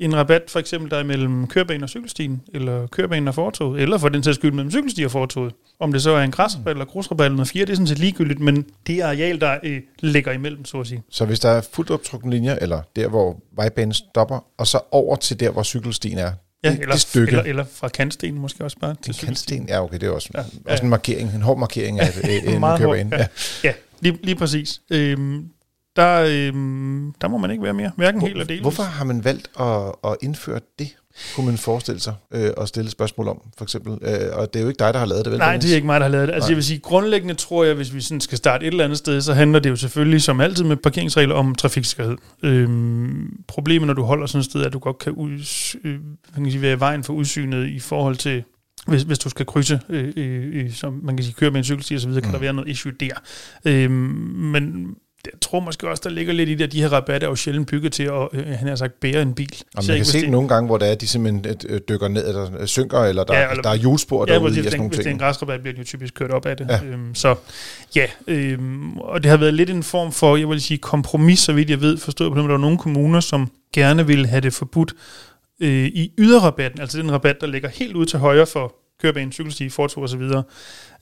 En 0.00 0.16
rabat 0.16 0.42
for 0.48 0.58
eksempel, 0.58 0.90
der 0.90 0.96
er 0.96 1.02
mellem 1.04 1.46
kørebanen 1.46 1.82
og 1.82 1.88
cykelstien, 1.88 2.40
eller 2.54 2.86
kørebanen 2.86 3.28
og 3.28 3.34
fortoget, 3.34 3.82
eller 3.82 3.98
for 3.98 4.08
den 4.08 4.22
sags 4.22 4.34
skyld 4.36 4.52
mellem 4.52 4.70
cykelsti 4.70 5.02
og 5.04 5.10
fortoget. 5.10 5.52
Om 5.80 5.92
det 5.92 6.02
så 6.02 6.10
er 6.10 6.22
en 6.22 6.30
græsrabat 6.30 6.70
eller 6.70 6.84
grusrabat 6.84 7.24
eller 7.24 7.36
noget 7.36 7.48
fire, 7.48 7.64
det 7.64 7.70
er 7.72 7.76
sådan 7.76 7.86
set 7.86 7.98
ligegyldigt, 7.98 8.40
men 8.40 8.66
det 8.86 8.96
er 8.98 9.06
areal, 9.06 9.40
der 9.40 9.58
øh, 9.62 9.80
ligger 10.00 10.32
imellem, 10.32 10.64
så 10.64 10.80
at 10.80 10.86
sige. 10.86 11.02
Så 11.10 11.24
hvis 11.24 11.40
der 11.40 11.48
er 11.48 11.60
fuldt 11.72 11.90
optrukken 11.90 12.30
linjer, 12.30 12.58
eller 12.60 12.80
der, 12.96 13.08
hvor 13.08 13.40
vejbanen 13.56 13.92
stopper, 13.92 14.44
og 14.58 14.66
så 14.66 14.80
over 14.90 15.16
til 15.16 15.40
der, 15.40 15.50
hvor 15.50 15.62
cykelstien 15.62 16.18
er, 16.18 16.32
Ja, 16.64 16.70
det, 16.70 16.80
eller, 16.80 16.92
det 16.92 17.00
stykke, 17.00 17.28
eller, 17.30 17.42
eller 17.42 17.64
fra 17.72 17.88
kantstenen 17.88 18.40
måske 18.40 18.64
også 18.64 18.76
bare 18.80 18.94
til 19.02 19.10
en 19.10 19.14
cykelstien. 19.14 19.58
kantsten, 19.58 19.68
ja 19.68 19.84
okay, 19.84 19.98
det 19.98 20.06
er 20.06 20.10
også, 20.10 20.28
Ja, 20.34 20.40
ja, 20.40 20.46
ja. 20.66 20.72
også 20.72 20.84
en 20.84 20.90
markering, 20.90 21.34
en 21.34 21.42
hård 21.42 21.58
markering 21.58 22.00
af 22.00 22.08
øh, 22.24 22.52
en 22.54 22.60
hård, 22.62 22.78
kørebane. 22.78 23.10
ja. 23.16 23.18
Ja. 23.18 23.26
Ja, 23.64 23.72
lige, 24.00 24.18
lige 24.22 24.36
præcis. 24.36 24.80
Øhm, 24.90 25.44
der, 25.96 26.24
øhm, 26.28 27.12
der 27.20 27.28
må 27.28 27.38
man 27.38 27.50
ikke 27.50 27.62
være 27.62 27.74
mere, 27.74 27.90
hverken 27.96 28.20
helt 28.20 28.32
eller 28.32 28.44
delvis. 28.44 28.60
Hvorfor 28.62 28.82
har 28.82 29.04
man 29.04 29.24
valgt 29.24 29.50
at, 29.60 29.92
at 30.04 30.16
indføre 30.22 30.60
det, 30.78 30.88
kunne 31.34 31.46
man 31.46 31.58
forestille 31.58 32.00
sig 32.00 32.14
øh, 32.34 32.50
at 32.56 32.68
stille 32.68 32.90
spørgsmål 32.90 33.28
om, 33.28 33.40
for 33.58 33.64
eksempel? 33.64 33.92
Øh, 33.92 34.18
og 34.32 34.52
det 34.52 34.58
er 34.58 34.62
jo 34.62 34.68
ikke 34.68 34.78
dig, 34.78 34.92
der 34.94 34.98
har 34.98 35.06
lavet 35.06 35.24
det, 35.24 35.30
vel? 35.32 35.38
Nej, 35.38 35.56
det 35.56 35.70
er 35.70 35.74
ikke 35.74 35.86
mig, 35.86 36.00
der 36.00 36.06
har 36.06 36.10
lavet 36.10 36.28
det. 36.28 36.34
Altså 36.34 36.46
Nej. 36.46 36.50
jeg 36.50 36.56
vil 36.56 36.64
sige, 36.64 36.78
grundlæggende 36.78 37.34
tror 37.34 37.64
jeg, 37.64 37.74
hvis 37.74 37.94
vi 37.94 38.00
sådan 38.00 38.20
skal 38.20 38.38
starte 38.38 38.66
et 38.66 38.70
eller 38.70 38.84
andet 38.84 38.98
sted, 38.98 39.20
så 39.20 39.34
handler 39.34 39.58
det 39.58 39.70
jo 39.70 39.76
selvfølgelig 39.76 40.22
som 40.22 40.40
altid 40.40 40.64
med 40.64 40.76
parkeringsregler 40.76 41.34
om 41.34 41.54
trafiksikkerhed. 41.54 42.16
Øhm, 42.42 43.36
problemet, 43.48 43.86
når 43.86 43.94
du 43.94 44.02
holder 44.02 44.26
sådan 44.26 44.38
et 44.40 44.44
sted, 44.44 44.60
er, 44.60 44.66
at 44.66 44.72
du 44.72 44.78
godt 44.78 44.98
kan, 44.98 45.12
uds, 45.12 45.76
øh, 45.84 45.92
man 46.34 46.44
kan 46.44 46.50
sige, 46.50 46.62
være 46.62 46.76
i 46.76 46.80
vejen 46.80 47.04
for 47.04 47.12
udsynet 47.12 47.68
i 47.68 47.78
forhold 47.78 48.16
til, 48.16 48.44
hvis, 48.86 49.02
hvis 49.02 49.18
du 49.18 49.28
skal 49.28 49.46
krydse, 49.46 49.80
øh, 49.88 50.12
øh, 50.16 50.64
øh, 50.64 50.72
som 50.72 51.00
man 51.02 51.16
kan 51.16 51.24
sige, 51.24 51.34
køre 51.34 51.50
med 51.50 51.58
en 51.58 51.64
cykelsti 51.64 51.94
og 51.94 52.00
så 52.00 52.08
videre, 52.08 52.20
kan 52.22 52.28
Mm. 52.28 52.32
der 52.32 52.40
være 52.40 52.52
noget 52.52 52.68
issue 52.68 52.92
der. 53.00 53.14
Øhm, 53.64 53.92
men 54.52 54.94
jeg 55.24 55.32
tror 55.40 55.60
måske 55.60 55.88
også, 55.88 56.00
der 56.04 56.10
ligger 56.10 56.32
lidt 56.32 56.48
i 56.48 56.54
det, 56.54 56.64
at 56.64 56.72
de 56.72 56.80
her 56.82 56.88
rabatter 56.92 57.28
er 57.28 57.30
jo 57.30 57.36
sjældent 57.36 57.68
bygget 57.68 57.92
til 57.92 58.02
at, 58.02 58.28
øh, 58.32 58.46
han 58.46 58.68
har 58.68 58.76
sagt, 58.76 59.00
bære 59.00 59.22
en 59.22 59.34
bil. 59.34 59.62
Og 59.76 59.82
Især 59.82 59.92
man 59.92 59.98
kan 59.98 60.04
se 60.06 60.20
det- 60.20 60.30
nogle 60.30 60.48
gange, 60.48 60.66
hvor 60.66 60.78
der 60.78 60.86
er, 60.86 60.94
de 60.94 61.06
simpelthen 61.08 61.56
øh, 61.68 61.80
dykker 61.88 62.08
ned, 62.08 62.28
eller 62.28 62.60
øh, 62.60 62.66
synker, 62.66 62.98
eller 63.00 63.24
der, 63.24 63.38
Ja, 63.38 63.50
eller- 63.50 63.62
der 63.62 63.70
er 63.70 63.74
hjulspor 63.74 64.24
Ja, 64.28 64.34
derude 64.34 64.50
i 64.50 64.54
sådan 64.54 64.70
det, 64.70 64.78
nogle 64.78 64.88
hvis 64.88 64.98
det 64.98 65.06
er 65.06 65.10
en 65.10 65.14
ting. 65.14 65.20
græsrabat, 65.20 65.60
bliver 65.60 65.72
den 65.74 65.82
jo 65.82 65.86
typisk 65.86 66.14
kørt 66.14 66.30
op 66.30 66.46
af 66.46 66.56
det. 66.56 66.66
Ja. 66.70 66.84
Øhm, 66.84 67.14
så 67.14 67.34
ja, 67.96 68.06
øhm, 68.26 68.98
og 68.98 69.22
det 69.22 69.30
har 69.30 69.36
været 69.38 69.54
lidt 69.54 69.70
en 69.70 69.82
form 69.82 70.12
for, 70.12 70.36
jeg 70.36 70.48
vil 70.48 70.60
sige, 70.60 70.78
kompromis, 70.78 71.38
så 71.38 71.52
vidt 71.52 71.70
jeg 71.70 71.80
ved, 71.80 71.96
forstået 71.98 72.30
på 72.30 72.34
den, 72.34 72.42
måde, 72.42 72.48
der 72.52 72.58
var 72.58 72.60
nogle 72.62 72.78
kommuner, 72.78 73.20
som 73.20 73.50
gerne 73.74 74.06
ville 74.06 74.26
have 74.26 74.40
det 74.40 74.52
forbudt 74.54 74.94
øh, 75.60 75.84
i 75.86 76.12
yderrabatten, 76.18 76.80
altså 76.80 76.98
den 76.98 77.12
rabat, 77.12 77.36
der 77.40 77.46
ligger 77.46 77.68
helt 77.68 77.96
ud 77.96 78.06
til 78.06 78.18
højre 78.18 78.46
for 78.46 78.74
kørebane, 79.02 79.32
cykelsti, 79.32 79.68
fortog 79.68 80.02
osv. 80.02 80.22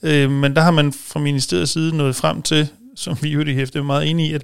Øh, 0.03 0.31
men 0.31 0.57
der 0.57 0.63
har 0.63 0.71
man 0.71 0.93
fra 0.93 1.21
ministeriets 1.21 1.73
side 1.73 1.97
nået 1.97 2.17
frem 2.17 2.43
til, 2.43 2.69
som 2.99 3.17
vi 3.23 3.29
jo 3.29 3.43
det 3.43 3.55
hæfte 3.55 3.79
er 3.79 3.83
meget 3.83 4.11
enige 4.11 4.31
i, 4.31 4.33
at 4.35 4.43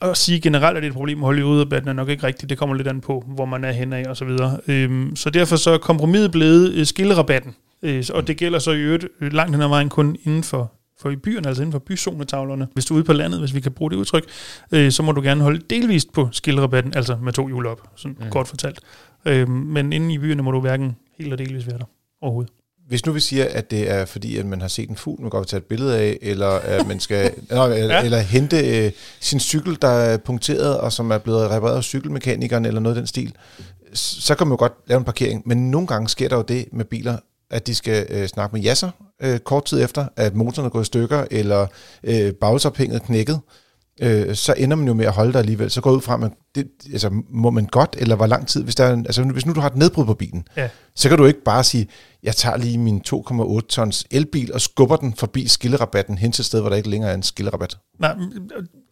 at 0.00 0.16
sige 0.16 0.40
generelt, 0.40 0.76
at 0.76 0.82
det 0.82 0.86
er 0.86 0.90
et 0.90 0.96
problem 0.96 1.18
at 1.18 1.24
holde 1.24 1.40
i 1.40 1.44
uddebatten, 1.44 1.88
er 1.88 1.92
nok 1.92 2.08
ikke 2.08 2.26
rigtigt. 2.26 2.50
Det 2.50 2.58
kommer 2.58 2.76
lidt 2.76 2.88
an 2.88 3.00
på, 3.00 3.24
hvor 3.26 3.44
man 3.44 3.64
er 3.64 3.72
henne 3.72 3.96
af 3.96 4.08
og 4.08 4.16
så 4.16 4.24
videre. 4.24 4.58
Øhm, 4.68 5.16
så 5.16 5.30
derfor 5.30 5.56
så 5.56 5.70
er 5.70 5.78
kompromiset 5.78 6.32
blevet 6.32 6.72
øh, 6.72 6.86
skillerabatten. 6.86 7.54
Øh, 7.82 8.04
og 8.14 8.26
det 8.26 8.36
gælder 8.36 8.58
så 8.58 8.70
i 8.72 8.80
øvrigt 8.80 9.06
øh, 9.20 9.32
langt 9.32 9.54
hen 9.54 9.62
ad 9.62 9.68
vejen 9.68 9.88
kun 9.88 10.16
inden 10.24 10.42
for 10.42 10.72
for 11.00 11.10
i 11.10 11.16
byerne, 11.16 11.48
altså 11.48 11.62
inden 11.62 11.72
for 11.72 11.78
byzonetavlerne. 11.78 12.68
Hvis 12.72 12.84
du 12.84 12.94
er 12.94 12.96
ude 12.96 13.04
på 13.04 13.12
landet, 13.12 13.40
hvis 13.40 13.54
vi 13.54 13.60
kan 13.60 13.72
bruge 13.72 13.90
det 13.90 13.96
udtryk, 13.96 14.24
øh, 14.72 14.92
så 14.92 15.02
må 15.02 15.12
du 15.12 15.20
gerne 15.20 15.42
holde 15.42 15.60
delvist 15.70 16.12
på 16.12 16.28
skillerabatten, 16.32 16.94
altså 16.96 17.16
med 17.22 17.32
to 17.32 17.46
hjul 17.46 17.66
op, 17.66 17.90
sådan 17.96 18.16
mm. 18.20 18.30
kort 18.30 18.48
fortalt. 18.48 18.80
Øh, 19.24 19.48
men 19.48 19.92
inde 19.92 20.14
i 20.14 20.18
byerne 20.18 20.42
må 20.42 20.50
du 20.50 20.60
hverken 20.60 20.96
helt 21.18 21.32
og 21.32 21.38
delvis 21.38 21.66
være 21.66 21.78
der 21.78 21.84
overhovedet. 22.20 22.52
Hvis 22.88 23.06
nu 23.06 23.12
vi 23.12 23.20
siger, 23.20 23.46
at 23.50 23.70
det 23.70 23.90
er 23.90 24.04
fordi, 24.04 24.36
at 24.36 24.46
man 24.46 24.60
har 24.60 24.68
set 24.68 24.88
en 24.88 24.96
fugl, 24.96 25.20
man 25.20 25.30
godt 25.30 25.40
vil 25.40 25.48
tage 25.48 25.58
et 25.58 25.64
billede 25.64 25.98
af, 25.98 26.18
eller 26.22 26.48
at 26.48 26.86
man 26.86 27.00
skal 27.00 27.24
eller, 27.50 27.76
ja. 27.76 28.02
eller 28.02 28.18
hente 28.18 28.84
øh, 28.86 28.92
sin 29.20 29.40
cykel, 29.40 29.78
der 29.82 29.88
er 29.88 30.16
punkteret, 30.16 30.78
og 30.78 30.92
som 30.92 31.10
er 31.10 31.18
blevet 31.18 31.50
repareret 31.50 31.76
af 31.76 31.84
cykelmekanikeren, 31.84 32.64
eller 32.64 32.80
noget 32.80 32.96
af 32.96 33.00
den 33.00 33.06
stil, 33.06 33.34
så 33.94 34.34
kan 34.34 34.46
man 34.46 34.52
jo 34.52 34.58
godt 34.58 34.72
lave 34.86 34.98
en 34.98 35.04
parkering. 35.04 35.42
Men 35.46 35.70
nogle 35.70 35.86
gange 35.86 36.08
sker 36.08 36.28
der 36.28 36.36
jo 36.36 36.42
det 36.42 36.68
med 36.72 36.84
biler, 36.84 37.16
at 37.50 37.66
de 37.66 37.74
skal 37.74 38.06
øh, 38.10 38.28
snakke 38.28 38.56
med 38.56 38.62
jasser 38.62 38.90
øh, 39.22 39.38
kort 39.38 39.64
tid 39.64 39.84
efter, 39.84 40.06
at 40.16 40.34
motoren 40.34 40.66
er 40.66 40.70
gået 40.70 40.82
i 40.82 40.86
stykker, 40.86 41.24
eller 41.30 41.66
øh, 42.04 42.32
bagsophænget 42.32 43.02
knækket, 43.02 43.40
øh, 44.00 44.34
så 44.34 44.54
ender 44.56 44.76
man 44.76 44.86
jo 44.86 44.94
med 44.94 45.06
at 45.06 45.12
holde 45.12 45.32
der 45.32 45.38
alligevel. 45.38 45.70
Så 45.70 45.80
går 45.80 45.90
ud 45.90 46.00
fra, 46.00 46.24
at 46.24 46.32
det, 46.54 46.68
altså, 46.92 47.10
må 47.30 47.50
man 47.50 47.66
godt, 47.66 47.96
eller 47.98 48.16
hvor 48.16 48.26
lang 48.26 48.48
tid, 48.48 48.64
hvis, 48.64 48.74
der 48.74 48.84
er 48.84 48.92
en, 48.92 49.06
altså, 49.06 49.22
hvis 49.22 49.46
nu 49.46 49.52
du 49.52 49.60
har 49.60 49.68
et 49.68 49.76
nedbrud 49.76 50.04
på 50.04 50.14
bilen, 50.14 50.44
ja. 50.56 50.68
så 50.94 51.08
kan 51.08 51.18
du 51.18 51.24
ikke 51.26 51.42
bare 51.42 51.64
sige, 51.64 51.88
jeg 52.22 52.36
tager 52.36 52.56
lige 52.56 52.78
min 52.78 53.02
2,8 53.08 53.60
tons 53.68 54.04
elbil 54.10 54.52
og 54.52 54.60
skubber 54.60 54.96
den 54.96 55.14
forbi 55.14 55.48
skillerabatten 55.48 56.18
hen 56.18 56.32
til 56.32 56.42
et 56.42 56.46
sted, 56.46 56.60
hvor 56.60 56.68
der 56.68 56.76
ikke 56.76 56.90
længere 56.90 57.10
er 57.10 57.14
en 57.14 57.22
skillerabat. 57.22 57.78
Nej, 57.98 58.14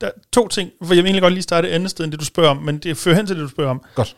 der 0.00 0.06
er 0.06 0.10
to 0.32 0.48
ting, 0.48 0.70
for 0.84 0.94
jeg 0.94 1.02
vil 1.02 1.08
egentlig 1.08 1.22
godt 1.22 1.34
lige 1.34 1.42
starte 1.42 1.68
et 1.68 1.72
andet 1.72 1.90
sted, 1.90 2.04
end 2.04 2.12
det 2.12 2.20
du 2.20 2.24
spørger 2.24 2.50
om, 2.50 2.56
men 2.56 2.78
det 2.78 2.96
fører 2.96 3.16
hen 3.16 3.26
til 3.26 3.36
det, 3.36 3.42
du 3.42 3.48
spørger 3.48 3.70
om. 3.70 3.82
Godt. 3.94 4.16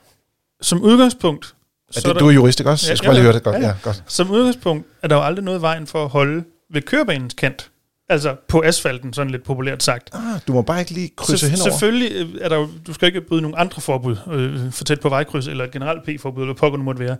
Som 0.60 0.82
udgangspunkt, 0.82 1.54
er 1.96 2.00
det, 2.00 2.20
du 2.20 2.28
er 2.28 2.32
jurist, 2.32 2.60
ikke 2.60 2.70
også? 2.70 2.86
Ja, 2.86 2.90
jeg 2.90 2.98
skal 2.98 3.08
bare 3.08 3.14
lige 3.14 3.22
høre 3.22 3.32
det 3.32 3.42
godt. 3.42 3.56
Ja. 3.56 3.66
Ja, 3.66 3.74
godt. 3.82 4.04
Som 4.06 4.30
udgangspunkt 4.30 4.86
er 5.02 5.08
der 5.08 5.16
jo 5.16 5.22
aldrig 5.22 5.44
noget 5.44 5.62
vejen 5.62 5.86
for 5.86 6.04
at 6.04 6.10
holde 6.10 6.44
ved 6.72 6.82
kørebanens 6.82 7.34
kant. 7.34 7.70
Altså 8.12 8.36
på 8.48 8.62
asfalten, 8.64 9.12
sådan 9.12 9.30
lidt 9.30 9.44
populært 9.44 9.82
sagt. 9.82 10.10
Ah, 10.12 10.40
du 10.46 10.52
må 10.52 10.62
bare 10.62 10.80
ikke 10.80 10.90
lige 10.90 11.10
krydse 11.16 11.48
henover. 11.48 11.70
Selvfølgelig 11.70 12.12
øh, 12.12 12.40
er 12.40 12.48
der 12.48 12.56
jo, 12.56 12.68
du 12.86 12.92
skal 12.92 13.06
ikke 13.06 13.20
bryde 13.20 13.42
nogle 13.42 13.58
andre 13.58 13.80
forbud, 13.80 14.16
øh, 14.32 14.72
for 14.72 14.84
tæt 14.84 15.00
på 15.00 15.08
vejkryds, 15.08 15.46
eller 15.46 15.64
et 15.64 15.70
generelt 15.70 16.02
P-forbud, 16.04 16.42
eller 16.42 16.70
det 16.70 16.80
måtte 16.80 17.00
være. 17.00 17.16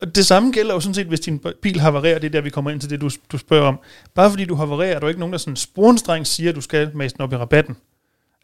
Og 0.00 0.14
det 0.14 0.26
samme 0.26 0.52
gælder 0.52 0.74
jo 0.74 0.80
sådan 0.80 0.94
set, 0.94 1.06
hvis 1.06 1.20
din 1.20 1.40
bil 1.62 1.80
havarerer, 1.80 2.18
det 2.18 2.26
er 2.26 2.30
der, 2.30 2.40
vi 2.40 2.50
kommer 2.50 2.70
ind 2.70 2.80
til 2.80 2.90
det, 2.90 3.00
du, 3.00 3.10
du 3.32 3.38
spørger 3.38 3.68
om. 3.68 3.78
Bare 4.14 4.30
fordi 4.30 4.44
du 4.44 4.54
havarerer, 4.54 4.94
er 4.94 4.98
der 4.98 5.06
jo 5.06 5.08
ikke 5.08 5.20
nogen, 5.20 5.32
der 5.32 5.38
sådan 5.38 5.56
sporenstreng 5.56 6.26
siger, 6.26 6.50
at 6.50 6.56
du 6.56 6.60
skal 6.60 6.90
mase 6.94 7.16
den 7.16 7.22
op 7.22 7.32
i 7.32 7.36
rabatten. 7.36 7.76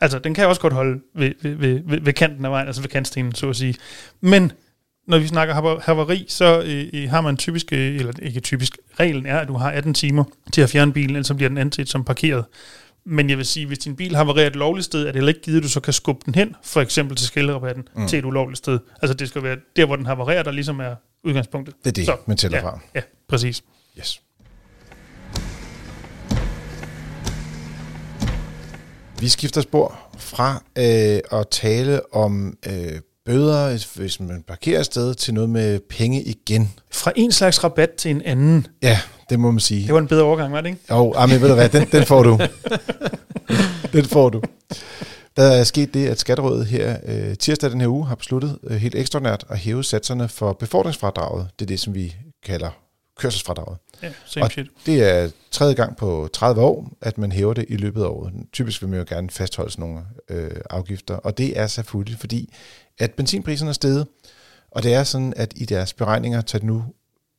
Altså, 0.01 0.18
den 0.18 0.35
kan 0.35 0.46
også 0.46 0.61
godt 0.61 0.72
holde 0.72 1.01
ved, 1.14 1.33
ved, 1.42 1.55
ved, 1.55 1.81
ved, 1.87 2.01
ved 2.01 2.12
kanten 2.12 2.44
af 2.44 2.51
vejen, 2.51 2.66
altså 2.66 2.83
ved 2.83 2.88
kantstenen, 2.88 3.35
så 3.35 3.49
at 3.49 3.57
sige. 3.57 3.75
Men 4.20 4.53
når 5.07 5.19
vi 5.19 5.27
snakker 5.27 5.81
havari, 5.81 6.25
så 6.29 6.62
øh, 6.92 7.11
har 7.11 7.21
man 7.21 7.37
typisk, 7.37 7.73
øh, 7.73 7.97
eller 7.97 8.12
ikke 8.23 8.40
typisk, 8.40 8.79
reglen 9.01 9.27
er, 9.27 9.38
at 9.38 9.49
du 9.49 9.55
har 9.55 9.71
18 9.71 9.95
timer 9.95 10.25
til 10.53 10.61
at 10.61 10.71
fjerne 10.71 10.92
bilen, 10.92 11.11
ellers 11.11 11.27
så 11.27 11.35
bliver 11.35 11.49
den 11.49 11.59
anset 11.59 11.88
som 11.88 12.05
parkeret. 12.05 12.45
Men 13.05 13.31
jeg 13.31 13.38
vil 13.38 13.47
sige, 13.47 13.66
hvis 13.66 13.79
din 13.79 13.97
bil 13.97 14.16
havarerer 14.16 14.47
et 14.47 14.57
lovligt 14.57 14.85
sted, 14.85 15.01
er 15.01 15.07
det 15.07 15.14
heller 15.14 15.29
ikke 15.29 15.40
givet, 15.40 15.57
at 15.57 15.62
du 15.62 15.69
så 15.69 15.81
kan 15.81 15.92
skubbe 15.92 16.23
den 16.27 16.35
hen, 16.35 16.55
for 16.64 16.81
eksempel 16.81 17.16
til 17.16 17.27
skælderabatten, 17.27 17.88
mm. 17.97 18.09
til 18.09 18.19
et 18.19 18.25
ulovligt 18.25 18.59
sted. 18.59 18.79
Altså 19.03 19.14
det 19.14 19.29
skal 19.29 19.42
være 19.42 19.57
der, 19.77 19.87
hvor 19.87 19.97
den 19.97 20.07
havarerer, 20.07 20.42
der 20.42 20.51
ligesom 20.51 20.81
er 20.81 20.95
udgangspunktet. 21.25 21.75
Det 21.85 21.90
er 21.90 21.92
det, 21.92 22.07
så, 22.07 22.16
man 22.27 22.37
tæller 22.37 22.59
ja, 22.59 22.64
fra. 22.64 22.79
Ja, 22.95 23.01
præcis. 23.29 23.62
Yes. 23.99 24.23
Vi 29.21 29.29
skifter 29.29 29.61
spor 29.61 29.99
fra 30.19 30.62
øh, 30.79 31.40
at 31.40 31.49
tale 31.51 32.14
om 32.14 32.59
øh, 32.66 33.01
bøder, 33.27 33.99
hvis 33.99 34.21
man 34.21 34.45
parkerer 34.49 34.83
sted, 34.83 35.15
til 35.15 35.35
noget 35.35 35.51
med 35.51 35.81
penge 35.81 36.23
igen. 36.23 36.73
Fra 36.93 37.12
en 37.17 37.33
slags 37.33 37.65
rabat 37.65 37.91
til 37.91 38.11
en 38.11 38.23
anden. 38.23 38.67
Ja, 38.83 39.01
det 39.31 39.41
må 39.41 39.51
man 39.51 39.61
sige. 39.61 39.87
Det 39.87 39.95
var 39.95 40.01
en 40.01 40.09
bedre 40.09 40.25
overgang, 40.25 40.53
var 40.53 40.61
det 40.61 40.69
ikke? 40.69 40.81
Jo, 40.91 41.12
ah, 41.17 41.29
men 41.29 41.41
ved 41.41 41.49
du 41.49 41.55
hvad, 41.55 41.69
den, 41.69 41.89
den 41.93 42.07
får 42.07 42.23
du. 42.23 42.39
den 43.93 44.05
får 44.05 44.29
du. 44.29 44.43
Der 45.37 45.43
er 45.43 45.65
sket 45.65 45.95
det, 45.95 46.09
at 46.09 46.21
Skatterådet 46.21 46.67
her 46.67 46.97
øh, 47.07 47.37
tirsdag 47.37 47.71
den 47.71 47.81
her 47.81 47.89
uge 47.89 48.07
har 48.07 48.15
besluttet 48.15 48.59
øh, 48.65 48.77
helt 48.77 48.95
ekstraordinært 48.95 49.45
at 49.49 49.59
hæve 49.59 49.85
satserne 49.85 50.29
for 50.29 50.53
befordringsfradraget. 50.53 51.49
Det 51.59 51.65
er 51.65 51.67
det, 51.67 51.81
som 51.81 51.95
vi 51.95 52.17
kalder 52.47 52.71
kørselsfradraget. 53.16 53.79
Ja, 54.02 54.12
same 54.26 54.44
og 54.44 54.50
shit. 54.50 54.66
det 54.87 55.02
er 55.02 55.31
tredje 55.50 55.74
gang 55.74 55.96
på 55.96 56.29
30 56.33 56.61
år, 56.61 56.90
at 57.00 57.18
man 57.18 57.33
hæver 57.33 57.55
det 57.55 57.64
i 57.68 57.76
løbet 57.76 58.02
af 58.02 58.07
året. 58.07 58.33
Typisk 58.52 58.83
vil 58.83 58.90
man 58.90 58.98
jo 58.98 59.05
gerne 59.09 59.31
fastholde 59.31 59.70
sådan 59.70 59.85
nogle 59.85 60.05
øh, 60.29 60.61
afgifter, 60.70 61.14
og 61.14 61.38
det 61.38 61.59
er 61.59 61.66
selvfølgelig 61.66 62.18
fordi, 62.18 62.55
at 62.98 63.14
benzinpriserne 63.14 63.68
er 63.68 63.72
steget, 63.72 64.07
og 64.70 64.83
det 64.83 64.94
er 64.94 65.05
sådan, 65.05 65.35
at 65.37 65.52
i 65.57 65.64
deres 65.64 65.92
beregninger 65.92 66.40
tager 66.40 66.61
det 66.61 66.66
nu 66.66 66.85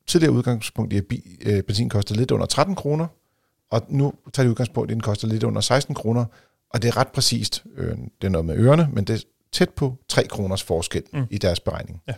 tidligere 0.07 0.33
udgangspunkt 0.33 0.93
i, 0.93 0.97
at 0.97 1.03
øh, 1.41 1.63
benzin 1.63 1.89
koster 1.89 2.15
lidt 2.15 2.31
under 2.31 2.45
13 2.45 2.75
kroner, 2.75 3.07
og 3.71 3.81
nu 3.89 4.13
tager 4.33 4.43
det 4.43 4.49
udgangspunkt 4.49 4.89
i, 4.89 4.91
at 4.91 4.95
den 4.95 5.01
koster 5.01 5.27
lidt 5.27 5.43
under 5.43 5.61
16 5.61 5.95
kroner, 5.95 6.25
og 6.69 6.81
det 6.81 6.87
er 6.87 6.97
ret 6.97 7.07
præcist, 7.07 7.63
øh, 7.77 7.97
det 8.21 8.27
er 8.27 8.29
noget 8.29 8.45
med 8.45 8.57
ørerne, 8.57 8.89
men 8.93 9.03
det 9.03 9.15
er 9.15 9.23
tæt 9.51 9.69
på 9.69 9.95
3 10.07 10.23
kroners 10.23 10.63
forskel 10.63 11.03
mm. 11.13 11.23
i 11.29 11.37
deres 11.37 11.59
beregning. 11.59 12.01
Ja. 12.07 12.13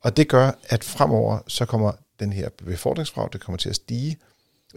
Og 0.00 0.16
det 0.16 0.28
gør, 0.28 0.50
at 0.68 0.84
fremover 0.84 1.38
så 1.46 1.64
kommer 1.64 1.92
den 2.20 2.32
her 2.32 2.48
befordringsfrav, 2.64 3.28
det 3.32 3.40
kommer 3.40 3.56
til 3.56 3.68
at 3.68 3.76
stige 3.76 4.16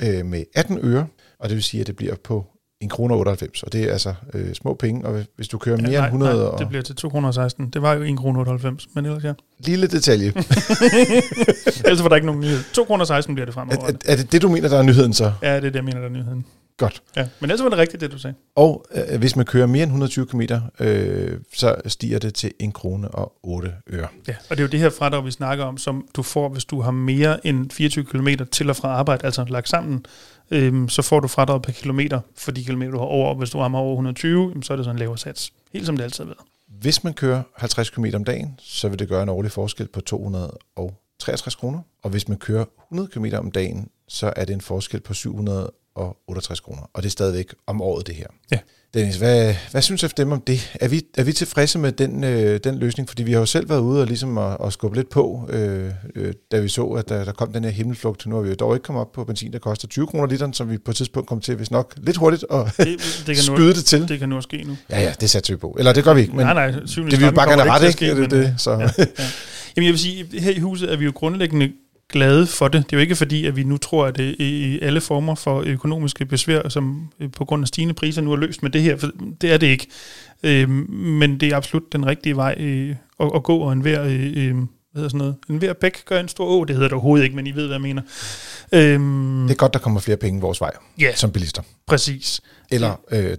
øh, 0.02 0.26
med 0.26 0.44
18 0.56 0.80
øre, 0.82 1.08
og 1.40 1.50
det 1.50 1.56
vil 1.56 1.64
sige, 1.64 1.82
at 1.82 1.88
det 1.88 1.96
bliver 1.96 2.16
på 2.16 2.46
1 2.82 2.90
kroner 2.90 3.16
98, 3.16 3.64
og 3.64 3.74
det 3.74 3.84
er 3.84 3.92
altså 3.92 4.14
øh, 4.34 4.54
små 4.54 4.74
penge, 4.74 5.06
og 5.06 5.24
hvis 5.36 5.48
du 5.48 5.58
kører 5.58 5.78
mere 5.78 5.92
ja, 5.92 5.98
nej, 5.98 6.08
end 6.08 6.24
100... 6.24 6.44
Nej, 6.44 6.58
det 6.58 6.68
bliver 6.68 6.82
til 6.82 6.96
216. 6.96 7.70
Det 7.70 7.82
var 7.82 7.94
jo 7.94 8.02
1 8.04 8.18
kroner 8.18 8.40
98, 8.40 8.88
men 8.94 9.06
ellers 9.06 9.24
ja. 9.24 9.34
Lille 9.60 9.88
detalje. 9.88 10.28
ellers 11.86 12.04
var 12.04 12.10
der 12.10 12.16
ikke 12.16 12.26
nogen 12.26 12.42
nyhed. 12.42 12.60
2 12.74 12.84
kroner 12.84 13.06
16 13.06 13.36
bliver 13.36 13.46
det 13.46 13.54
fremover. 13.54 13.78
Er, 13.78 13.88
er, 13.88 13.94
er 14.06 14.16
det 14.16 14.32
det, 14.32 14.42
du 14.42 14.50
mener, 14.50 14.70
der 14.70 14.78
er 14.78 14.84
nyheden 14.84 15.14
så? 15.14 15.32
Ja, 15.42 15.56
det 15.56 15.58
er 15.58 15.62
det, 15.62 15.76
jeg 15.76 15.84
mener, 15.84 16.00
der 16.00 16.08
er 16.08 16.12
nyheden. 16.12 16.46
Godt. 16.78 17.04
Ja, 17.16 17.28
men 17.40 17.50
ellers 17.50 17.64
var 17.64 17.70
det 17.70 17.78
rigtigt, 17.78 18.02
det 18.02 18.12
du 18.12 18.20
sagde. 18.20 18.36
Og 18.56 18.86
øh, 18.94 19.20
hvis 19.20 19.36
man 19.36 19.46
kører 19.46 19.68
mere 19.68 19.84
end 19.84 19.92
120 19.92 20.26
km, 20.26 20.42
øh, 20.80 21.40
så 21.54 21.76
stiger 21.86 22.20
det 22.20 22.34
til 22.34 22.52
1 22.60 22.74
krone 22.74 23.12
og 23.12 23.34
8 23.44 23.74
øre. 23.90 24.08
Ja, 24.28 24.36
og 24.50 24.58
det 24.58 24.60
er 24.60 24.62
jo 24.64 24.68
det 24.68 24.80
her 24.80 24.90
fradrag, 24.90 25.26
vi 25.26 25.32
snakker 25.32 25.66
om, 25.66 25.78
som 25.78 26.08
du 26.16 26.24
får, 26.24 26.50
hvis 26.50 26.66
du 26.66 26.82
har 26.82 26.92
mere 26.92 27.48
end 27.48 27.72
24 27.72 28.06
km 28.06 28.28
til 28.52 28.70
og 28.70 28.76
fra 28.76 28.88
arbejde, 28.88 29.26
altså 29.26 29.46
lagt 29.50 29.70
sammen, 29.70 30.06
øh, 30.52 30.90
så 30.90 31.02
får 31.02 31.20
du 31.20 31.28
fradrag 31.28 31.62
per 31.62 31.72
kilometer 31.72 32.20
for 32.38 32.52
de 32.52 32.64
kilometer, 32.64 32.92
du 32.92 32.98
har 32.98 33.06
over. 33.06 33.36
Hvis 33.36 33.50
du 33.50 33.58
har 33.60 33.76
over 33.76 33.94
120, 33.94 34.54
så 34.64 34.74
er 34.74 34.78
det 34.78 34.86
sådan 34.86 34.96
en 34.96 35.00
lavere 35.00 35.18
sats. 35.18 35.54
Helt 35.74 35.86
som 35.86 35.98
det 35.98 36.04
altid 36.04 36.24
har 36.24 36.28
været. 36.30 36.48
Hvis 36.82 37.04
man 37.04 37.14
kører 37.14 37.44
50 37.56 37.90
km 37.90 38.06
om 38.14 38.24
dagen, 38.24 38.60
så 38.60 38.90
vil 38.90 39.00
det 39.00 39.10
gøre 39.10 39.24
en 39.24 39.30
årlig 39.30 39.52
forskel 39.52 39.88
på 39.88 40.02
263 40.02 41.56
kroner. 41.56 41.80
Og 42.04 42.10
hvis 42.10 42.28
man 42.28 42.38
kører 42.38 42.66
100 42.92 43.10
km 43.10 43.26
om 43.38 43.52
dagen, 43.52 43.90
så 44.08 44.34
er 44.36 44.46
det 44.46 44.54
en 44.54 44.62
forskel 44.62 45.02
på 45.02 45.14
700 45.14 45.72
og 45.96 46.18
68 46.28 46.60
kroner. 46.60 46.90
Og 46.94 47.04
det 47.04 47.10
er 47.10 47.12
stadigvæk 47.12 47.54
om 47.68 47.82
året, 47.82 48.08
det 48.08 48.16
her. 48.16 48.28
Ja. 48.52 48.58
Dennis, 48.94 49.16
hvad, 49.16 49.56
hvad 49.72 49.82
synes 49.82 50.06
dem 50.18 50.32
om 50.32 50.42
det? 50.42 50.78
Er 50.82 50.88
vi, 50.88 51.02
er 51.18 51.24
vi 51.24 51.34
tilfredse 51.34 51.80
med 51.80 51.92
den, 51.92 52.24
øh, 52.24 52.60
den 52.64 52.80
løsning? 52.80 53.10
Fordi 53.10 53.24
vi 53.24 53.32
har 53.32 53.40
jo 53.40 53.46
selv 53.46 53.70
været 53.70 53.80
ude 53.80 54.02
og, 54.02 54.08
ligesom 54.08 54.38
at, 54.38 54.58
at 54.64 54.74
skubbe 54.74 54.98
lidt 54.98 55.10
på, 55.10 55.50
øh, 55.50 55.92
øh, 56.16 56.34
da 56.52 56.60
vi 56.60 56.70
så, 56.70 56.86
at 56.86 57.10
der, 57.10 57.26
der 57.26 57.32
kom 57.32 57.54
den 57.54 57.64
her 57.64 57.72
himmelflugt. 57.72 58.28
Nu 58.28 58.36
har 58.36 58.42
vi 58.42 58.50
jo 58.50 58.56
dog 58.56 58.76
ikke 58.76 58.84
kommet 58.84 59.02
op 59.02 59.12
på 59.12 59.24
benzin, 59.24 59.54
der 59.54 59.60
koster 59.60 59.88
20 59.88 60.08
kroner 60.08 60.28
literen, 60.28 60.54
som 60.54 60.72
vi 60.72 60.78
på 60.78 60.92
et 60.92 60.98
tidspunkt 60.98 61.30
kom 61.30 61.42
til, 61.42 61.56
hvis 61.56 61.72
nok 61.72 61.94
lidt 61.98 62.18
hurtigt 62.18 62.46
at 62.52 62.74
det, 62.78 62.88
det 63.28 63.36
kan 63.36 63.44
skyde 63.54 63.60
nu, 63.60 63.68
det 63.68 63.86
til. 63.86 64.08
Det 64.08 64.20
kan 64.20 64.30
nu 64.30 64.42
ske 64.42 64.64
nu. 64.64 64.78
Ja, 64.90 65.02
ja, 65.02 65.14
det 65.22 65.30
satte 65.30 65.54
vi 65.54 65.58
på. 65.58 65.76
Eller 65.80 65.94
det 65.94 66.04
gør 66.04 66.14
vi 66.14 66.22
ikke. 66.22 66.36
Men 66.36 66.46
nej, 66.46 66.54
nej. 66.54 66.80
Det 66.80 66.98
vil 66.98 67.22
vi 67.22 67.32
bare 67.32 67.50
gerne 67.50 67.72
ret, 67.72 67.82
ikke? 67.82 67.94
Ske, 67.94 68.22
det, 68.22 68.32
det, 68.32 68.56
så. 68.58 68.72
Ja, 68.72 68.90
ja. 68.98 69.06
Jamen 69.76 69.86
jeg 69.86 69.92
vil 69.92 70.00
sige, 70.00 70.40
her 70.40 70.52
i 70.52 70.60
huset 70.60 70.94
er 70.94 70.98
vi 70.98 71.06
jo 71.06 71.12
grundlæggende 71.16 71.72
glade 72.10 72.48
for 72.48 72.68
det. 72.68 72.84
Det 72.84 72.94
er 72.94 72.98
jo 72.98 73.02
ikke 73.02 73.16
fordi, 73.16 73.46
at 73.46 73.56
vi 73.56 73.64
nu 73.64 73.78
tror, 73.78 74.06
at 74.06 74.18
det 74.18 74.36
i 74.40 74.80
alle 74.82 75.02
former 75.02 75.36
for 75.36 75.64
økonomiske 75.66 76.26
besvær, 76.26 76.70
som 76.70 77.10
øh, 77.20 77.32
på 77.32 77.46
grund 77.46 77.64
af 77.64 77.68
stigende 77.68 77.94
priser 77.94 78.22
nu 78.22 78.32
er 78.32 78.38
løst 78.38 78.64
med 78.64 78.72
det 78.72 78.82
her, 78.82 78.98
for 78.98 79.12
det 79.42 79.54
er 79.54 79.58
det 79.58 79.68
ikke. 79.68 79.88
Øh, 80.44 80.70
men 80.70 81.40
det 81.40 81.52
er 81.52 81.58
absolut 81.58 81.94
den 81.94 82.06
rigtige 82.06 82.36
vej 82.36 82.56
øh, 82.60 82.96
at, 83.20 83.32
at 83.36 83.44
gå, 83.44 83.58
og 83.58 83.74
en 83.74 83.82
hver, 83.82 84.02
hvad 84.96 85.02
hedder 85.02 85.10
sådan 85.10 85.18
noget, 85.18 85.36
en 85.50 85.58
hver 85.58 85.74
bæk 85.74 86.06
gør 86.06 86.20
en 86.20 86.28
stor 86.28 86.48
å, 86.48 86.64
det 86.64 86.76
hedder 86.76 86.88
det 86.88 86.94
overhovedet 86.94 87.24
ikke, 87.24 87.36
men 87.36 87.48
I 87.48 87.52
ved, 87.52 87.66
hvad 87.66 87.76
jeg 87.76 87.82
mener. 87.82 88.02
Øhm, 88.72 89.48
det 89.48 89.54
er 89.54 89.58
godt, 89.58 89.74
der 89.74 89.80
kommer 89.80 90.00
flere 90.00 90.18
penge 90.18 90.42
vores 90.42 90.62
vej, 90.62 90.72
ja, 91.00 91.16
som 91.16 91.32
bilister. 91.32 91.62
Præcis. 91.88 92.42
Eller, 92.72 92.96
øh, 93.12 93.38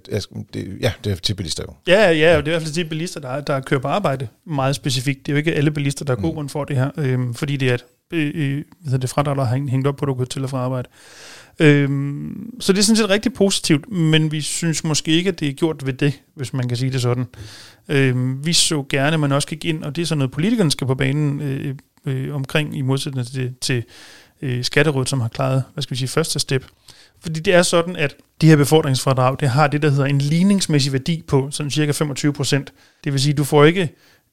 det, 0.55 0.79
ja, 0.81 0.93
det 1.05 1.13
er 1.13 1.17
til 1.17 1.35
bilister 1.35 1.65
jo. 1.69 1.75
Ja, 1.89 2.11
ja, 2.11 2.13
det 2.13 2.35
er 2.35 2.39
i 2.39 2.51
hvert 2.51 2.63
fald 2.63 2.73
til 2.73 2.85
bilister, 2.85 3.21
der, 3.21 3.41
der 3.41 3.61
kører 3.61 3.81
på 3.81 3.89
arbejde 3.89 4.29
meget 4.47 4.77
specifikt. 4.77 5.27
Det 5.27 5.33
er 5.33 5.35
jo 5.35 5.39
ikke 5.39 5.55
alle 5.55 5.71
bilister, 5.71 6.05
der 6.05 6.17
er 6.17 6.21
god 6.21 6.43
mm. 6.43 6.49
for 6.49 6.65
det 6.65 6.77
her, 6.77 6.91
øh, 6.97 7.35
fordi 7.35 7.57
det 7.57 7.71
er 7.71 7.75
et 7.75 7.85
øh, 8.13 8.65
det 9.01 9.11
fradrag, 9.11 9.37
der 9.37 9.45
har 9.45 9.57
hængt 9.57 9.87
op 9.87 9.97
på, 9.97 10.05
at 10.05 10.09
du 10.09 10.15
går 10.15 10.25
til 10.25 10.45
og 10.45 10.51
fra 10.51 10.59
arbejde. 10.59 10.89
Øhm, 11.59 12.53
så 12.61 12.73
det 12.73 12.79
er 12.79 12.83
sådan 12.83 12.97
set 12.97 13.11
rigtig 13.11 13.33
positivt, 13.33 13.93
men 13.93 14.33
vi 14.33 14.41
synes 14.41 14.85
måske 14.85 15.11
ikke, 15.11 15.29
at 15.29 15.41
det 15.41 15.49
er 15.49 15.53
gjort 15.53 15.87
ved 15.87 15.93
det, 15.93 16.23
hvis 16.35 16.53
man 16.53 16.69
kan 16.69 16.77
sige 16.77 16.93
det 16.93 17.03
sådan. 17.03 17.27
Øhm, 17.89 18.47
vi 18.47 18.53
så 18.53 18.85
gerne, 18.89 19.15
at 19.15 19.21
man 19.21 19.33
også 19.33 19.49
gik 19.49 19.65
ind, 19.65 19.85
og 19.85 19.97
det 19.97 20.03
er 20.03 20.07
sådan 20.07 20.19
noget, 20.19 20.33
politikerne 20.33 20.71
skal 20.71 20.87
på 20.87 20.95
banen 20.95 21.41
øh, 21.41 21.75
øh, 22.07 22.35
omkring, 22.35 22.77
i 22.77 22.81
modsætning 22.81 23.27
til, 23.27 23.55
til 23.61 23.85
øh, 24.43 24.65
Skatterådet, 24.65 25.09
som 25.09 25.21
har 25.21 25.29
klaret, 25.29 25.65
hvad 25.75 25.83
skal 25.83 25.95
vi 25.95 25.99
sige, 25.99 26.09
første 26.09 26.39
step. 26.39 26.67
Fordi 27.21 27.41
det 27.41 27.55
er 27.55 27.63
sådan, 27.63 27.97
at 27.97 28.17
de 28.41 28.47
her 28.47 28.57
befordringsfradrag, 28.57 29.37
det 29.41 29.49
har 29.49 29.67
det, 29.67 29.83
der 29.83 29.91
hedder 29.91 30.05
en 30.05 30.19
ligningsmæssig 30.19 30.93
værdi 30.93 31.23
på 31.29 31.49
sådan 31.51 31.71
cirka 31.71 31.93
25 31.93 32.33
procent. 32.33 32.73
Det 33.05 33.13
vil 33.13 33.21
sige, 33.21 33.35
du 33.35 33.45
får 33.45 33.65
ikke 33.65 33.89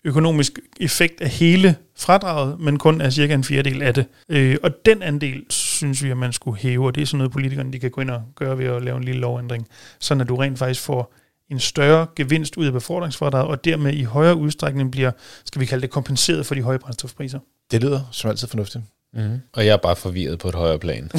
økonomisk 0.05 0.59
effekt 0.79 1.21
af 1.21 1.29
hele 1.29 1.75
fradraget, 1.97 2.59
men 2.59 2.79
kun 2.79 3.01
af 3.01 3.13
cirka 3.13 3.33
en 3.33 3.43
fjerdedel 3.43 3.81
af 3.81 3.93
det. 3.93 4.05
Øh, 4.29 4.57
og 4.63 4.71
den 4.85 5.01
andel 5.01 5.43
synes 5.49 6.03
vi, 6.03 6.09
at 6.09 6.17
man 6.17 6.33
skulle 6.33 6.57
hæve, 6.57 6.85
og 6.85 6.95
det 6.95 7.01
er 7.01 7.05
sådan 7.05 7.17
noget, 7.17 7.31
politikerne 7.31 7.73
de 7.73 7.79
kan 7.79 7.91
gå 7.91 8.01
ind 8.01 8.09
og 8.09 8.21
gøre 8.35 8.57
ved 8.57 8.65
at 8.65 8.81
lave 8.81 8.97
en 8.97 9.03
lille 9.03 9.21
lovændring, 9.21 9.67
sådan 9.99 10.21
at 10.21 10.27
du 10.27 10.35
rent 10.35 10.59
faktisk 10.59 10.81
får 10.81 11.13
en 11.51 11.59
større 11.59 12.07
gevinst 12.15 12.57
ud 12.57 12.65
af 12.65 12.73
befordringsfradraget, 12.73 13.47
og 13.47 13.65
dermed 13.65 13.93
i 13.93 14.03
højere 14.03 14.35
udstrækning 14.35 14.91
bliver, 14.91 15.11
skal 15.45 15.61
vi 15.61 15.65
kalde 15.65 15.81
det, 15.81 15.89
kompenseret 15.89 16.45
for 16.45 16.55
de 16.55 16.61
høje 16.61 16.79
brændstofpriser. 16.79 17.39
Det 17.71 17.81
lyder 17.81 18.01
som 18.11 18.29
altid 18.29 18.47
fornuftigt. 18.47 18.83
Mm. 19.13 19.39
Og 19.53 19.65
jeg 19.65 19.73
er 19.73 19.77
bare 19.77 19.95
forvirret 19.95 20.39
på 20.39 20.49
et 20.49 20.55
højere 20.55 20.79
plan. 20.79 21.11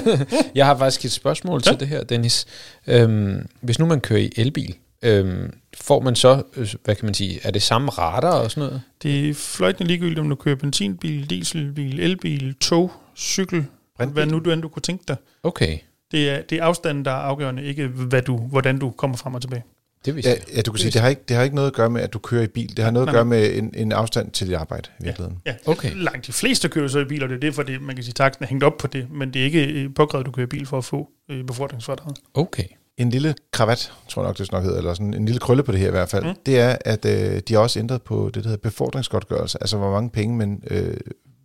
jeg 0.54 0.66
har 0.66 0.78
faktisk 0.78 1.04
et 1.04 1.12
spørgsmål 1.12 1.62
ja. 1.66 1.70
til 1.70 1.80
det 1.80 1.88
her, 1.88 2.04
Dennis. 2.04 2.46
Øhm, 2.86 3.46
hvis 3.60 3.78
nu 3.78 3.86
man 3.86 4.00
kører 4.00 4.20
i 4.20 4.32
elbil, 4.36 4.74
øhm, 5.02 5.52
får 5.76 6.00
man 6.00 6.16
så, 6.16 6.42
øh, 6.56 6.74
hvad 6.84 6.94
kan 6.96 7.04
man 7.04 7.14
sige, 7.14 7.40
er 7.42 7.50
det 7.50 7.62
samme 7.62 7.90
rater 7.90 8.28
og 8.28 8.50
sådan 8.50 8.60
noget? 8.68 8.82
Det 9.02 9.28
er 9.28 9.34
fløjtende 9.34 9.88
ligegyldigt, 9.88 10.18
om 10.18 10.28
du 10.28 10.34
kører 10.34 10.56
benzinbil, 10.56 11.30
dieselbil, 11.30 12.00
elbil, 12.00 12.54
tog, 12.54 12.92
cykel, 13.16 13.64
Brandbil. 13.96 14.12
hvad 14.12 14.26
nu 14.26 14.38
du 14.38 14.50
end 14.50 14.62
du 14.62 14.68
kunne 14.68 14.82
tænke 14.82 15.04
dig. 15.08 15.16
Okay. 15.42 15.78
Det 16.10 16.30
er, 16.30 16.42
det 16.42 16.58
er 16.58 16.64
afstanden, 16.64 17.04
der 17.04 17.10
er 17.10 17.14
afgørende, 17.14 17.64
ikke 17.64 17.86
hvad 17.86 18.22
du, 18.22 18.36
hvordan 18.36 18.78
du 18.78 18.90
kommer 18.90 19.16
frem 19.16 19.34
og 19.34 19.40
tilbage. 19.40 19.64
Det 20.04 20.24
ja, 20.24 20.34
ja, 20.56 20.62
du 20.62 20.72
kan 20.72 20.78
sige, 20.78 20.90
det 20.90 21.00
har, 21.00 21.08
ikke, 21.08 21.22
det 21.28 21.36
har 21.36 21.42
ikke 21.42 21.56
noget 21.56 21.68
at 21.68 21.74
gøre 21.74 21.90
med, 21.90 22.00
at 22.00 22.12
du 22.12 22.18
kører 22.18 22.42
i 22.42 22.46
bil. 22.46 22.76
Det 22.76 22.84
har 22.84 22.90
noget 22.90 23.06
nej, 23.06 23.12
at 23.12 23.16
gøre 23.16 23.24
med 23.24 23.56
en, 23.56 23.74
en 23.76 23.92
afstand 23.92 24.30
til 24.30 24.46
dit 24.46 24.54
arbejde 24.54 24.88
i 25.00 25.04
virkeligheden. 25.04 25.38
Ja, 25.46 25.50
ja. 25.66 25.70
Okay. 25.70 25.90
langt 25.94 26.26
de 26.26 26.32
fleste 26.32 26.68
kører 26.68 26.88
så 26.88 26.98
i 26.98 27.04
biler, 27.04 27.26
det 27.26 27.34
er 27.36 27.40
det, 27.40 27.54
fordi 27.54 27.78
man 27.78 27.94
kan 27.94 28.04
sige, 28.04 28.12
at 28.12 28.16
taksen 28.16 28.44
er 28.44 28.48
hængt 28.48 28.64
op 28.64 28.78
på 28.78 28.86
det, 28.86 29.10
men 29.10 29.34
det 29.34 29.40
er 29.40 29.44
ikke 29.44 29.90
påkrævet, 29.90 30.22
at 30.22 30.26
du 30.26 30.30
kører 30.30 30.46
i 30.46 30.48
bil 30.48 30.66
for 30.66 30.78
at 30.78 30.84
få 30.84 31.08
øh, 31.30 31.44
befordringsfordraget. 31.44 32.18
Okay. 32.34 32.64
En 32.98 33.10
lille 33.10 33.34
kravat, 33.52 33.92
tror 34.08 34.22
jeg 34.22 34.28
nok, 34.28 34.38
det 34.38 34.52
nok 34.52 34.62
hedder, 34.62 34.78
eller 34.78 34.94
sådan 34.94 35.14
en 35.14 35.24
lille 35.24 35.38
krølle 35.38 35.62
på 35.62 35.72
det 35.72 35.80
her 35.80 35.88
i 35.88 35.90
hvert 35.90 36.08
fald, 36.08 36.24
mm. 36.24 36.34
det 36.46 36.60
er, 36.60 36.76
at 36.84 37.04
øh, 37.04 37.40
de 37.48 37.54
har 37.54 37.60
også 37.60 37.78
ændret 37.78 38.02
på 38.02 38.30
det, 38.34 38.44
der 38.44 38.50
hedder 38.50 38.62
befordringsgodtgørelse, 38.62 39.58
altså 39.60 39.76
hvor 39.76 39.90
mange 39.90 40.10
penge 40.10 40.36
man 40.36 40.62
øh, 40.70 40.96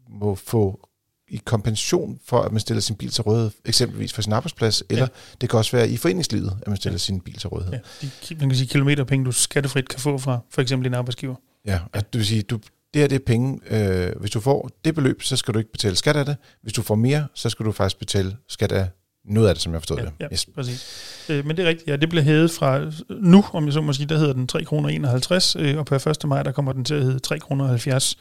må 0.09 0.35
få 0.35 0.89
i 1.27 1.41
kompensation 1.45 2.19
for, 2.25 2.41
at 2.41 2.51
man 2.51 2.59
stiller 2.59 2.81
sin 2.81 2.95
bil 2.95 3.09
til 3.09 3.23
rådighed, 3.23 3.51
eksempelvis 3.65 4.13
for 4.13 4.21
sin 4.21 4.33
arbejdsplads, 4.33 4.83
eller 4.89 5.03
ja. 5.03 5.35
det 5.41 5.49
kan 5.49 5.57
også 5.57 5.77
være 5.77 5.89
i 5.89 5.97
foreningslivet, 5.97 6.57
at 6.61 6.67
man 6.67 6.77
stiller 6.77 6.93
ja. 6.93 6.97
sin 6.97 7.21
bil 7.21 7.37
til 7.37 7.49
rådighed. 7.49 7.73
Ja. 7.73 8.07
De, 8.29 8.35
man 8.35 8.49
kan 8.49 8.57
sige 8.57 8.67
kilometerpenge, 8.67 9.25
du 9.25 9.31
skattefrit 9.31 9.89
kan 9.89 9.99
få 9.99 10.17
fra 10.17 10.39
for 10.49 10.61
eksempel 10.61 10.85
din 10.85 10.93
arbejdsgiver. 10.93 11.35
Ja, 11.65 11.79
altså, 11.93 12.07
det 12.13 12.19
vil 12.19 12.25
sige, 12.25 12.41
du, 12.41 12.59
det 12.93 13.01
her 13.01 13.07
det 13.07 13.15
er 13.15 13.25
penge, 13.25 13.59
øh, 13.69 14.19
hvis 14.19 14.31
du 14.31 14.39
får 14.39 14.69
det 14.85 14.95
beløb, 14.95 15.21
så 15.21 15.35
skal 15.35 15.53
du 15.53 15.59
ikke 15.59 15.71
betale 15.71 15.95
skat 15.95 16.15
af 16.15 16.25
det. 16.25 16.35
Hvis 16.61 16.73
du 16.73 16.81
får 16.81 16.95
mere, 16.95 17.27
så 17.33 17.49
skal 17.49 17.65
du 17.65 17.71
faktisk 17.71 17.99
betale 17.99 18.37
skat 18.47 18.71
af 18.71 18.89
noget 19.25 19.47
af 19.47 19.55
det, 19.55 19.61
som 19.61 19.73
jeg 19.73 19.81
forstået 19.81 19.99
ja, 19.99 20.05
det. 20.05 20.13
Ja, 20.19 20.27
yes. 20.33 20.45
præcis. 20.55 20.85
Øh, 21.29 21.45
men 21.45 21.57
det 21.57 21.65
er 21.65 21.69
rigtigt, 21.69 21.87
ja, 21.87 21.95
det 21.95 22.09
bliver 22.09 22.23
hævet 22.23 22.51
fra 22.51 22.91
nu, 23.09 23.45
om 23.53 23.65
jeg 23.65 23.73
så 23.73 23.81
må 23.81 23.93
sige, 23.93 24.05
der 24.05 24.17
hedder 24.17 24.33
den 24.33 24.47
3 24.47 24.63
kroner 24.63 24.89
51, 24.89 25.55
øh, 25.59 25.77
og 25.77 25.85
per 25.85 26.07
1. 26.07 26.27
maj, 26.27 26.43
der 26.43 26.51
kommer 26.51 26.73
den 26.73 26.85
til 26.85 26.93
at 26.95 27.03
hedde 27.03 27.19
3 27.19 27.39
kroner 27.39 27.67
70. 27.67 28.17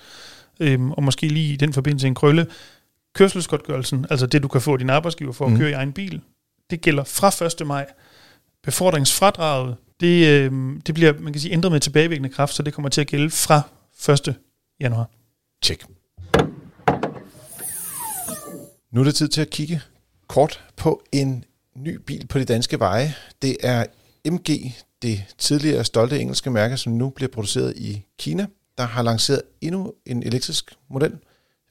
Øh, 0.60 0.90
og 0.90 1.02
måske 1.02 1.28
lige 1.28 1.52
i 1.52 1.56
den 1.56 1.72
forbindelse 1.72 2.06
en 2.06 2.14
krølle, 2.14 2.46
kørselsgodtgørelsen, 3.14 4.06
altså 4.10 4.26
det, 4.26 4.42
du 4.42 4.48
kan 4.48 4.60
få 4.60 4.76
din 4.76 4.90
arbejdsgiver 4.90 5.32
for 5.32 5.46
at 5.46 5.52
mm. 5.52 5.58
køre 5.58 5.70
i 5.70 5.72
egen 5.72 5.92
bil, 5.92 6.20
det 6.70 6.80
gælder 6.80 7.04
fra 7.04 7.46
1. 7.60 7.66
maj. 7.66 7.86
Befordringsfradraget, 8.64 9.76
det, 10.00 10.26
øh, 10.26 10.52
det 10.86 10.94
bliver 10.94 11.12
man 11.20 11.32
kan 11.32 11.40
sige, 11.40 11.52
ændret 11.52 11.72
med 11.72 11.80
tilbagevirkende 11.80 12.28
kraft, 12.28 12.54
så 12.54 12.62
det 12.62 12.74
kommer 12.74 12.88
til 12.88 13.00
at 13.00 13.06
gælde 13.06 13.30
fra 13.30 13.62
1. 14.12 14.34
januar. 14.80 15.10
Tjek. 15.62 15.84
Nu 18.92 19.00
er 19.00 19.04
det 19.04 19.14
tid 19.14 19.28
til 19.28 19.40
at 19.40 19.50
kigge 19.50 19.80
kort 20.32 20.64
på 20.76 21.02
en 21.12 21.44
ny 21.76 21.94
bil 22.06 22.26
på 22.26 22.38
de 22.38 22.44
danske 22.44 22.78
veje. 22.78 23.14
Det 23.42 23.56
er 23.62 23.84
MG, 24.30 24.72
det 25.02 25.24
tidligere 25.38 25.84
stolte 25.84 26.20
engelske 26.20 26.50
mærke, 26.50 26.76
som 26.76 26.92
nu 26.92 27.10
bliver 27.10 27.28
produceret 27.28 27.76
i 27.76 28.06
Kina, 28.18 28.46
der 28.78 28.84
har 28.84 29.02
lanceret 29.02 29.42
endnu 29.60 29.92
en 30.06 30.22
elektrisk 30.22 30.74
model– 30.90 31.18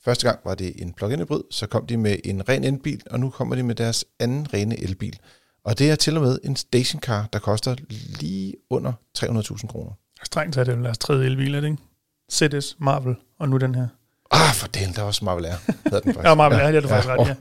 Første 0.06 0.28
gang 0.28 0.40
var 0.46 0.56
det 0.56 0.82
en 0.82 0.94
plug-in 0.94 1.20
hybrid, 1.20 1.42
så 1.52 1.68
kom 1.68 1.88
de 1.88 1.98
med 1.98 2.18
en 2.24 2.50
ren 2.50 2.64
elbil, 2.64 3.02
og 3.12 3.20
nu 3.20 3.30
kommer 3.30 3.56
de 3.56 3.64
med 3.64 3.76
deres 3.76 4.06
anden 4.20 4.54
rene 4.54 4.84
elbil. 4.84 5.20
Og 5.64 5.80
det 5.80 5.92
er 5.92 5.96
til 5.96 6.18
og 6.18 6.24
med 6.24 6.40
en 6.44 6.56
stationcar, 6.56 7.28
der 7.34 7.40
koster 7.40 7.76
lige 8.20 8.54
under 8.70 8.94
300.000 9.18 9.68
kroner. 9.68 9.92
Strengt 10.24 10.54
taget 10.54 10.68
er 10.68 10.76
det 10.76 10.84
deres 10.84 10.98
tredje 10.98 11.26
elbil, 11.26 11.56
er 11.56 11.62
det 11.62 11.68
ikke? 11.68 12.60
ZS, 12.62 12.76
Marvel, 12.80 13.16
og 13.40 13.50
nu 13.50 13.58
den 13.58 13.76
her. 13.76 13.88
Ah, 14.32 14.54
for 14.54 14.68
delen, 14.68 14.94
der 14.94 15.02
er 15.02 15.06
også 15.06 15.26
Marvel 15.26 15.46
Air, 15.46 15.56
den 15.84 15.92
faktisk. 15.94 16.18
ja, 16.24 16.36
Marvel 16.36 16.58
Air, 16.58 16.66
ja, 16.66 16.72
det 16.72 16.78
er 16.78 16.82
du 16.82 16.88
faktisk 16.88 17.10
ret, 17.10 17.28
ja. 17.28 17.36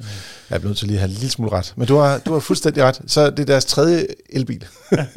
Jeg 0.50 0.56
er 0.56 0.58
blevet 0.58 0.76
til 0.76 0.86
lige 0.86 0.96
at 0.96 1.00
have 1.00 1.08
en 1.08 1.14
lille 1.14 1.30
smule 1.30 1.52
ret. 1.52 1.72
Men 1.76 1.86
du 1.86 1.96
har, 1.96 2.18
du 2.18 2.32
har 2.32 2.40
fuldstændig 2.40 2.84
ret. 2.84 3.00
Så 3.06 3.30
det 3.30 3.38
er 3.38 3.44
deres 3.44 3.64
tredje 3.64 4.06
elbil. 4.30 4.66
Ja. 4.92 5.06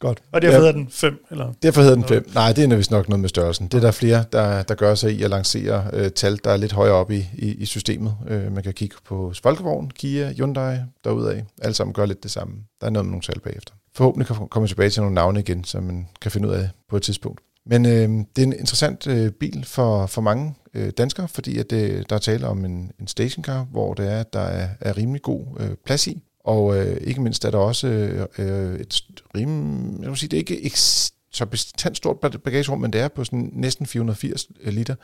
Godt. 0.00 0.22
Og 0.32 0.42
derfor 0.42 0.54
ja. 0.54 0.58
hedder 0.58 0.72
den 0.72 0.88
5? 0.90 1.26
Eller? 1.30 1.52
Derfor 1.62 1.80
hedder 1.80 1.94
den 1.94 2.04
5. 2.04 2.30
Nej, 2.34 2.52
det 2.52 2.72
er 2.72 2.76
vist 2.76 2.90
nok 2.90 3.08
noget 3.08 3.20
med 3.20 3.28
størrelsen. 3.28 3.68
Det 3.68 3.74
er 3.74 3.80
der 3.80 3.90
flere, 3.90 4.24
der, 4.32 4.62
der 4.62 4.74
gør 4.74 4.94
sig 4.94 5.12
i 5.12 5.22
at 5.22 5.30
lancere 5.30 5.84
øh, 5.92 6.10
tal, 6.10 6.38
der 6.44 6.50
er 6.50 6.56
lidt 6.56 6.72
højere 6.72 6.94
op 6.94 7.10
i, 7.10 7.26
i, 7.34 7.54
i 7.54 7.66
systemet. 7.66 8.14
Øh, 8.28 8.52
man 8.52 8.62
kan 8.62 8.72
kigge 8.72 8.96
på 9.04 9.32
Volkswagen, 9.44 9.90
Kia, 9.90 10.32
Hyundai, 10.32 10.76
derudaf. 11.04 11.42
Alle 11.62 11.74
sammen 11.74 11.94
gør 11.94 12.06
lidt 12.06 12.22
det 12.22 12.30
samme. 12.30 12.54
Der 12.80 12.86
er 12.86 12.90
noget 12.90 13.06
med 13.06 13.10
nogle 13.10 13.22
tal 13.22 13.40
bagefter. 13.40 13.74
Forhåbentlig 13.94 14.26
kan 14.26 14.48
komme 14.48 14.68
tilbage 14.68 14.90
til 14.90 15.02
nogle 15.02 15.14
navne 15.14 15.40
igen, 15.40 15.64
som 15.64 15.82
man 15.82 16.08
kan 16.20 16.30
finde 16.30 16.48
ud 16.48 16.52
af 16.54 16.68
på 16.90 16.96
et 16.96 17.02
tidspunkt. 17.02 17.40
Men 17.70 17.86
øh, 17.86 18.08
det 18.36 18.42
er 18.42 18.46
en 18.46 18.52
interessant 18.52 19.06
øh, 19.06 19.30
bil 19.30 19.64
for, 19.64 20.06
for 20.06 20.20
mange 20.20 20.54
øh, 20.74 20.90
danskere, 20.98 21.28
fordi 21.28 21.58
at 21.58 21.70
det, 21.70 22.10
der 22.10 22.16
er 22.16 22.20
tale 22.20 22.46
om 22.46 22.64
en, 22.64 22.92
en 23.00 23.06
stationcar, 23.06 23.64
hvor 23.64 23.94
det 23.94 24.12
er, 24.12 24.22
der 24.22 24.40
er, 24.40 24.68
er 24.80 24.96
rimelig 24.96 25.22
god 25.22 25.46
øh, 25.60 25.70
plads 25.84 26.06
i. 26.06 26.22
Og 26.44 26.76
øh, 26.76 26.96
ikke 27.00 27.20
mindst 27.20 27.44
er 27.44 27.50
der 27.50 27.58
også 27.58 27.88
øh, 27.88 28.26
øh 28.38 28.80
et 28.80 29.02
rim, 29.36 30.02
jeg 30.02 30.10
vil 30.10 30.16
sige, 30.16 30.28
det 30.28 30.36
er 30.36 30.40
ikke 30.40 30.62
et 30.62 31.12
så 31.30 31.46
bestandt 31.46 31.96
stort 31.96 32.16
bagagerum, 32.44 32.80
men 32.80 32.92
det 32.92 33.00
er 33.00 33.08
på 33.08 33.24
sådan 33.24 33.50
næsten 33.52 33.86
480 33.86 34.46
øh, 34.60 34.72
liter. 34.72 34.94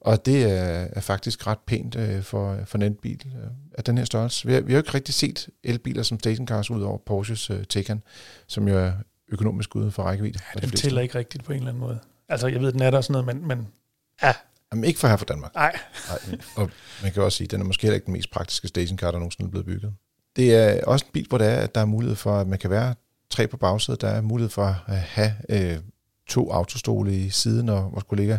Og 0.00 0.26
det 0.26 0.42
er, 0.42 0.88
er 0.92 1.00
faktisk 1.00 1.46
ret 1.46 1.58
pænt 1.66 1.96
øh, 1.96 2.22
for, 2.22 2.58
for 2.66 2.78
en 2.78 2.82
elbil 2.82 3.22
øh, 3.26 3.50
af 3.78 3.84
den 3.84 3.98
her 3.98 4.04
størrelse. 4.04 4.46
Vi 4.46 4.54
har, 4.54 4.60
vi 4.60 4.72
har 4.72 4.76
jo 4.76 4.80
ikke 4.80 4.94
rigtig 4.94 5.14
set 5.14 5.48
elbiler 5.64 6.02
som 6.02 6.18
stationcars 6.18 6.70
ud 6.70 6.82
over 6.82 6.98
Porsches 7.06 7.50
øh, 7.50 7.64
Taycan, 7.64 8.02
som 8.46 8.68
jo 8.68 8.78
er 8.78 8.92
økonomisk 9.32 9.76
ude 9.76 9.90
for 9.90 10.02
rækkevidde. 10.02 10.38
Ja, 10.54 10.60
den 10.60 10.70
tæller 10.70 11.00
ikke 11.00 11.18
rigtigt 11.18 11.44
på 11.44 11.52
en 11.52 11.58
eller 11.58 11.68
anden 11.68 11.80
måde. 11.80 11.98
Altså, 12.28 12.46
jeg 12.46 12.60
ved, 12.60 12.72
den 12.72 12.82
er 12.82 12.90
der 12.90 13.00
sådan 13.00 13.24
noget, 13.24 13.26
men, 13.26 13.48
men 13.48 13.68
ja. 14.22 14.34
Jamen, 14.72 14.84
ikke 14.84 15.00
for 15.00 15.08
her 15.08 15.16
for 15.16 15.24
Danmark. 15.24 15.54
Nej. 15.54 15.78
Nej. 16.08 16.38
Og 16.56 16.70
man 17.02 17.12
kan 17.12 17.22
også 17.22 17.36
sige, 17.36 17.46
at 17.46 17.50
den 17.50 17.60
er 17.60 17.64
måske 17.64 17.82
heller 17.82 17.94
ikke 17.94 18.06
den 18.06 18.12
mest 18.12 18.30
praktiske 18.30 18.68
stationcar, 18.68 19.10
der 19.10 19.18
nogensinde 19.18 19.48
er 19.48 19.50
blevet 19.50 19.66
bygget. 19.66 19.94
Det 20.36 20.54
er 20.54 20.84
også 20.84 21.04
en 21.04 21.12
bil, 21.12 21.26
hvor 21.28 21.38
der 21.38 21.44
er, 21.44 21.60
at 21.60 21.74
der 21.74 21.80
er 21.80 21.84
mulighed 21.84 22.16
for, 22.16 22.38
at 22.38 22.46
man 22.46 22.58
kan 22.58 22.70
være 22.70 22.94
tre 23.30 23.46
på 23.46 23.56
bagsædet. 23.56 24.00
Der 24.00 24.08
er 24.08 24.20
mulighed 24.20 24.50
for 24.50 24.64
at 24.86 24.96
have 24.96 25.32
øh, 25.48 25.78
to 26.26 26.50
autostole 26.50 27.16
i 27.16 27.30
siden, 27.30 27.68
og 27.68 27.92
vores 27.92 28.04
kollega 28.04 28.38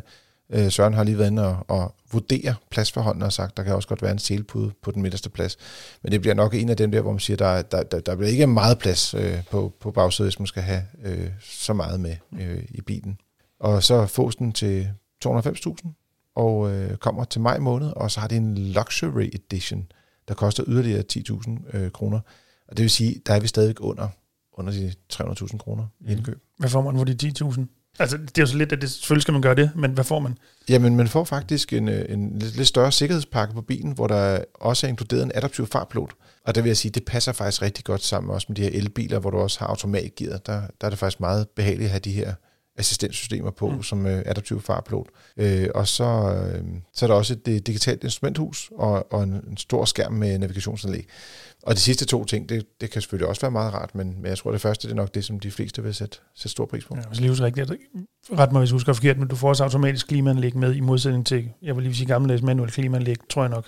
øh, 0.50 0.72
Søren 0.72 0.94
har 0.94 1.04
lige 1.04 1.18
været 1.18 1.32
inde 1.32 1.48
og, 1.48 1.66
og 1.68 1.96
vurdere 2.12 2.56
pladsforholdene 2.70 3.26
og 3.26 3.34
sagt, 3.34 3.58
der 3.58 3.64
kan 3.64 3.76
også 3.76 3.88
godt 3.88 4.02
være 4.02 4.12
en 4.12 4.20
selepude 4.20 4.72
på 4.82 4.92
den 4.92 5.02
midterste 5.02 5.30
plads. 5.30 5.58
Men 6.04 6.12
det 6.12 6.22
bliver 6.22 6.34
nok 6.34 6.54
en 6.54 6.70
af 6.70 6.78
dem 6.78 6.92
der, 6.92 7.02
hvor 7.02 7.12
man 7.12 7.20
siger, 7.20 7.38
der, 7.38 7.62
der, 7.62 7.84
der, 7.84 8.00
der 8.00 8.16
bliver 8.16 8.30
ikke 8.30 8.48
meget 8.48 8.80
plads 8.80 9.14
øh, 9.14 9.46
på, 9.52 9.74
på 9.80 9.92
bagsædet, 9.92 10.32
hvis 10.32 10.40
man 10.40 10.48
skal 10.48 10.64
have 10.64 10.84
øh, 11.04 11.30
så 11.42 11.74
meget 11.74 12.00
med 12.00 12.16
øh, 12.40 12.64
i 12.70 12.82
bilen. 12.82 13.18
Og 13.60 13.84
så 13.84 14.06
fås 14.06 14.36
den 14.36 14.52
til 14.52 14.90
290.000 15.26 15.90
og 16.36 16.72
øh, 16.72 16.98
kommer 16.98 17.24
til 17.24 17.42
maj 17.42 17.60
måned, 17.60 17.92
og 17.96 18.12
så 18.12 18.20
har 18.20 18.28
det 18.28 18.38
en 18.38 18.58
Luxury 18.58 19.30
Edition, 19.34 19.92
der 20.28 20.34
koster 20.34 20.64
yderligere 20.68 21.04
10.000 21.14 21.78
øh, 21.78 21.92
kroner. 21.92 22.20
Og 22.68 22.78
det 22.78 22.84
vil 22.84 22.90
sige, 22.90 23.22
der 23.26 23.34
er 23.34 23.40
vi 23.40 23.48
stadigvæk 23.48 23.78
under, 23.80 24.08
under 24.54 24.72
de 24.72 24.94
300.000 25.14 25.58
kroner 25.58 25.88
i 26.00 26.12
indkøb. 26.12 26.36
Mm. 26.36 26.42
Hvad 26.60 26.70
får 26.70 26.82
man 26.82 26.98
for 26.98 27.04
de 27.04 27.34
10.000? 27.42 27.83
Altså, 28.00 28.18
det 28.18 28.38
er 28.38 28.42
jo 28.42 28.46
så 28.46 28.58
lidt, 28.58 28.72
at 28.72 28.82
det, 28.82 28.92
selvfølgelig 28.92 29.22
skal 29.22 29.32
man 29.32 29.42
gøre 29.42 29.56
det, 29.56 29.72
men 29.76 29.92
hvad 29.92 30.04
får 30.04 30.20
man? 30.20 30.38
Jamen, 30.70 30.96
man 30.96 31.08
får 31.08 31.24
faktisk 31.24 31.74
en, 31.74 31.90
øh, 31.90 32.06
en 32.10 32.40
lidt, 32.40 32.56
lidt 32.56 32.68
større 32.68 32.92
sikkerhedspakke 32.92 33.54
på 33.54 33.62
bilen, 33.62 33.92
hvor 33.92 34.08
der 34.08 34.44
også 34.54 34.88
er 34.88 34.90
inkluderet 34.90 35.24
en 35.24 35.32
adaptiv 35.36 35.68
fartpilot. 35.68 36.12
Og 36.46 36.56
der 36.56 36.62
vil 36.62 36.70
jeg 36.70 36.78
sige, 36.78 36.92
det 36.92 37.06
passer 37.06 37.32
faktisk 37.32 37.62
rigtig 37.62 37.86
godt 37.86 38.04
sammen 38.04 38.34
også 38.34 38.46
med 38.50 38.56
de 38.56 38.62
her 38.62 38.70
elbiler, 38.74 39.20
hvor 39.20 39.30
du 39.30 39.38
også 39.38 39.60
har 39.60 39.68
automatgear. 39.68 40.38
Der, 40.38 40.62
der 40.82 40.88
er 40.88 40.90
det 40.90 41.00
faktisk 41.00 41.20
meget 41.20 41.50
behageligt 41.56 41.86
at 41.86 41.92
have 41.92 42.00
de 42.00 42.12
her 42.12 42.34
assistenssystemer 42.78 43.52
på, 43.52 43.70
mm. 43.70 43.84
som 43.84 44.06
øh, 44.06 44.24
adaptiv 44.26 44.62
farpilot. 44.62 45.08
Øh, 45.38 45.68
og 45.76 45.88
så, 45.88 46.04
øh, 46.04 46.64
så 46.94 47.06
er 47.06 47.08
der 47.08 47.16
også 47.16 47.34
et 47.34 47.46
det 47.46 47.68
digitalt 47.68 48.04
instrumenthus 48.04 48.72
og, 48.78 49.14
og 49.14 49.24
en, 49.24 49.34
en 49.34 49.58
stor 49.58 49.86
skærm 49.86 50.14
med 50.14 50.38
navigationsanlæg. 50.38 51.08
Og 51.64 51.76
de 51.76 51.80
sidste 51.80 52.06
to 52.06 52.26
ting, 52.26 52.50
det, 52.50 52.66
det 52.82 52.92
kan 52.92 53.02
selvfølgelig 53.02 53.28
også 53.28 53.42
være 53.42 53.52
meget 53.52 53.74
rart, 53.74 53.96
men, 53.96 54.16
men 54.16 54.26
jeg 54.26 54.38
tror, 54.38 54.52
det 54.52 54.62
første 54.62 54.88
det 54.88 54.94
er 54.94 54.96
nok 54.96 55.16
det, 55.16 55.26
som 55.26 55.40
de 55.40 55.52
fleste 55.52 55.84
vil 55.84 55.94
sætte, 55.94 56.18
sætte 56.36 56.50
stor 56.50 56.66
pris 56.66 56.86
på. 56.86 56.96
Ja, 56.96 57.02
hvis 57.08 57.20
lige 57.20 57.34
rigtigt. 57.34 57.72
Ret 58.38 58.52
mig, 58.52 58.60
hvis 58.60 58.70
du 58.70 58.76
husker 58.76 58.94
forkert, 58.94 59.18
men 59.18 59.28
du 59.28 59.36
får 59.36 59.50
også 59.50 59.64
automatisk 59.64 60.08
klimaanlæg 60.08 60.58
med 60.58 60.76
i 60.76 60.80
modsætning 60.80 61.26
til, 61.26 61.50
jeg 61.62 61.76
vil 61.76 61.84
lige 61.84 61.96
sige 61.96 62.08
gammeldags 62.08 62.42
manuel 62.42 62.72
klimaanlæg, 62.72 63.16
tror 63.30 63.42
jeg 63.42 63.50
nok. 63.50 63.66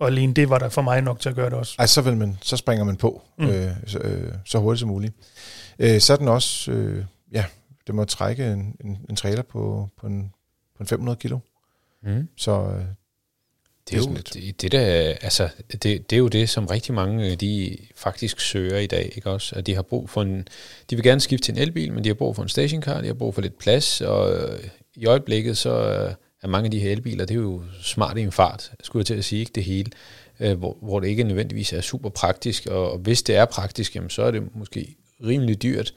Og 0.00 0.06
alene 0.06 0.34
det 0.34 0.50
var 0.50 0.58
der 0.58 0.68
for 0.68 0.82
mig 0.82 1.02
nok 1.02 1.20
til 1.20 1.28
at 1.28 1.34
gøre 1.34 1.50
det 1.50 1.58
også. 1.58 1.74
Ej, 1.78 1.86
så, 1.86 2.02
vil 2.02 2.16
man, 2.16 2.38
så 2.42 2.56
springer 2.56 2.84
man 2.84 2.96
på 2.96 3.22
mm. 3.38 3.46
øh, 3.46 3.70
så, 3.86 3.98
øh, 3.98 4.32
så 4.44 4.58
hurtigt 4.58 4.80
som 4.80 4.88
muligt. 4.88 5.14
Øh, 5.78 6.00
så 6.00 6.12
er 6.12 6.16
den 6.16 6.28
også, 6.28 6.72
øh, 6.72 7.04
ja, 7.32 7.44
det 7.90 7.96
må 7.96 8.04
trække 8.04 8.52
en, 8.52 8.76
en, 8.84 8.98
en 9.08 9.16
trailer 9.16 9.42
på, 9.42 9.88
på, 9.96 10.06
en, 10.06 10.32
på 10.76 10.82
en 10.82 10.86
500 10.86 11.16
kilo. 11.16 11.38
Mm. 12.02 12.28
Så 12.36 12.52
øh, 12.52 12.84
Det 13.88 13.96
er, 13.96 14.10
jo, 14.10 14.14
det, 14.34 14.62
det, 14.62 14.72
der, 14.72 15.14
altså, 15.22 15.48
det, 15.72 15.82
det 15.82 16.12
er 16.12 16.18
jo 16.18 16.28
det, 16.28 16.48
som 16.48 16.66
rigtig 16.66 16.94
mange 16.94 17.36
de 17.36 17.76
faktisk 17.96 18.40
søger 18.40 18.78
i 18.78 18.86
dag, 18.86 19.12
ikke 19.16 19.30
også? 19.30 19.56
At 19.56 19.66
de 19.66 19.74
har 19.74 19.82
brug 19.82 20.10
for 20.10 20.22
en, 20.22 20.48
de 20.90 20.96
vil 20.96 21.04
gerne 21.04 21.20
skifte 21.20 21.44
til 21.44 21.52
en 21.52 21.58
elbil, 21.58 21.92
men 21.92 22.04
de 22.04 22.08
har 22.08 22.14
brug 22.14 22.36
for 22.36 22.42
en 22.42 22.48
stationcar, 22.48 23.00
de 23.00 23.06
har 23.06 23.14
brug 23.14 23.34
for 23.34 23.42
lidt 23.42 23.58
plads, 23.58 24.00
og 24.00 24.32
øh, 24.36 24.60
i 24.94 25.06
øjeblikket 25.06 25.58
så 25.58 25.70
er 26.42 26.48
mange 26.48 26.64
af 26.64 26.70
de 26.70 26.80
her 26.80 26.90
elbiler, 26.90 27.24
det 27.24 27.34
er 27.34 27.40
jo 27.40 27.62
smart 27.82 28.18
i 28.18 28.20
en 28.20 28.32
fart, 28.32 28.72
skulle 28.82 29.00
jeg 29.00 29.06
til 29.06 29.14
at 29.14 29.24
sige, 29.24 29.40
ikke 29.40 29.52
det 29.54 29.64
hele, 29.64 29.90
øh, 30.40 30.58
hvor, 30.58 30.76
hvor 30.82 31.00
det 31.00 31.08
ikke 31.08 31.24
nødvendigvis 31.24 31.72
er 31.72 31.80
super 31.80 32.08
praktisk, 32.08 32.66
og, 32.66 32.92
og 32.92 32.98
hvis 32.98 33.22
det 33.22 33.36
er 33.36 33.44
praktisk, 33.44 33.96
jamen, 33.96 34.10
så 34.10 34.22
er 34.22 34.30
det 34.30 34.56
måske 34.56 34.96
rimelig 35.24 35.62
dyrt. 35.62 35.94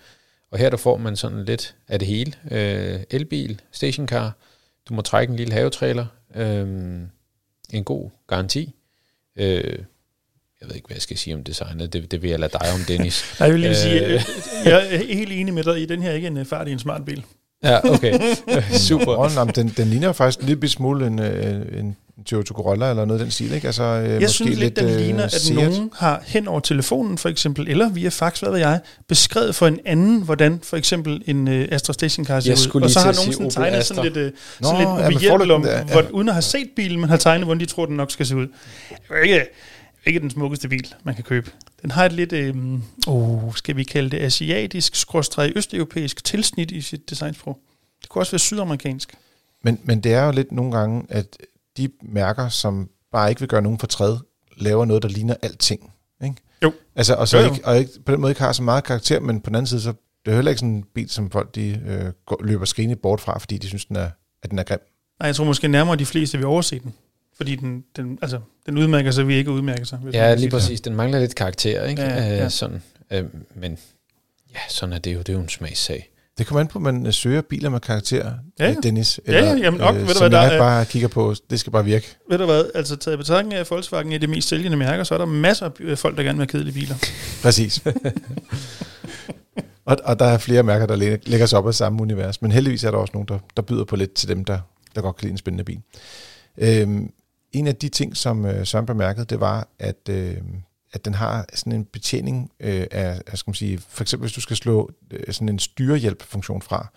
Og 0.54 0.60
her 0.60 0.70
der 0.70 0.78
får 0.78 0.97
man 0.97 1.16
sådan 1.16 1.45
lidt 1.45 1.76
af 1.88 1.99
det 1.99 2.08
hele. 2.08 2.34
Øh, 2.51 2.99
elbil, 3.12 3.62
stationcar, 3.72 4.32
du 4.89 4.93
må 4.93 5.01
trække 5.01 5.32
en 5.32 5.38
lille 5.38 5.54
havetrailer, 5.54 6.06
øh, 6.36 6.68
en 7.74 7.84
god 7.84 8.10
garanti. 8.28 8.76
Øh, 9.36 9.78
jeg 10.62 10.70
ved 10.70 10.76
ikke, 10.76 10.88
hvad 10.88 10.95
jeg 10.95 11.01
skal 11.01 11.18
sige 11.18 11.36
om 11.36 11.43
designet. 11.43 11.93
Det, 11.93 12.12
det 12.12 12.22
vil 12.22 12.30
jeg 12.30 12.39
lade 12.39 12.51
dig 12.51 12.74
om, 12.74 12.80
Dennis. 12.88 13.24
Nej, 13.39 13.47
jeg 13.47 13.54
vil 13.54 13.62
lige 13.62 13.76
sige, 13.76 14.06
øh, 14.06 14.22
jeg 14.66 14.88
er 14.93 14.97
helt 14.97 15.32
enig 15.32 15.54
med 15.54 15.64
dig 15.64 15.82
i, 15.82 15.86
den 15.86 16.01
her 16.01 16.12
ikke 16.12 16.28
en 16.28 16.45
fart 16.45 16.68
i 16.68 16.72
en 16.72 16.80
smart 16.80 17.06
bil. 17.06 17.24
Ja, 17.64 17.93
okay. 17.93 18.20
Super. 18.89 19.36
Nej, 19.36 19.51
den, 19.51 19.68
den 19.78 19.88
ligner 19.88 20.12
faktisk 20.12 20.39
en 20.39 20.45
lille 20.45 20.70
smule 20.70 21.08
en, 21.08 21.20
øh, 21.20 21.80
en 21.80 21.97
Toyota 22.26 22.53
Corolla 22.53 22.89
eller 22.89 23.05
noget 23.05 23.19
af 23.19 23.26
den 23.26 23.32
stil, 23.32 23.53
ikke? 23.53 23.67
Altså, 23.67 23.84
jeg 23.84 24.21
måske 24.21 24.30
synes 24.30 24.59
lidt, 24.59 24.76
den 24.76 24.97
ligner, 24.97 25.24
at 25.24 25.32
Seat. 25.32 25.55
nogen 25.55 25.89
har 25.95 26.24
hen 26.26 26.47
over 26.47 26.59
telefonen 26.59 27.17
for 27.17 27.30
eksempel, 27.30 27.67
eller 27.67 27.89
via 27.89 28.09
fax, 28.09 28.39
hvad 28.39 28.51
ved 28.51 28.59
jeg, 28.59 28.80
beskrevet 29.07 29.55
for 29.55 29.67
en 29.67 29.80
anden, 29.86 30.21
hvordan 30.21 30.59
for 30.63 30.78
eksempel 30.78 31.24
en 31.26 31.47
uh, 31.47 31.65
Astra 31.71 31.93
Station 31.93 32.26
Car 32.26 32.39
ser 32.39 32.51
ud. 32.76 32.82
Og 32.82 32.89
så 32.89 32.99
har 32.99 33.13
nogen 33.13 33.34
sådan 33.34 33.49
tegnet 33.49 33.78
Astra. 33.78 33.95
sådan 33.95 34.13
lidt, 34.13 34.17
uh, 34.17 34.24
Nå, 34.61 34.67
sådan 34.67 35.11
lidt 35.11 35.24
ja, 35.24 35.53
om, 35.53 35.65
ja. 35.65 35.84
hvor, 35.84 36.05
uden 36.11 36.30
at 36.30 36.36
have 36.36 36.41
set 36.41 36.69
bilen, 36.76 36.99
men 36.99 37.09
har 37.09 37.17
tegnet, 37.17 37.45
hvordan 37.45 37.59
de 37.59 37.65
tror, 37.65 37.86
den 37.86 37.95
nok 37.97 38.11
skal 38.11 38.26
se 38.26 38.36
ud. 38.36 38.47
Ikke, 39.24 39.45
ikke 40.05 40.19
den 40.19 40.30
smukkeste 40.30 40.69
bil, 40.69 40.93
man 41.03 41.15
kan 41.15 41.24
købe. 41.24 41.51
Den 41.82 41.91
har 41.91 42.05
et 42.05 42.11
lidt, 42.11 42.34
øh, 42.34 42.55
oh, 43.07 43.55
skal 43.55 43.76
vi 43.78 43.84
kalde 43.84 44.09
det 44.09 44.19
asiatisk, 44.19 44.95
skråstrej 44.95 45.51
østeuropæisk 45.55 46.24
tilsnit 46.24 46.71
i 46.71 46.82
sit 46.82 47.09
designsprog. 47.09 47.59
Det 48.01 48.09
kunne 48.09 48.21
også 48.21 48.32
være 48.32 48.39
sydamerikansk. 48.39 49.13
Men, 49.63 49.80
men 49.84 49.99
det 49.99 50.13
er 50.13 50.26
jo 50.26 50.32
lidt 50.32 50.51
nogle 50.51 50.71
gange, 50.71 51.03
at 51.09 51.38
de 51.78 51.89
mærker, 52.01 52.49
som 52.49 52.89
bare 53.11 53.30
ikke 53.30 53.39
vil 53.39 53.49
gøre 53.49 53.61
nogen 53.61 53.80
fortræd, 53.80 54.17
laver 54.57 54.86
noget, 54.86 55.03
der 55.03 55.09
ligner 55.09 55.36
alting. 55.41 55.93
Ikke? 56.24 56.36
Jo. 56.63 56.74
Altså, 56.95 57.15
og, 57.15 57.28
så 57.28 57.38
jo, 57.38 57.45
jo. 57.45 57.53
Ikke, 57.53 57.67
og 57.67 57.78
ikke, 57.78 57.91
på 58.05 58.11
den 58.11 58.21
måde 58.21 58.32
ikke 58.32 58.41
har 58.41 58.51
så 58.51 58.63
meget 58.63 58.84
karakter, 58.84 59.19
men 59.19 59.41
på 59.41 59.49
den 59.49 59.55
anden 59.55 59.67
side, 59.67 59.82
så 59.82 59.93
det 60.26 60.32
er 60.32 60.36
heller 60.36 60.51
ikke 60.51 60.59
sådan 60.59 60.74
en 60.74 60.86
bil, 60.95 61.09
som 61.09 61.32
folk 61.32 61.55
de, 61.55 61.82
øh, 61.86 62.11
går, 62.26 62.43
løber 62.43 62.65
skrigende 62.65 62.95
bort 62.95 63.21
fra, 63.21 63.38
fordi 63.39 63.57
de 63.57 63.67
synes, 63.67 63.86
den 63.86 63.95
er, 63.95 64.09
at 64.43 64.51
den 64.51 64.59
er 64.59 64.63
grim. 64.63 64.80
Nej, 65.19 65.28
jeg 65.28 65.36
tror 65.36 65.45
måske 65.45 65.67
nærmere 65.67 65.95
de 65.95 66.05
fleste 66.05 66.38
vil 66.38 66.47
overse 66.47 66.80
den. 66.80 66.93
Fordi 67.38 67.55
den, 67.55 67.84
den, 67.95 68.19
altså, 68.21 68.39
den 68.65 68.78
udmærker 68.78 69.11
sig, 69.11 69.28
vi 69.28 69.36
ikke 69.36 69.51
udmærker 69.51 69.86
sig. 69.86 69.99
Ja, 70.13 70.36
lige 70.36 70.49
præcis. 70.49 70.82
Den 70.82 70.95
mangler 70.95 71.19
lidt 71.19 71.36
karakter, 71.36 71.86
ikke? 71.86 72.01
Ja, 72.01 72.36
ja. 72.36 72.45
Øh, 72.45 72.51
sådan, 72.51 72.82
øh, 73.11 73.26
men 73.55 73.78
ja, 74.53 74.59
sådan 74.69 74.93
er 74.93 74.99
det 74.99 75.13
jo. 75.13 75.19
Det 75.19 75.30
er 75.30 75.34
jo 75.34 75.39
en 75.39 75.49
smagssag. 75.49 76.09
Det 76.38 76.47
kommer 76.47 76.59
an 76.61 76.67
på, 76.67 76.79
at 76.79 76.84
man 76.84 77.05
øh, 77.05 77.13
søger 77.13 77.41
biler 77.41 77.69
med 77.69 77.79
karakter, 77.79 78.31
ja, 78.59 78.67
ja. 78.67 78.75
Dennis. 78.84 79.19
Eller, 79.25 79.43
ja, 79.43 79.51
ja, 79.51 79.57
jamen 79.57 79.79
nok. 79.79 79.95
Øh, 79.95 80.07
ved 80.07 80.13
du, 80.13 80.19
hvad, 80.19 80.29
der 80.29 80.41
jeg 80.41 80.55
er, 80.55 80.59
bare 80.59 80.86
kigger 80.86 81.07
på, 81.07 81.36
det 81.49 81.59
skal 81.59 81.71
bare 81.71 81.86
virke. 81.86 82.17
Ved 82.29 82.38
du 82.38 82.45
hvad, 82.45 82.65
altså 82.75 82.95
taget 82.95 83.19
betragtning 83.19 83.53
af, 83.53 83.67
Volkswagen 83.69 84.11
er 84.11 84.17
det 84.17 84.29
mest 84.29 84.47
sælgende 84.47 84.77
mærker, 84.77 85.03
så 85.03 85.13
er 85.13 85.17
der 85.17 85.25
masser 85.25 85.69
af 85.88 85.97
folk, 85.97 86.17
der 86.17 86.23
gerne 86.23 86.38
vil 86.38 86.41
have 86.41 86.47
kedelige 86.47 86.73
biler. 86.73 86.95
Præcis. 87.41 87.81
og, 89.86 89.97
og 90.03 90.19
der 90.19 90.25
er 90.25 90.38
flere 90.38 90.63
mærker, 90.63 90.86
der 90.86 90.95
lægger 91.25 91.45
sig 91.45 91.59
op 91.59 91.67
af 91.67 91.75
samme 91.75 92.01
univers, 92.01 92.41
men 92.41 92.51
heldigvis 92.51 92.84
er 92.84 92.91
der 92.91 92.97
også 92.97 93.11
nogen, 93.13 93.27
der, 93.27 93.39
der 93.55 93.61
byder 93.61 93.84
på 93.84 93.95
lidt 93.95 94.13
til 94.13 94.29
dem, 94.29 94.45
der, 94.45 94.59
der 94.95 95.01
godt 95.01 95.15
kan 95.15 95.25
lide 95.25 95.31
en 95.31 95.38
spændende 95.38 95.63
bil. 95.63 95.81
Øhm, 96.57 97.11
en 97.51 97.67
af 97.67 97.75
de 97.75 97.89
ting, 97.89 98.17
som 98.17 98.45
øh, 98.45 98.65
Søren 98.65 98.86
bemærkede, 98.86 99.25
det 99.25 99.39
var, 99.39 99.67
at 99.79 100.09
øh, 100.09 100.38
at 100.93 101.05
den 101.05 101.13
har 101.13 101.45
sådan 101.53 101.73
en 101.73 101.85
betjening 101.85 102.51
øh, 102.59 102.87
af, 102.91 103.21
af, 103.27 103.37
skal 103.37 103.49
man 103.49 103.55
sige, 103.55 103.79
for 103.89 104.03
eksempel 104.03 104.23
hvis 104.23 104.35
du 104.35 104.41
skal 104.41 104.55
slå 104.55 104.91
øh, 105.11 105.33
sådan 105.33 105.49
en 105.49 105.59
styrehjælp-funktion 105.59 106.61
fra, 106.61 106.87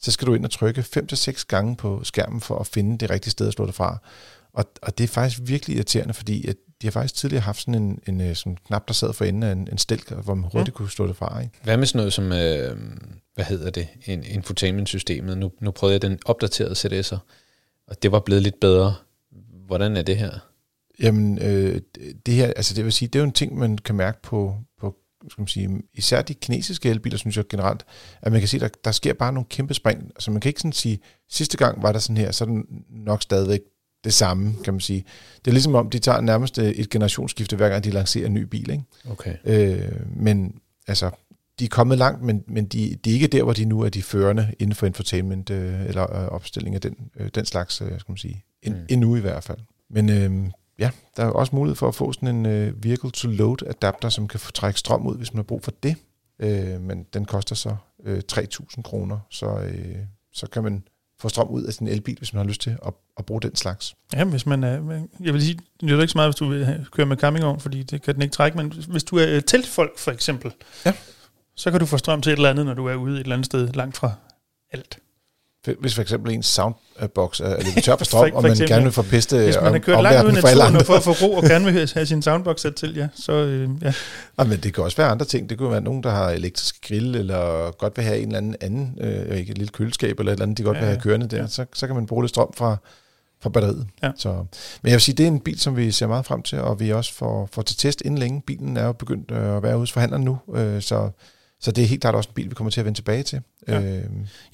så 0.00 0.10
skal 0.10 0.26
du 0.26 0.34
ind 0.34 0.44
og 0.44 0.50
trykke 0.50 0.84
5-6 0.96 1.44
gange 1.48 1.76
på 1.76 2.04
skærmen 2.04 2.40
for 2.40 2.58
at 2.58 2.66
finde 2.66 2.98
det 2.98 3.10
rigtige 3.10 3.30
sted 3.30 3.46
at 3.46 3.52
slå 3.52 3.66
det 3.66 3.74
fra. 3.74 3.98
Og, 4.52 4.64
og 4.82 4.98
det 4.98 5.04
er 5.04 5.08
faktisk 5.08 5.40
virkelig 5.42 5.76
irriterende, 5.76 6.14
fordi 6.14 6.46
at 6.48 6.56
de 6.82 6.86
har 6.86 6.90
faktisk 6.92 7.14
tidligere 7.14 7.42
haft 7.42 7.60
sådan 7.60 7.74
en, 7.74 8.00
en, 8.06 8.20
en 8.20 8.28
øh, 8.30 8.36
sådan 8.36 8.56
knap, 8.66 8.88
der 8.88 8.94
sad 8.94 9.12
for 9.12 9.24
enden 9.24 9.42
af 9.42 9.52
en, 9.52 9.68
en 9.72 9.78
stilk, 9.78 10.10
hvor 10.10 10.34
man 10.34 10.50
hurtigt 10.52 10.74
mm. 10.74 10.76
kunne 10.76 10.90
slå 10.90 11.06
det 11.06 11.16
fra. 11.16 11.40
Ikke? 11.40 11.54
Hvad 11.62 11.76
med 11.76 11.86
sådan 11.86 11.98
noget 11.98 12.12
som, 12.12 12.32
øh, 12.32 12.76
hvad 13.34 13.44
hedder 13.44 13.70
det, 13.70 13.88
en, 14.06 14.24
infotainment-systemet? 14.24 15.38
Nu, 15.38 15.52
nu 15.60 15.70
prøvede 15.70 15.92
jeg 15.92 16.02
den 16.02 16.18
opdaterede 16.24 16.72
CDS'er, 16.72 17.18
og 17.86 18.02
det 18.02 18.12
var 18.12 18.20
blevet 18.20 18.42
lidt 18.42 18.60
bedre. 18.60 18.94
Hvordan 19.66 19.96
er 19.96 20.02
det 20.02 20.16
her? 20.16 20.38
Jamen, 21.00 21.38
øh, 21.38 21.80
det 22.26 22.34
her, 22.34 22.46
altså 22.46 22.74
det 22.74 22.84
vil 22.84 22.92
sige, 22.92 23.08
det 23.08 23.18
er 23.18 23.20
jo 23.20 23.26
en 23.26 23.32
ting, 23.32 23.58
man 23.58 23.78
kan 23.78 23.94
mærke 23.94 24.22
på, 24.22 24.56
på 24.80 24.94
skal 25.30 25.42
man 25.42 25.48
sige, 25.48 25.82
især 25.94 26.22
de 26.22 26.34
kinesiske 26.34 26.90
elbiler, 26.90 27.18
synes 27.18 27.36
jeg 27.36 27.44
generelt, 27.48 27.84
at 28.22 28.32
man 28.32 28.40
kan 28.40 28.48
se, 28.48 28.56
at 28.56 28.60
der, 28.60 28.68
der 28.84 28.92
sker 28.92 29.12
bare 29.12 29.32
nogle 29.32 29.46
kæmpe 29.50 29.74
spring. 29.74 30.04
Altså 30.04 30.30
man 30.30 30.40
kan 30.40 30.48
ikke 30.48 30.60
sådan 30.60 30.72
sige, 30.72 30.98
sidste 31.30 31.56
gang 31.56 31.82
var 31.82 31.92
der 31.92 31.98
sådan 31.98 32.16
her, 32.16 32.32
så 32.32 32.44
er 32.44 32.48
den 32.48 32.66
nok 32.90 33.22
stadigvæk 33.22 33.60
det 34.04 34.14
samme, 34.14 34.54
kan 34.64 34.74
man 34.74 34.80
sige. 34.80 35.04
Det 35.44 35.50
er 35.50 35.52
ligesom 35.52 35.74
om, 35.74 35.90
de 35.90 35.98
tager 35.98 36.20
nærmest 36.20 36.58
et 36.58 36.90
generationsskifte, 36.90 37.56
hver 37.56 37.68
gang 37.68 37.84
de 37.84 37.90
lancerer 37.90 38.26
en 38.26 38.34
ny 38.34 38.42
bil. 38.42 38.70
Ikke? 38.70 38.84
Okay. 39.10 39.36
Øh, 39.44 40.16
men 40.16 40.60
altså, 40.86 41.10
de 41.58 41.64
er 41.64 41.68
kommet 41.68 41.98
langt, 41.98 42.22
men, 42.22 42.44
men 42.48 42.66
de, 42.66 42.96
de 43.04 43.10
er 43.10 43.14
ikke 43.14 43.26
der, 43.26 43.42
hvor 43.42 43.52
de 43.52 43.64
nu 43.64 43.80
er 43.80 43.88
de 43.88 44.02
førende 44.02 44.54
inden 44.58 44.74
for 44.74 44.86
infotainment 44.86 45.50
øh, 45.50 45.86
eller 45.86 46.16
øh, 46.16 46.28
opstilling 46.28 46.74
af 46.74 46.80
den, 46.80 46.96
øh, 47.16 47.28
den 47.34 47.44
slags, 47.44 47.80
øh, 47.80 48.00
skal 48.00 48.12
man 48.12 48.16
sige. 48.16 48.44
En, 48.62 48.72
mm. 48.72 48.78
Endnu 48.88 49.16
i 49.16 49.20
hvert 49.20 49.44
fald. 49.44 49.58
Men 49.90 50.10
øh, 50.10 50.50
ja, 50.78 50.90
der 51.16 51.24
er 51.24 51.30
også 51.30 51.56
mulighed 51.56 51.76
for 51.76 51.88
at 51.88 51.94
få 51.94 52.12
sådan 52.12 52.28
en 52.28 52.46
øh, 52.46 52.84
vehicle 52.84 53.10
to 53.10 53.28
load 53.28 53.56
adapter, 53.66 54.08
som 54.08 54.28
kan 54.28 54.40
trække 54.54 54.78
strøm 54.78 55.06
ud, 55.06 55.16
hvis 55.16 55.32
man 55.32 55.38
har 55.38 55.42
brug 55.44 55.62
for 55.62 55.72
det. 55.82 55.96
Øh, 56.38 56.80
men 56.80 57.06
den 57.12 57.24
koster 57.24 57.54
så 57.54 57.76
øh, 58.04 58.22
3.000 58.32 58.82
kroner, 58.82 59.18
så, 59.30 59.46
øh, 59.46 59.96
så 60.32 60.46
kan 60.46 60.62
man 60.62 60.82
få 61.20 61.28
strøm 61.28 61.48
ud 61.48 61.62
af 61.62 61.72
sin 61.72 61.88
elbil, 61.88 62.18
hvis 62.18 62.32
man 62.32 62.38
har 62.38 62.48
lyst 62.48 62.60
til 62.60 62.70
at, 62.86 62.94
at 63.18 63.26
bruge 63.26 63.40
den 63.40 63.56
slags. 63.56 63.94
Ja, 64.12 64.24
hvis 64.24 64.46
man 64.46 64.64
er, 64.64 65.02
jeg 65.20 65.34
vil 65.34 65.42
sige, 65.42 65.58
det 65.80 65.90
er 65.90 66.00
ikke 66.00 66.12
så 66.12 66.18
meget, 66.18 66.28
hvis 66.28 66.36
du 66.36 66.48
vil 66.48 66.86
køre 66.92 67.06
med 67.06 67.16
campingvogn, 67.16 67.60
fordi 67.60 67.82
det 67.82 68.02
kan 68.02 68.14
den 68.14 68.22
ikke 68.22 68.32
trække, 68.32 68.56
men 68.56 68.72
hvis 68.88 69.04
du 69.04 69.16
er 69.16 69.40
teltfolk 69.40 69.98
for 69.98 70.10
eksempel, 70.10 70.52
ja. 70.86 70.92
så 71.54 71.70
kan 71.70 71.80
du 71.80 71.86
få 71.86 71.98
strøm 71.98 72.22
til 72.22 72.32
et 72.32 72.36
eller 72.36 72.50
andet, 72.50 72.66
når 72.66 72.74
du 72.74 72.86
er 72.86 72.94
ude 72.94 73.14
et 73.14 73.20
eller 73.20 73.34
andet 73.34 73.46
sted 73.46 73.68
langt 73.72 73.96
fra 73.96 74.12
alt. 74.72 74.98
Hvis 75.80 75.94
for 75.94 76.02
eksempel 76.02 76.32
en 76.32 76.42
soundbox 76.42 77.40
er 77.40 77.62
lidt 77.62 77.84
tør 77.84 77.96
for 77.96 78.04
strøm, 78.10 78.20
for, 78.20 78.28
for 78.28 78.36
og 78.36 78.42
man 78.42 78.50
eksempel, 78.52 78.72
gerne 78.72 78.84
vil 78.84 78.92
forpiste 78.92 79.36
Hvis 79.36 79.56
man 79.62 79.72
har 79.72 79.78
kørt 79.78 80.02
langt 80.02 80.24
ud 80.24 80.30
i 80.30 80.34
naturen 80.34 80.84
for 80.84 80.94
at 80.94 81.02
få 81.02 81.10
ro 81.10 81.32
og 81.32 81.42
gerne 81.42 81.64
vil 81.64 81.90
have 81.94 82.06
sin 82.06 82.22
soundbox 82.22 82.60
sat 82.60 82.74
til, 82.74 82.94
ja, 82.96 83.08
så 83.14 83.32
øh, 83.32 83.70
ja. 83.82 83.92
ja. 84.38 84.44
men 84.44 84.58
det 84.58 84.74
kan 84.74 84.84
også 84.84 84.96
være 84.96 85.08
andre 85.08 85.26
ting. 85.26 85.50
Det 85.50 85.58
kunne 85.58 85.70
være 85.70 85.80
nogen, 85.80 86.02
der 86.02 86.10
har 86.10 86.30
elektrisk 86.30 86.88
grill, 86.88 87.14
eller 87.14 87.70
godt 87.70 87.96
vil 87.96 88.04
have 88.04 88.18
en 88.18 88.26
eller 88.26 88.38
anden, 88.38 88.56
anden 88.60 88.98
øh, 89.00 89.38
ikke, 89.38 89.50
et 89.50 89.58
lille 89.58 89.72
køleskab, 89.72 90.18
eller 90.18 90.32
et 90.32 90.36
eller 90.36 90.44
andet, 90.44 90.58
de 90.58 90.62
godt 90.62 90.76
ja, 90.76 90.80
vil 90.80 90.88
have 90.88 91.00
kørende 91.00 91.28
der. 91.28 91.40
Ja. 91.40 91.46
Så, 91.46 91.64
så 91.74 91.86
kan 91.86 91.96
man 91.96 92.06
bruge 92.06 92.22
lidt 92.22 92.30
strøm 92.30 92.52
fra, 92.56 92.76
fra 93.42 93.50
batteriet. 93.50 93.86
Ja. 94.02 94.10
Så, 94.16 94.32
men 94.82 94.90
jeg 94.90 94.92
vil 94.92 95.00
sige, 95.00 95.14
det 95.14 95.24
er 95.24 95.28
en 95.28 95.40
bil, 95.40 95.60
som 95.60 95.76
vi 95.76 95.90
ser 95.90 96.06
meget 96.06 96.26
frem 96.26 96.42
til, 96.42 96.58
og 96.60 96.80
vi 96.80 96.92
også 96.92 97.14
får, 97.14 97.48
får 97.52 97.62
til 97.62 97.76
test 97.76 98.02
inden 98.04 98.18
længe. 98.18 98.42
Bilen 98.46 98.76
er 98.76 98.86
jo 98.86 98.92
begyndt 98.92 99.30
øh, 99.30 99.56
at 99.56 99.62
være 99.62 99.76
hos 99.76 99.92
forhandleren 99.92 100.24
nu, 100.24 100.38
øh, 100.54 100.82
så 100.82 101.10
så 101.60 101.72
det 101.72 101.84
er 101.84 101.88
helt 101.88 102.00
klart 102.00 102.14
også 102.14 102.28
en 102.30 102.34
bil, 102.34 102.50
vi 102.50 102.54
kommer 102.54 102.70
til 102.70 102.80
at 102.80 102.84
vende 102.84 102.98
tilbage 102.98 103.22
til. 103.22 103.40
Ja. 103.68 103.82
Øh. 103.82 104.02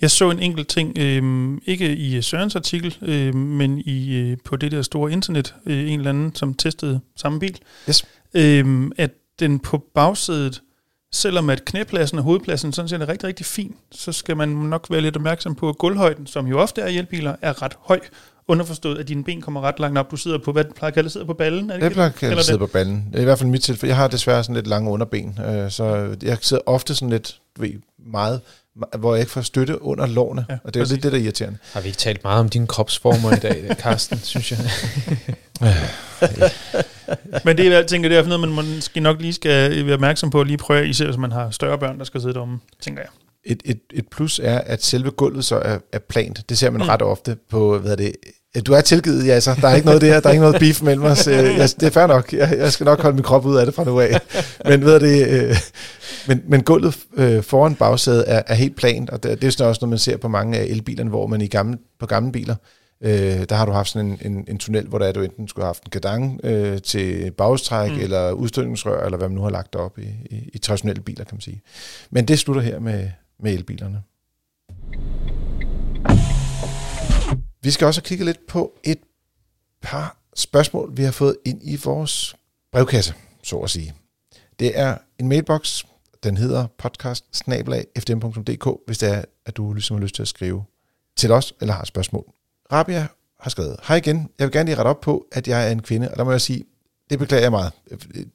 Jeg 0.01 0.11
så 0.11 0.31
en 0.31 0.39
enkelt 0.39 0.69
ting, 0.69 0.99
øh, 0.99 1.59
ikke 1.67 1.97
i 1.97 2.23
Sørens 2.23 2.57
artikel, 2.57 2.97
øh, 3.03 3.35
men 3.35 3.79
i 3.79 4.15
øh, 4.15 4.37
på 4.45 4.57
det 4.57 4.73
der 4.73 4.83
store 4.83 5.13
internet, 5.13 5.55
øh, 5.67 5.93
en 5.93 5.99
eller 5.99 6.11
anden, 6.11 6.35
som 6.35 6.55
testede 6.55 7.01
samme 7.17 7.41
bil, 7.41 7.59
yes. 7.89 8.05
øh, 8.35 8.91
at 8.97 9.11
den 9.41 9.59
på 9.59 9.85
bagsædet, 9.95 10.63
selvom 11.13 11.51
at 11.51 11.65
knæpladsen 11.65 12.19
og 12.19 12.25
hovedpladsen 12.25 12.73
sådan 12.73 12.89
set 12.89 13.03
er 13.03 13.09
rigtig, 13.09 13.27
rigtig 13.27 13.47
fin, 13.47 13.75
så 13.93 14.13
skal 14.13 14.37
man 14.37 14.49
nok 14.49 14.87
være 14.91 15.01
lidt 15.01 15.17
opmærksom 15.17 15.55
på, 15.55 15.69
at 15.69 15.79
gulvhøjden, 15.79 16.27
som 16.27 16.47
jo 16.47 16.59
ofte 16.59 16.81
er 16.81 16.87
i 16.87 16.99
elbiler, 16.99 17.37
er 17.43 17.63
ret 17.63 17.73
høj. 17.81 18.01
Underforstået, 18.49 18.99
at 18.99 19.09
dine 19.09 19.25
ben 19.25 19.41
kommer 19.41 19.61
ret 19.61 19.81
langt 19.81 19.99
op. 19.99 20.11
Du 20.11 20.17
sidder 20.17 20.39
på, 20.39 20.53
hvad 20.53 20.65
plejer 20.77 20.93
at 20.97 21.13
sidder 21.13 21.27
på 21.27 21.35
ballen? 21.35 21.71
Er 21.71 21.75
det 21.75 21.83
jeg 21.83 21.93
plejer 21.93 22.11
at 22.23 22.45
sidder 22.45 22.59
på 22.59 22.67
ballen. 22.67 23.07
Det 23.13 23.17
er 23.17 23.21
i 23.21 23.25
hvert 23.25 23.39
fald 23.39 23.51
mit 23.51 23.63
tilfælde. 23.63 23.89
Jeg 23.89 23.97
har 23.97 24.09
desværre 24.09 24.45
sådan 24.45 24.55
lidt 24.55 24.67
lange 24.67 24.91
underben, 24.91 25.39
øh, 25.47 25.71
så 25.71 26.17
jeg 26.23 26.39
sidder 26.41 26.63
ofte 26.67 26.95
sådan 26.95 27.11
lidt, 27.11 27.41
ved, 27.59 27.71
meget, 28.07 28.41
hvor 28.99 29.15
jeg 29.15 29.21
ikke 29.21 29.33
får 29.33 29.41
støtte 29.41 29.83
under 29.83 30.07
lårene, 30.07 30.47
ja, 30.49 30.59
og 30.65 30.75
det 30.75 30.81
er 30.81 30.85
jo 30.85 30.91
lidt 30.91 31.03
det, 31.03 31.13
der 31.13 31.19
er 31.19 31.23
irriterende. 31.23 31.59
Har 31.73 31.81
vi 31.81 31.87
ikke 31.87 31.99
talt 31.99 32.25
meget 32.25 32.41
om 32.41 32.49
dine 32.49 32.67
kropsformer 32.67 33.37
i 33.37 33.41
dag, 33.41 33.65
Carsten, 33.83 34.19
synes 34.19 34.51
jeg? 34.51 34.59
Men 37.45 37.57
det 37.57 37.67
er, 37.67 37.73
jeg 37.73 37.87
tænker, 37.87 38.09
det 38.09 38.19
er 38.19 38.25
noget, 38.25 38.41
man 38.41 38.67
måske 38.75 39.01
nok 39.01 39.21
lige 39.21 39.33
skal 39.33 39.87
være 39.87 39.95
opmærksom 39.95 40.31
på 40.31 40.41
at 40.41 40.47
lige 40.47 40.57
prøve, 40.57 40.89
især 40.89 41.05
hvis 41.05 41.17
man 41.17 41.33
har 41.33 41.51
større 41.51 41.79
børn, 41.79 41.99
der 41.99 42.05
skal 42.05 42.21
sidde 42.21 42.35
derom, 42.35 42.61
tænker 42.81 43.03
jeg. 43.03 43.11
Et, 43.45 43.63
et, 43.65 43.81
et 43.93 44.09
plus 44.09 44.41
er, 44.43 44.59
at 44.59 44.85
selve 44.85 45.11
gulvet 45.11 45.45
så 45.45 45.57
er, 45.57 45.79
er 45.93 45.99
plant. 45.99 46.49
Det 46.49 46.59
ser 46.59 46.71
man 46.71 46.83
mm. 46.83 46.89
ret 46.89 47.03
ofte 47.03 47.37
på, 47.51 47.79
hvad 47.79 47.93
er 47.93 47.97
det, 47.97 48.13
du 48.61 48.73
er 48.73 48.81
tilgivet, 48.81 49.27
ja, 49.27 49.41
så 49.41 49.55
der 49.61 49.69
er 49.69 49.75
ikke 49.75 49.87
noget 49.87 50.01
der, 50.01 50.21
der 50.21 50.29
er 50.29 50.33
ikke 50.33 50.43
noget 50.43 50.61
beef 50.61 50.83
mellem 50.83 51.05
os. 51.05 51.27
Øh, 51.27 51.35
jeg, 51.35 51.69
det 51.81 51.83
er 51.83 51.91
fair 51.91 52.07
nok, 52.07 52.33
jeg, 52.33 52.55
jeg 52.59 52.73
skal 52.73 52.85
nok 52.85 53.03
holde 53.03 53.15
min 53.15 53.25
krop 53.25 53.47
ud 53.47 53.57
af 53.57 53.67
det 53.67 53.75
fra 53.75 53.85
nu 53.85 54.01
af. 54.01 54.21
Men 54.65 54.85
ved 54.85 55.01
det, 55.01 55.29
øh, 55.29 55.57
men, 56.29 56.43
men 56.49 56.63
gulvet 56.63 56.99
øh, 57.17 57.43
foran 57.43 57.75
bagsædet 57.75 58.25
er, 58.27 58.43
er 58.47 58.55
helt 58.55 58.77
plant, 58.77 59.11
og 59.11 59.23
det, 59.23 59.43
det 59.43 59.47
er 59.47 59.51
sådan 59.51 59.67
også 59.67 59.79
noget, 59.83 59.91
man 59.91 59.99
ser 59.99 60.17
på 60.17 60.29
mange 60.29 60.59
af 60.59 60.65
elbilerne, 60.65 61.11
hvor 61.11 61.27
man 61.27 61.41
i 61.41 61.47
gamle, 61.47 61.79
på 62.01 62.07
gamle 62.07 62.33
biler, 62.33 62.55
Øh, 63.05 63.45
der 63.49 63.55
har 63.55 63.67
du 63.67 63.73
haft 63.73 63.89
sådan 63.89 64.11
en, 64.11 64.33
en, 64.33 64.45
en 64.49 64.59
tunnel, 64.59 64.87
hvor 64.87 64.99
der 64.99 65.07
er, 65.07 65.13
du 65.13 65.23
enten 65.23 65.49
skulle 65.49 65.65
have 65.65 65.69
haft 65.69 65.85
en 65.85 65.91
kadang 65.91 66.41
øh, 66.45 66.83
til 66.83 67.31
bagstræk, 67.31 67.91
mm. 67.91 68.01
eller 68.01 68.33
udstødningsrør, 68.33 69.05
eller 69.05 69.19
hvad 69.19 69.29
man 69.29 69.37
nu 69.37 69.43
har 69.43 69.51
lagt 69.51 69.77
op 69.77 69.99
i, 69.99 70.09
i, 70.31 70.51
i 70.53 70.59
traditionelle 70.59 71.03
biler, 71.03 71.25
kan 71.25 71.35
man 71.35 71.41
sige. 71.41 71.63
Men 72.11 72.29
det 72.29 72.39
slutter 72.39 72.63
her 72.63 72.79
med, 72.79 73.09
med 73.43 73.53
elbilerne. 73.53 74.03
Vi 77.63 77.71
skal 77.71 77.87
også 77.87 78.03
kigge 78.03 78.25
lidt 78.25 78.47
på 78.47 78.73
et 78.85 78.99
par 79.83 80.17
spørgsmål, 80.37 80.97
vi 80.97 81.03
har 81.03 81.13
fået 81.13 81.37
ind 81.45 81.61
i 81.63 81.79
vores 81.85 82.37
brevkasse, 82.73 83.15
så 83.43 83.59
at 83.59 83.71
sige. 83.71 83.95
Det 84.59 84.79
er 84.79 84.97
en 85.19 85.29
mailbox, 85.29 85.85
den 86.23 86.37
hedder 86.37 86.67
podcast 86.79 87.25
hvis 88.87 88.99
det 88.99 89.09
er, 89.09 89.25
at 89.47 89.57
du 89.57 89.73
ligesom 89.73 89.97
har 89.97 90.03
lyst 90.03 90.15
til 90.15 90.23
at 90.23 90.29
skrive 90.29 90.65
til 91.17 91.31
os, 91.31 91.55
eller 91.61 91.75
har 91.75 91.83
et 91.83 91.89
spørgsmål. 91.89 92.25
Rabia 92.73 93.07
har 93.41 93.51
skrevet, 93.51 93.77
hej 93.89 93.97
igen, 93.97 94.29
jeg 94.39 94.45
vil 94.47 94.53
gerne 94.53 94.67
lige 94.67 94.79
rette 94.79 94.89
op 94.89 95.01
på, 95.01 95.27
at 95.33 95.49
jeg 95.49 95.67
er 95.69 95.73
en 95.73 95.83
kvinde, 95.83 96.11
og 96.11 96.17
der 96.17 96.25
må 96.25 96.31
jeg 96.31 96.41
sige, 96.41 96.65
det 97.11 97.19
beklager 97.19 97.43
jeg 97.43 97.51
meget. 97.51 97.73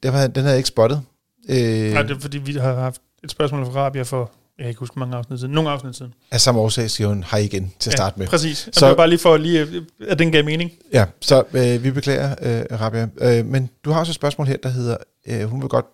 Den 0.02 0.12
havde 0.12 0.48
jeg 0.48 0.56
ikke 0.56 0.68
spottet. 0.68 1.02
Øh, 1.48 1.92
Nej, 1.92 2.02
det 2.02 2.16
er 2.16 2.20
fordi, 2.20 2.38
vi 2.38 2.52
har 2.52 2.74
haft 2.74 3.02
et 3.24 3.30
spørgsmål 3.30 3.64
fra 3.64 3.72
Rabia 3.72 4.02
for 4.02 4.30
jeg 4.58 4.64
kan 4.64 4.68
ikke 4.68 4.78
huske 4.78 4.98
mange 4.98 5.16
afsnit 5.16 5.40
siden. 5.40 5.54
Nogle 5.54 5.70
afsnit 5.70 5.96
siden. 5.96 6.14
Af 6.30 6.40
samme 6.40 6.60
årsag 6.60 6.90
siger 6.90 7.08
hun 7.08 7.24
hej 7.30 7.40
igen 7.40 7.72
til 7.78 7.90
at 7.90 7.96
starte 7.96 8.14
ja, 8.16 8.18
med. 8.18 8.26
præcis. 8.26 8.68
Så, 8.72 8.94
bare 8.94 9.08
lige 9.08 9.18
for 9.18 9.36
lige, 9.36 9.84
at 10.08 10.18
den 10.18 10.32
gav 10.32 10.44
mening. 10.44 10.72
Ja, 10.92 11.06
så 11.20 11.44
øh, 11.52 11.84
vi 11.84 11.90
beklager, 11.90 12.30
øh, 12.42 12.80
Rabia. 12.80 13.08
Øh, 13.20 13.46
men 13.46 13.70
du 13.84 13.90
har 13.90 14.00
også 14.00 14.10
et 14.10 14.14
spørgsmål 14.14 14.46
her, 14.46 14.56
der 14.56 14.68
hedder, 14.68 14.96
øh, 15.26 15.44
hun 15.44 15.60
vil 15.60 15.68
godt 15.68 15.86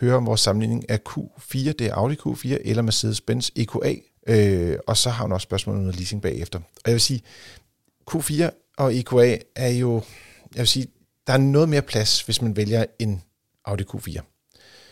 høre 0.00 0.16
om 0.16 0.26
vores 0.26 0.40
sammenligning 0.40 0.90
af 0.90 0.98
Q4, 1.08 1.58
det 1.58 1.80
er 1.80 1.94
Audi 1.94 2.14
Q4, 2.14 2.58
eller 2.64 2.82
Mercedes-Benz 2.82 3.48
EQA. 3.56 3.94
Øh, 4.28 4.78
og 4.86 4.96
så 4.96 5.10
har 5.10 5.24
hun 5.24 5.32
også 5.32 5.44
spørgsmål 5.44 5.76
om 5.76 5.82
noget 5.82 5.96
leasing 5.96 6.22
bagefter. 6.22 6.58
Og 6.58 6.82
jeg 6.86 6.92
vil 6.92 7.00
sige, 7.00 7.22
Q4 8.10 8.72
og 8.78 8.94
EQA 8.94 9.36
er 9.56 9.68
jo, 9.68 10.02
jeg 10.54 10.60
vil 10.60 10.68
sige, 10.68 10.86
der 11.26 11.32
er 11.32 11.38
noget 11.38 11.68
mere 11.68 11.82
plads, 11.82 12.20
hvis 12.20 12.42
man 12.42 12.56
vælger 12.56 12.84
en 12.98 13.22
Audi 13.64 13.84
Q4. 13.94 14.20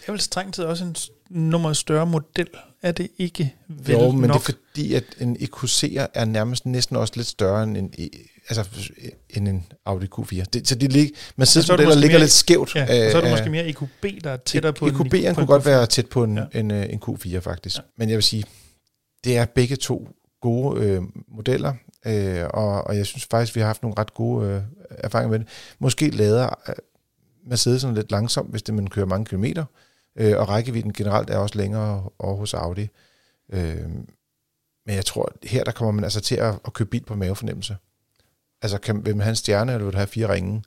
Det 0.01 0.09
er 0.09 0.13
vel 0.13 0.21
strengt 0.21 0.55
taget 0.55 0.69
også 0.69 0.85
en 0.85 0.97
nummer 1.35 1.73
større 1.73 2.07
model, 2.07 2.49
er 2.83 2.93
det 2.93 3.09
ikke 3.19 3.55
vel 3.69 3.97
Jo, 3.97 4.11
men 4.11 4.29
nok? 4.29 4.47
det 4.47 4.49
er 4.49 4.57
fordi, 4.73 4.95
at 4.95 5.05
en 5.21 5.37
EQC'er 5.37 6.07
er 6.15 6.25
nærmest 6.25 6.67
næsten 6.67 6.97
også 6.97 7.13
lidt 7.17 7.27
større 7.27 7.63
end 7.63 7.77
en, 7.77 7.95
e- 7.99 8.45
altså, 8.49 8.91
end 9.31 9.49
en 9.49 9.67
Audi 9.87 10.07
Q4. 10.19 10.45
Det, 10.53 10.69
så 10.69 10.75
de 10.75 10.89
lig, 10.89 11.13
Mercedes-modeller 11.37 11.95
ligger 11.95 12.15
mere, 12.15 12.21
lidt 12.21 12.33
skævt. 12.33 12.75
Ja, 12.75 12.83
og 12.83 13.13
så 13.13 13.17
er 13.19 13.21
det 13.21 13.31
måske 13.31 13.51
mere 13.51 13.67
EQB, 13.67 14.25
der 14.25 14.31
er 14.31 14.37
tættere 14.37 14.73
på 14.73 14.87
EQB'en 14.87 15.17
en, 15.17 15.35
kunne 15.35 15.47
godt 15.47 15.67
være 15.67 15.87
tæt 15.87 16.07
på 16.07 16.25
en, 16.25 16.37
ja. 16.37 16.45
en, 16.53 16.71
en, 16.71 16.91
en 16.91 17.03
Q4 17.09 17.39
faktisk. 17.39 17.77
Ja. 17.77 17.83
Men 17.99 18.09
jeg 18.09 18.17
vil 18.17 18.25
sige, 18.25 18.45
det 19.25 19.37
er 19.37 19.45
begge 19.45 19.77
to 19.77 20.09
gode 20.41 20.81
øh, 20.81 21.03
modeller, 21.29 21.75
øh, 22.07 22.45
og, 22.51 22.87
og 22.87 22.97
jeg 22.97 23.07
synes 23.07 23.25
faktisk, 23.31 23.55
vi 23.55 23.61
har 23.61 23.67
haft 23.67 23.83
nogle 23.83 23.95
ret 23.99 24.15
gode 24.15 24.49
øh, 24.49 24.61
erfaringer 24.91 25.31
med 25.31 25.39
det. 25.39 25.49
Måske 25.79 26.11
lader 26.11 26.49
øh, 26.69 26.75
Mercedes 27.47 27.87
lidt 27.95 28.11
langsomt, 28.11 28.51
hvis 28.51 28.63
det 28.63 28.75
man 28.75 28.87
kører 28.87 29.07
mange 29.07 29.25
kilometer, 29.27 29.63
øh, 29.63 29.94
Øh, 30.17 30.39
og 30.39 30.49
rækkevidden 30.49 30.93
generelt 30.93 31.31
er 31.31 31.39
også 31.39 31.59
længere 31.59 32.11
over 32.19 32.37
hos 32.37 32.55
Audi. 32.55 32.89
Øh, 33.53 33.89
men 34.87 34.97
jeg 34.97 35.05
tror, 35.05 35.33
her 35.43 35.65
der 35.65 35.73
kommer 35.73 35.93
man 35.93 36.05
altså 36.05 36.21
til 36.21 36.35
at, 36.35 36.59
at 36.67 36.73
købe 36.73 36.91
bil 36.91 37.05
på 37.05 37.15
mavefornemmelse. 37.15 37.77
Altså, 38.63 38.79
kan, 38.79 39.07
vil 39.07 39.17
man 39.17 39.23
have 39.23 39.31
en 39.31 39.37
stjerne, 39.37 39.73
eller 39.73 39.85
vil 39.85 39.93
du 39.93 39.99
have 39.99 40.07
fire 40.07 40.33
ringe? 40.33 40.63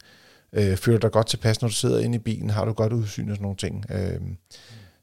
Øh, 0.53 0.77
føler 0.77 0.97
du 0.97 1.07
dig 1.07 1.11
godt 1.11 1.27
tilpas, 1.27 1.61
når 1.61 1.67
du 1.67 1.73
sidder 1.73 1.99
inde 1.99 2.15
i 2.15 2.19
bilen? 2.19 2.49
Har 2.49 2.65
du 2.65 2.73
godt 2.73 2.93
udsyn 2.93 3.29
og 3.29 3.35
sådan 3.35 3.41
nogle 3.41 3.57
ting? 3.57 3.85
Øh, 3.89 4.21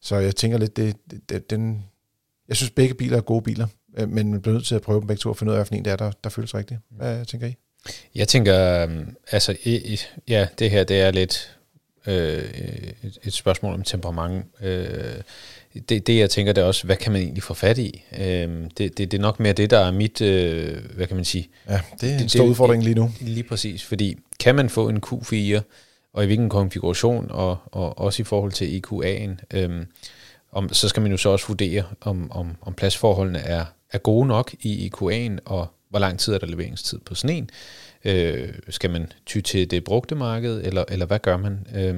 så 0.01 0.17
jeg 0.17 0.37
tænker 0.37 0.59
lidt, 0.59 0.77
det, 0.77 0.97
det, 1.29 1.51
den, 1.51 1.85
jeg 2.49 2.57
synes, 2.57 2.71
begge 2.71 2.95
biler 2.95 3.17
er 3.17 3.21
gode 3.21 3.43
biler, 3.43 3.67
øh, 3.97 4.09
men 4.09 4.31
man 4.31 4.43
bliver 4.43 4.55
nødt 4.55 4.67
til 4.67 4.75
at 4.75 4.83
prøve 4.83 5.01
dem 5.01 5.07
begge 5.07 5.21
to 5.21 5.29
og 5.29 5.37
finde 5.37 5.53
ud 5.53 5.59
af, 5.59 5.69
hvilken 5.69 5.85
det 5.85 5.93
er, 5.93 5.97
der, 5.97 6.13
der 6.25 6.31
føles 6.31 6.55
rigtigt. 6.55 6.81
Hvad 6.91 7.25
tænker 7.25 7.47
I? 7.47 7.55
Jeg 8.15 8.29
tænker, 8.29 8.83
øhm, 8.83 9.17
altså, 9.31 9.57
ja, 10.29 10.49
det 10.59 10.71
her, 10.71 10.85
det 10.85 11.01
er 11.01 11.11
lidt 11.11 11.59
øh, 12.07 12.45
et, 13.03 13.19
et 13.23 13.33
spørgsmål 13.33 13.75
om 13.75 13.83
temperament. 13.83 14.45
Øh, 14.63 15.15
det, 15.89 16.07
det, 16.07 16.19
jeg 16.19 16.31
tænker, 16.31 16.53
det 16.53 16.63
er 16.63 16.67
også, 16.67 16.87
hvad 16.87 16.97
kan 16.97 17.13
man 17.13 17.21
egentlig 17.21 17.43
få 17.43 17.55
fat 17.55 17.79
i? 17.79 18.05
Øh, 18.19 18.49
det, 18.79 18.79
det, 18.79 18.99
det 18.99 19.15
er 19.15 19.19
nok 19.19 19.41
mere 19.41 19.53
det, 19.53 19.71
der 19.71 19.79
er 19.79 19.91
mit, 19.91 20.21
øh, 20.21 20.79
hvad 20.95 21.07
kan 21.07 21.17
man 21.17 21.25
sige? 21.25 21.49
Ja, 21.69 21.81
det 22.01 22.11
er 22.11 22.15
en 22.15 22.23
det, 22.23 22.31
stor 22.31 22.43
det, 22.43 22.51
udfordring 22.51 22.85
lige 22.85 22.95
nu. 22.95 23.11
Lige 23.21 23.43
præcis, 23.43 23.85
fordi 23.85 24.19
kan 24.41 24.55
man 24.55 24.71
få 24.71 24.89
en 24.89 25.03
Q4, 25.07 25.61
og 26.13 26.23
i 26.23 26.27
hvilken 26.27 26.49
konfiguration, 26.49 27.27
og, 27.31 27.59
og 27.65 27.99
også 27.99 28.23
i 28.23 28.25
forhold 28.25 28.53
til 28.53 28.83
EQA'en, 28.83 29.59
øh, 29.59 29.87
om, 30.53 30.73
så 30.73 30.89
skal 30.89 31.03
man 31.03 31.11
jo 31.11 31.17
så 31.17 31.29
også 31.29 31.47
vurdere, 31.47 31.85
om, 32.01 32.33
om, 32.33 32.57
om 32.61 32.75
pladsforholdene 32.75 33.39
er, 33.39 33.65
er 33.93 33.99
gode 33.99 34.27
nok 34.27 34.55
i 34.61 34.91
EQA'en, 34.91 35.39
og 35.45 35.67
hvor 35.89 35.99
lang 35.99 36.19
tid 36.19 36.35
er 36.35 36.39
der 36.39 36.47
leveringstid 36.47 36.99
på 36.99 37.15
sådan 37.15 37.37
en. 37.37 37.51
Øh, 38.05 38.49
skal 38.69 38.91
man 38.91 39.13
ty 39.27 39.41
til 39.41 39.71
det 39.71 39.85
brugte 39.85 40.15
marked, 40.15 40.63
eller, 40.65 40.85
eller 40.89 41.07
hvad 41.07 41.19
gør 41.19 41.37
man? 41.37 41.67
Øh, 41.75 41.95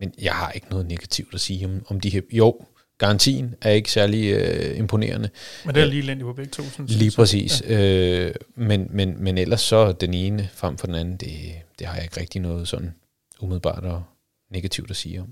men 0.00 0.12
jeg 0.22 0.32
har 0.32 0.50
ikke 0.50 0.66
noget 0.70 0.86
negativt 0.86 1.34
at 1.34 1.40
sige 1.40 1.66
om, 1.66 1.82
om 1.88 2.00
de 2.00 2.10
her... 2.10 2.20
Jo, 2.32 2.60
garantien 2.98 3.54
er 3.62 3.70
ikke 3.70 3.90
særlig 3.90 4.32
øh, 4.32 4.78
imponerende. 4.78 5.28
Men 5.64 5.74
det 5.74 5.82
er 5.82 5.86
lige 5.86 6.02
lændigt 6.02 6.26
på 6.26 6.32
begge 6.32 6.50
to, 6.50 6.62
synes 6.62 6.92
Lige 6.92 7.12
præcis. 7.16 7.62
Ja. 7.68 7.80
Øh, 7.80 8.34
men, 8.54 8.86
men, 8.90 9.24
men 9.24 9.38
ellers 9.38 9.60
så 9.60 9.92
den 9.92 10.14
ene 10.14 10.48
frem 10.54 10.78
for 10.78 10.86
den 10.86 10.94
anden, 10.94 11.16
det, 11.16 11.30
det 11.78 11.86
har 11.86 11.94
jeg 11.94 12.04
ikke 12.04 12.20
rigtig 12.20 12.40
noget 12.40 12.68
sådan 12.68 12.94
umiddelbart 13.40 13.84
og 13.84 14.02
negativt 14.50 14.90
at 14.90 14.96
sige 14.96 15.20
om. 15.20 15.28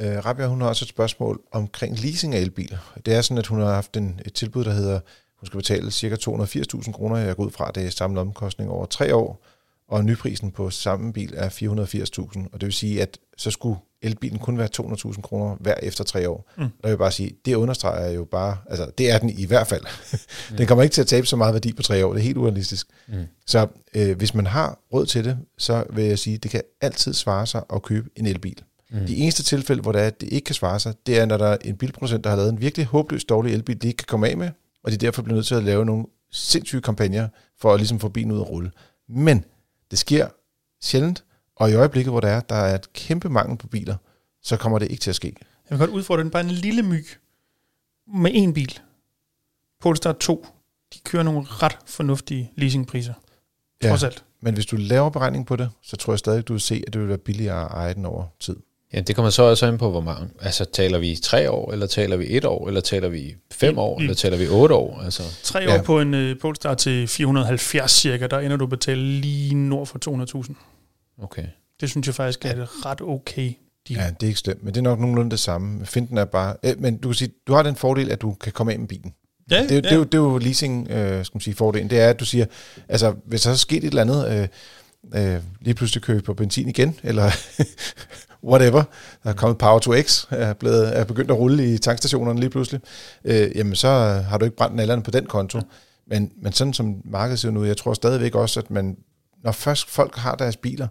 Øh, 0.00 0.24
Rabia, 0.24 0.46
hun 0.46 0.60
har 0.60 0.68
også 0.68 0.84
et 0.84 0.88
spørgsmål 0.88 1.40
omkring 1.52 1.98
leasing 1.98 2.34
af 2.34 2.40
elbiler. 2.40 2.98
Det 3.06 3.14
er 3.14 3.20
sådan, 3.20 3.38
at 3.38 3.46
hun 3.46 3.60
har 3.60 3.74
haft 3.74 3.96
en, 3.96 4.20
et 4.24 4.32
tilbud, 4.32 4.64
der 4.64 4.72
hedder, 4.72 5.00
hun 5.42 5.46
skal 5.46 5.56
betale 5.56 5.90
ca. 5.90 6.16
280.000 6.30 6.92
kroner. 6.92 7.16
Jeg 7.16 7.36
går 7.36 7.44
ud 7.44 7.50
fra, 7.50 7.70
det 7.74 7.86
er 7.86 7.90
samlet 7.90 8.20
omkostning 8.20 8.70
over 8.70 8.86
tre 8.86 9.14
år, 9.14 9.44
og 9.88 10.04
nyprisen 10.04 10.50
på 10.50 10.70
samme 10.70 11.12
bil 11.12 11.32
er 11.36 11.48
480.000. 11.48 12.48
Og 12.52 12.60
det 12.60 12.66
vil 12.66 12.72
sige, 12.72 13.02
at 13.02 13.18
så 13.36 13.50
skulle 13.50 13.78
elbilen 14.02 14.38
kun 14.38 14.58
være 14.58 14.68
200.000 14.80 15.20
kroner 15.20 15.56
hver 15.60 15.74
efter 15.82 16.04
tre 16.04 16.28
år. 16.28 16.50
Mm. 16.56 16.68
Jeg 16.82 16.90
vil 16.90 16.96
bare 16.96 17.12
sige, 17.12 17.32
det 17.44 17.54
understreger 17.54 18.10
jo 18.10 18.24
bare, 18.24 18.56
altså 18.70 18.90
det 18.98 19.10
er 19.10 19.18
den 19.18 19.30
i 19.30 19.44
hvert 19.46 19.66
fald. 19.66 19.82
Mm. 20.50 20.56
den 20.56 20.66
kommer 20.66 20.82
ikke 20.82 20.92
til 20.92 21.00
at 21.00 21.06
tabe 21.06 21.26
så 21.26 21.36
meget 21.36 21.54
værdi 21.54 21.72
på 21.72 21.82
tre 21.82 22.06
år, 22.06 22.12
det 22.12 22.20
er 22.20 22.24
helt 22.24 22.36
urealistisk. 22.36 22.86
Mm. 23.08 23.14
Så 23.46 23.66
øh, 23.94 24.16
hvis 24.16 24.34
man 24.34 24.46
har 24.46 24.78
råd 24.92 25.06
til 25.06 25.24
det, 25.24 25.38
så 25.58 25.84
vil 25.90 26.04
jeg 26.04 26.18
sige, 26.18 26.38
det 26.38 26.50
kan 26.50 26.62
altid 26.80 27.14
svare 27.14 27.46
sig 27.46 27.62
at 27.74 27.82
købe 27.82 28.10
en 28.16 28.26
elbil. 28.26 28.62
Mm. 28.90 29.06
De 29.06 29.16
eneste 29.16 29.42
tilfælde, 29.42 29.82
hvor 29.82 29.92
det, 29.92 30.00
er, 30.02 30.06
at 30.06 30.20
det 30.20 30.28
ikke 30.32 30.44
kan 30.44 30.54
svare 30.54 30.80
sig, 30.80 30.94
det 31.06 31.18
er, 31.18 31.26
når 31.26 31.36
der 31.36 31.46
er 31.46 31.56
en 31.64 31.76
bilproducent, 31.76 32.24
der 32.24 32.30
har 32.30 32.36
lavet 32.36 32.52
en 32.52 32.60
virkelig 32.60 32.86
håbløst 32.86 33.28
dårlig 33.28 33.54
elbil, 33.54 33.82
de 33.82 33.86
ikke 33.86 33.96
kan 33.96 34.06
komme 34.08 34.28
af 34.28 34.36
med, 34.36 34.50
og 34.84 34.92
de 34.92 34.96
derfor 34.96 35.22
bliver 35.22 35.34
nødt 35.34 35.46
til 35.46 35.54
at 35.54 35.62
lave 35.62 35.84
nogle 35.84 36.06
sindssyge 36.30 36.82
kampagner 36.82 37.28
for 37.58 37.72
at 37.74 37.80
ligesom 37.80 38.00
få 38.00 38.08
bilen 38.08 38.32
ud 38.32 38.40
at 38.40 38.48
rulle. 38.48 38.70
Men 39.08 39.44
det 39.90 39.98
sker 39.98 40.28
sjældent, 40.80 41.24
og 41.56 41.70
i 41.70 41.74
øjeblikket, 41.74 42.12
hvor 42.12 42.20
der 42.20 42.28
er, 42.28 42.40
der 42.40 42.54
er 42.54 42.74
et 42.74 42.92
kæmpe 42.92 43.28
mangel 43.28 43.58
på 43.58 43.68
biler, 43.68 43.96
så 44.42 44.56
kommer 44.56 44.78
det 44.78 44.90
ikke 44.90 45.00
til 45.00 45.10
at 45.10 45.16
ske. 45.16 45.34
Jeg 45.70 45.78
vil 45.78 45.78
godt 45.78 45.90
udfordre 45.90 46.22
den 46.22 46.30
bare 46.30 46.44
en 46.44 46.50
lille 46.50 46.82
myg 46.82 47.06
med 48.14 48.30
en 48.34 48.54
bil. 48.54 48.80
Polestar 49.80 50.12
2, 50.12 50.46
de 50.94 50.98
kører 51.04 51.22
nogle 51.22 51.46
ret 51.48 51.78
fornuftige 51.86 52.52
leasingpriser. 52.56 53.14
Trods 53.82 54.02
ja, 54.02 54.06
alt. 54.06 54.24
Men 54.40 54.54
hvis 54.54 54.66
du 54.66 54.76
laver 54.76 55.10
beregning 55.10 55.46
på 55.46 55.56
det, 55.56 55.70
så 55.82 55.96
tror 55.96 56.12
jeg 56.12 56.18
stadig, 56.18 56.48
du 56.48 56.52
vil 56.52 56.60
se, 56.60 56.84
at 56.86 56.92
det 56.92 57.00
vil 57.00 57.08
være 57.08 57.18
billigere 57.18 57.64
at 57.64 57.70
eje 57.70 57.94
den 57.94 58.06
over 58.06 58.26
tid. 58.40 58.56
Ja, 58.92 59.00
det 59.00 59.16
kommer 59.16 59.30
så 59.30 59.42
også 59.42 59.66
ind 59.66 59.78
på, 59.78 59.90
hvor 59.90 60.00
mange. 60.00 60.28
Altså, 60.40 60.64
taler 60.64 60.98
vi 60.98 61.18
tre 61.22 61.50
år, 61.50 61.72
eller 61.72 61.86
taler 61.86 62.16
vi 62.16 62.36
et 62.36 62.44
år, 62.44 62.68
eller 62.68 62.80
taler 62.80 63.08
vi 63.08 63.34
fem 63.52 63.78
år, 63.78 63.98
mm. 63.98 64.02
eller 64.02 64.14
taler 64.14 64.36
vi 64.36 64.48
otte 64.48 64.74
år? 64.74 65.00
Altså. 65.04 65.22
Tre 65.42 65.58
ja. 65.58 65.78
år 65.78 65.82
på 65.82 66.00
en 66.00 66.14
uh, 66.14 66.38
Polestar 66.40 66.74
til 66.74 67.08
470 67.08 67.90
cirka, 67.90 68.26
der 68.26 68.38
ender 68.38 68.56
du 68.56 68.66
betale 68.66 69.02
lige 69.02 69.54
nord 69.54 69.86
for 69.86 69.98
200.000. 70.44 70.54
Okay. 71.22 71.44
Det 71.80 71.90
synes 71.90 72.06
jeg 72.06 72.14
faktisk 72.14 72.44
er 72.44 72.62
et 72.62 72.86
ret 72.86 73.00
okay 73.00 73.52
deal. 73.88 74.00
Ja, 74.00 74.10
det 74.20 74.22
er 74.22 74.26
ikke 74.26 74.40
slemt, 74.40 74.64
men 74.64 74.74
det 74.74 74.80
er 74.80 74.84
nok 74.84 74.98
nogenlunde 74.98 75.30
det 75.30 75.38
samme. 75.38 75.86
Finden 75.86 76.18
er 76.18 76.24
bare... 76.24 76.56
Øh, 76.62 76.74
men 76.78 76.96
du 76.96 77.08
kan 77.08 77.14
sige, 77.14 77.30
du 77.46 77.52
har 77.52 77.62
den 77.62 77.76
fordel, 77.76 78.10
at 78.10 78.22
du 78.22 78.34
kan 78.34 78.52
komme 78.52 78.72
af 78.72 78.78
med 78.78 78.88
bilen. 78.88 79.14
Ja, 79.50 79.62
det, 79.62 79.70
ja. 79.70 79.76
det, 79.76 79.92
er 79.92 79.96
jo, 79.96 80.04
det 80.04 80.14
er 80.14 80.18
jo 80.18 80.38
leasing, 80.38 80.90
øh, 80.90 81.24
skal 81.24 81.36
man 81.36 81.40
sige, 81.40 81.54
fordelen. 81.54 81.90
Det 81.90 82.00
er, 82.00 82.08
at 82.08 82.20
du 82.20 82.24
siger, 82.24 82.46
altså, 82.88 83.14
hvis 83.26 83.42
der 83.42 83.50
er 83.50 83.54
sket 83.54 83.84
et 83.84 83.84
eller 83.84 84.02
andet, 84.02 84.48
øh, 85.14 85.34
øh, 85.34 85.42
lige 85.60 85.74
pludselig 85.74 86.02
købe 86.02 86.22
på 86.22 86.34
benzin 86.34 86.68
igen, 86.68 86.98
eller 87.02 87.30
whatever, 88.44 88.82
der 89.24 89.30
er 89.30 89.34
kommet 89.34 89.58
Power 89.58 89.78
to 89.78 89.92
X, 90.02 90.26
er, 90.30 90.52
blevet, 90.52 90.98
er 90.98 91.04
begyndt 91.04 91.30
at 91.30 91.36
rulle 91.36 91.74
i 91.74 91.78
tankstationerne 91.78 92.40
lige 92.40 92.50
pludselig, 92.50 92.80
øh, 93.24 93.50
jamen 93.54 93.74
så 93.74 93.88
har 94.28 94.38
du 94.38 94.44
ikke 94.44 94.56
brændt 94.56 94.76
nallerne 94.76 95.02
på 95.02 95.10
den 95.10 95.26
konto. 95.26 95.58
Ja. 95.58 95.64
Men, 96.06 96.32
men 96.42 96.52
sådan 96.52 96.72
som 96.72 97.02
markedet 97.04 97.38
ser 97.38 97.50
ud, 97.50 97.66
jeg 97.66 97.76
tror 97.76 97.94
stadigvæk 97.94 98.34
også, 98.34 98.60
at 98.60 98.70
man, 98.70 98.96
når 99.44 99.52
først 99.52 99.90
folk 99.90 100.16
har 100.16 100.34
deres 100.34 100.56
biler, 100.56 100.88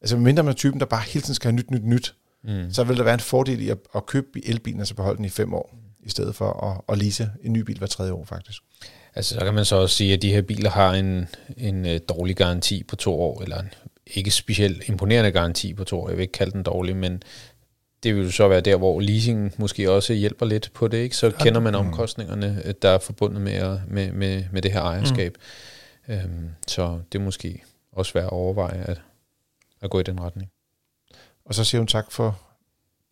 altså 0.00 0.16
mindre 0.16 0.42
man 0.42 0.50
er 0.50 0.54
typen, 0.54 0.80
der 0.80 0.86
bare 0.86 1.02
hele 1.06 1.22
tiden 1.22 1.34
skal 1.34 1.50
have 1.50 1.56
nyt, 1.56 1.70
nyt, 1.70 1.84
nyt, 1.84 2.14
mm. 2.44 2.72
så 2.72 2.84
vil 2.84 2.96
der 2.96 3.02
være 3.02 3.14
en 3.14 3.20
fordel 3.20 3.60
i 3.60 3.68
at, 3.68 3.78
at 3.94 4.06
købe 4.06 4.28
elbilen, 4.46 4.80
altså 4.80 4.94
beholde 4.94 5.16
den 5.16 5.24
i 5.24 5.28
fem 5.28 5.54
år, 5.54 5.74
i 6.02 6.10
stedet 6.10 6.34
for 6.34 6.64
at, 6.66 6.92
at 6.92 6.98
lease 6.98 7.30
en 7.42 7.52
ny 7.52 7.60
bil 7.60 7.78
hver 7.78 7.86
tredje 7.86 8.12
år 8.12 8.24
faktisk. 8.24 8.62
Altså 9.14 9.34
så 9.34 9.40
kan 9.44 9.54
man 9.54 9.64
så 9.64 9.76
også 9.76 9.96
sige, 9.96 10.14
at 10.14 10.22
de 10.22 10.32
her 10.32 10.42
biler 10.42 10.70
har 10.70 10.92
en, 10.92 11.28
en 11.56 11.84
uh, 11.84 11.92
dårlig 12.08 12.36
garanti 12.36 12.82
på 12.82 12.96
to 12.96 13.20
år, 13.20 13.42
eller 13.42 13.58
en 13.60 13.70
ikke 14.14 14.30
specielt 14.30 14.88
imponerende 14.88 15.30
garanti 15.30 15.74
på 15.74 15.84
to 15.84 16.00
år. 16.00 16.08
Jeg 16.08 16.16
vil 16.16 16.22
ikke 16.22 16.32
kalde 16.32 16.52
den 16.52 16.62
dårlig, 16.62 16.96
men 16.96 17.22
det 18.02 18.14
vil 18.14 18.24
jo 18.24 18.30
så 18.30 18.48
være 18.48 18.60
der, 18.60 18.76
hvor 18.76 19.00
leasing 19.00 19.54
måske 19.58 19.90
også 19.90 20.12
hjælper 20.12 20.46
lidt 20.46 20.70
på 20.74 20.88
det, 20.88 20.98
ikke? 20.98 21.16
Så 21.16 21.30
kender 21.30 21.60
man 21.60 21.74
omkostningerne, 21.74 22.74
der 22.82 22.88
er 22.90 22.98
forbundet 22.98 23.40
med, 23.40 23.80
med, 23.88 24.12
med, 24.12 24.44
med 24.52 24.62
det 24.62 24.72
her 24.72 24.82
ejerskab. 24.82 25.36
Øhm, 26.08 26.48
så 26.66 27.00
det 27.12 27.18
er 27.18 27.22
måske 27.22 27.62
også 27.92 28.12
værd 28.12 28.24
at 28.24 28.30
overveje 28.30 28.84
at, 28.84 29.00
at 29.80 29.90
gå 29.90 30.00
i 30.00 30.02
den 30.02 30.20
retning. 30.20 30.50
Og 31.44 31.54
så 31.54 31.64
siger 31.64 31.80
hun 31.80 31.86
tak 31.86 32.12
for 32.12 32.40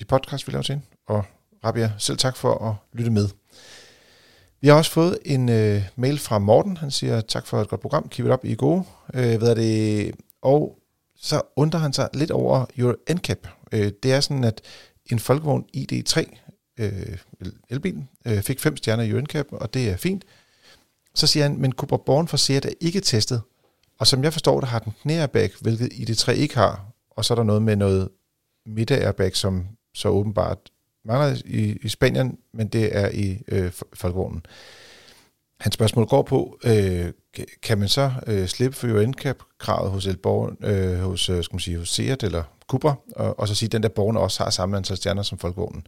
de 0.01 0.05
podcast, 0.05 0.47
vi 0.47 0.53
laver 0.53 0.63
til 0.63 0.75
hende. 0.75 0.87
Og 1.07 1.25
Rabia, 1.65 1.93
selv 1.99 2.19
tak 2.19 2.37
for 2.37 2.69
at 2.69 2.75
lytte 2.99 3.11
med. 3.11 3.29
Vi 4.61 4.69
har 4.69 4.75
også 4.75 4.91
fået 4.91 5.19
en 5.25 5.49
øh, 5.49 5.83
mail 5.97 6.19
fra 6.19 6.39
Morten. 6.39 6.77
Han 6.77 6.91
siger, 6.91 7.21
tak 7.21 7.47
for 7.47 7.61
et 7.61 7.69
godt 7.69 7.81
program. 7.81 8.09
Keep 8.09 8.27
it 8.27 8.33
up, 8.33 8.45
I 8.45 8.53
er 8.53 8.57
gode. 8.57 8.85
Øh, 9.15 9.39
hvad 9.39 9.51
er 9.51 9.55
det? 9.55 10.15
Og 10.43 10.79
så 11.27 11.43
undrer 11.57 11.81
han 11.81 11.93
sig 11.93 12.09
lidt 12.15 12.31
over 12.31 12.67
Euro 12.77 12.95
NCAP. 13.11 13.49
Øh, 13.73 13.93
det 14.03 14.13
er 14.13 14.21
sådan, 14.21 14.45
at 14.45 14.61
en 15.11 15.19
folkevogn 15.19 15.65
ID3 15.77 16.37
øh, 16.79 17.19
elbil 17.71 18.05
øh, 18.27 18.43
fik 18.43 18.61
fem 18.61 18.77
stjerner 18.77 19.03
i 19.03 19.11
Euro 19.11 19.21
NCAP, 19.21 19.47
og 19.51 19.75
det 19.75 19.91
er 19.91 19.97
fint. 19.97 20.25
Så 21.15 21.27
siger 21.27 21.43
han, 21.43 21.61
men 21.61 21.73
Cooper 21.73 21.97
Born 21.97 22.29
for 22.29 22.37
Seat 22.37 22.65
er 22.65 22.73
ikke 22.81 23.01
testet. 23.01 23.43
Og 23.99 24.07
som 24.07 24.25
jeg 24.25 24.33
forstår 24.33 24.61
det, 24.61 24.69
har 24.69 24.79
den 24.79 24.93
knæairbag, 25.03 25.51
hvilket 25.61 25.93
ID3 25.93 26.31
ikke 26.31 26.55
har. 26.55 26.87
Og 27.11 27.25
så 27.25 27.35
er 27.35 27.37
der 27.37 27.43
noget 27.43 27.63
med 27.63 27.77
noget 27.77 28.09
midterairbag, 28.67 29.37
som 29.37 29.67
så 29.95 30.09
åbenbart 30.09 30.59
mangler 31.05 31.43
i, 31.45 31.79
i 31.83 31.89
Spanien, 31.89 32.39
men 32.53 32.69
det 32.69 32.97
er 32.97 33.09
i 33.09 33.43
øh, 33.49 33.73
folkevognen. 33.95 34.47
Hans 35.61 35.75
spørgsmål 35.75 36.07
går 36.07 36.23
på, 36.23 36.59
øh, 36.65 37.13
kan 37.63 37.79
man 37.79 37.89
så 37.89 38.11
øh, 38.27 38.47
slippe 38.47 38.77
for 38.77 38.89
UNCAP-kravet 38.89 39.91
hos 39.91 40.07
Elborg, 40.07 40.65
øh, 40.65 40.99
hos, 40.99 41.29
øh, 41.29 41.45
skal 41.45 41.55
man 41.55 41.61
sige, 41.61 41.79
hos 41.79 41.89
Seat 41.89 42.23
eller 42.23 42.43
Cooper, 42.69 42.95
og, 43.17 43.41
og 43.41 43.49
så 43.49 43.55
sige, 43.55 43.67
at 43.67 43.73
den 43.73 43.83
der 43.83 43.89
borgerne 43.89 44.21
også 44.21 44.43
har 44.43 44.51
samme 44.51 44.77
antal 44.77 44.97
stjerner 44.97 45.23
som 45.23 45.39
folkevognen. 45.39 45.87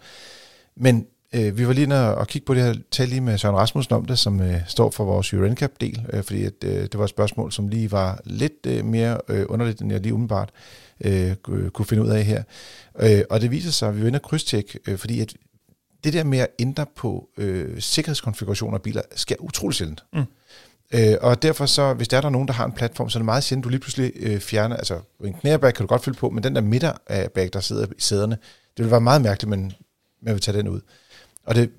Men 0.77 1.07
øh, 1.35 1.59
vi 1.59 1.67
var 1.67 1.73
lige 1.73 1.87
nede 1.87 2.17
og 2.17 2.27
kigge 2.27 2.47
på 2.47 2.55
det 2.55 2.63
her, 2.63 2.75
tal 2.91 3.09
lige 3.09 3.21
med 3.21 3.39
Søren 3.39 3.57
Rasmussen 3.57 3.95
om 3.95 4.05
det, 4.05 4.19
som 4.19 4.41
øh, 4.41 4.61
står 4.67 4.91
for 4.91 5.05
vores 5.05 5.35
UNCAP-del, 5.35 6.07
øh, 6.13 6.23
fordi 6.23 6.45
at, 6.45 6.53
øh, 6.65 6.83
det 6.83 6.99
var 6.99 7.05
et 7.05 7.11
spørgsmål, 7.11 7.53
som 7.53 7.69
lige 7.69 7.93
var 7.93 8.21
lidt 8.25 8.67
øh, 8.67 8.85
mere 8.85 9.19
øh, 9.29 9.47
underligt, 9.49 9.81
end 9.81 9.93
jeg 9.93 10.01
lige 10.01 10.15
umiddelbart 10.15 10.51
øh, 11.01 11.35
kunne 11.73 11.87
finde 11.87 12.03
ud 12.03 12.09
af 12.09 12.25
her. 12.25 12.43
Øh, 13.01 13.23
og 13.31 13.41
det 13.41 13.51
viser 13.51 13.71
sig, 13.71 13.89
at 13.89 13.97
vi 13.97 14.01
var 14.01 14.07
inde 14.07 14.17
og 14.17 14.23
krydstjekke, 14.23 14.79
øh, 14.89 14.99
fordi 14.99 15.21
at 15.21 15.35
det 16.05 16.13
der 16.13 16.25
med 16.25 16.39
at 16.39 16.49
ændre 16.59 16.87
på 16.97 17.29
øh, 17.37 17.81
sikkerhedskonfigurationer 17.81 18.75
af 18.75 18.83
biler, 18.83 19.03
sker 19.15 19.37
utrolig 19.41 19.75
sjældent. 19.75 20.05
Mm. 20.13 20.25
Øh, 20.95 21.17
og 21.21 21.43
derfor 21.43 21.67
så, 21.67 21.95
hvis 21.95 22.09
der 22.09 22.17
er 22.17 22.21
der 22.21 22.31
nogen, 22.31 22.49
der 22.49 22.55
har 22.55 22.65
en 22.65 22.73
platform, 22.73 23.11
så 23.11 23.19
er 23.19 23.21
det 23.21 23.25
meget 23.25 23.45
sjældent, 23.45 23.65
du 23.65 23.69
lige 23.69 23.81
pludselig 23.81 24.13
øh, 24.17 24.41
fjerner, 24.41 24.77
altså 24.77 25.01
en 25.25 25.35
knæbag 25.35 25.75
kan 25.75 25.87
du 25.87 25.89
godt 25.89 26.05
fylde 26.05 26.19
på, 26.19 26.31
men 26.31 26.45
den 26.45 26.55
der 26.55 26.61
midterbag, 26.61 27.51
der 27.53 27.61
sidder 27.61 27.87
i 27.87 28.01
sæderne, 28.01 28.39
det 28.77 28.85
vil 28.85 28.91
være 28.91 29.01
meget 29.01 29.23
mærkeligt, 29.23 29.51
men 29.51 29.73
man 30.23 30.35
vil 30.35 30.43
tage 30.43 30.59
den 30.59 30.69
ud. 30.69 30.81
Og 31.45 31.55
det 31.55 31.71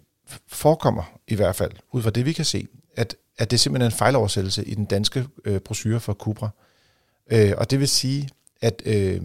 forekommer 0.47 1.03
i 1.27 1.35
hvert 1.35 1.55
fald, 1.55 1.71
ud 1.91 2.01
fra 2.01 2.09
det 2.09 2.25
vi 2.25 2.33
kan 2.33 2.45
se, 2.45 2.67
at, 2.95 3.15
at 3.37 3.51
det 3.51 3.57
er 3.57 3.59
simpelthen 3.59 3.91
en 3.91 3.97
fejloversættelse 3.97 4.65
i 4.65 4.75
den 4.75 4.85
danske 4.85 5.27
øh, 5.45 5.59
brochure 5.59 5.99
for 5.99 6.13
Cupra. 6.13 6.49
Øh, 7.31 7.53
og 7.57 7.71
det 7.71 7.79
vil 7.79 7.87
sige, 7.87 8.29
at 8.61 8.81
øh, 8.85 9.21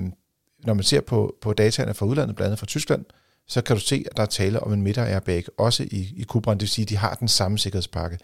når 0.64 0.74
man 0.74 0.84
ser 0.84 1.00
på, 1.00 1.34
på 1.40 1.52
dataene 1.52 1.94
fra 1.94 2.06
udlandet, 2.06 2.36
blandt 2.36 2.46
andet 2.46 2.58
fra 2.58 2.66
Tyskland, 2.66 3.04
så 3.48 3.62
kan 3.62 3.76
du 3.76 3.80
se, 3.80 4.04
at 4.10 4.16
der 4.16 4.22
er 4.22 4.26
tale 4.26 4.60
om 4.60 4.72
en 4.72 4.82
midter-airbag, 4.82 5.44
også 5.58 5.82
i, 5.82 6.12
i 6.16 6.24
Cupraen, 6.24 6.58
det 6.58 6.62
vil 6.62 6.68
sige, 6.68 6.82
at 6.82 6.88
de 6.88 6.96
har 6.96 7.14
den 7.14 7.28
samme 7.28 7.58
sikkerhedspakke. 7.58 8.18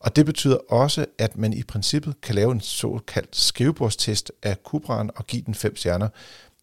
Og 0.00 0.16
det 0.16 0.26
betyder 0.26 0.56
også, 0.68 1.06
at 1.18 1.36
man 1.36 1.52
i 1.52 1.62
princippet 1.62 2.20
kan 2.20 2.34
lave 2.34 2.52
en 2.52 2.60
såkaldt 2.60 3.36
skrivebordstest 3.36 4.32
af 4.42 4.56
Cupraen 4.64 5.10
og 5.16 5.26
give 5.26 5.42
den 5.42 5.54
fem 5.54 5.76
stjerner. 5.76 6.08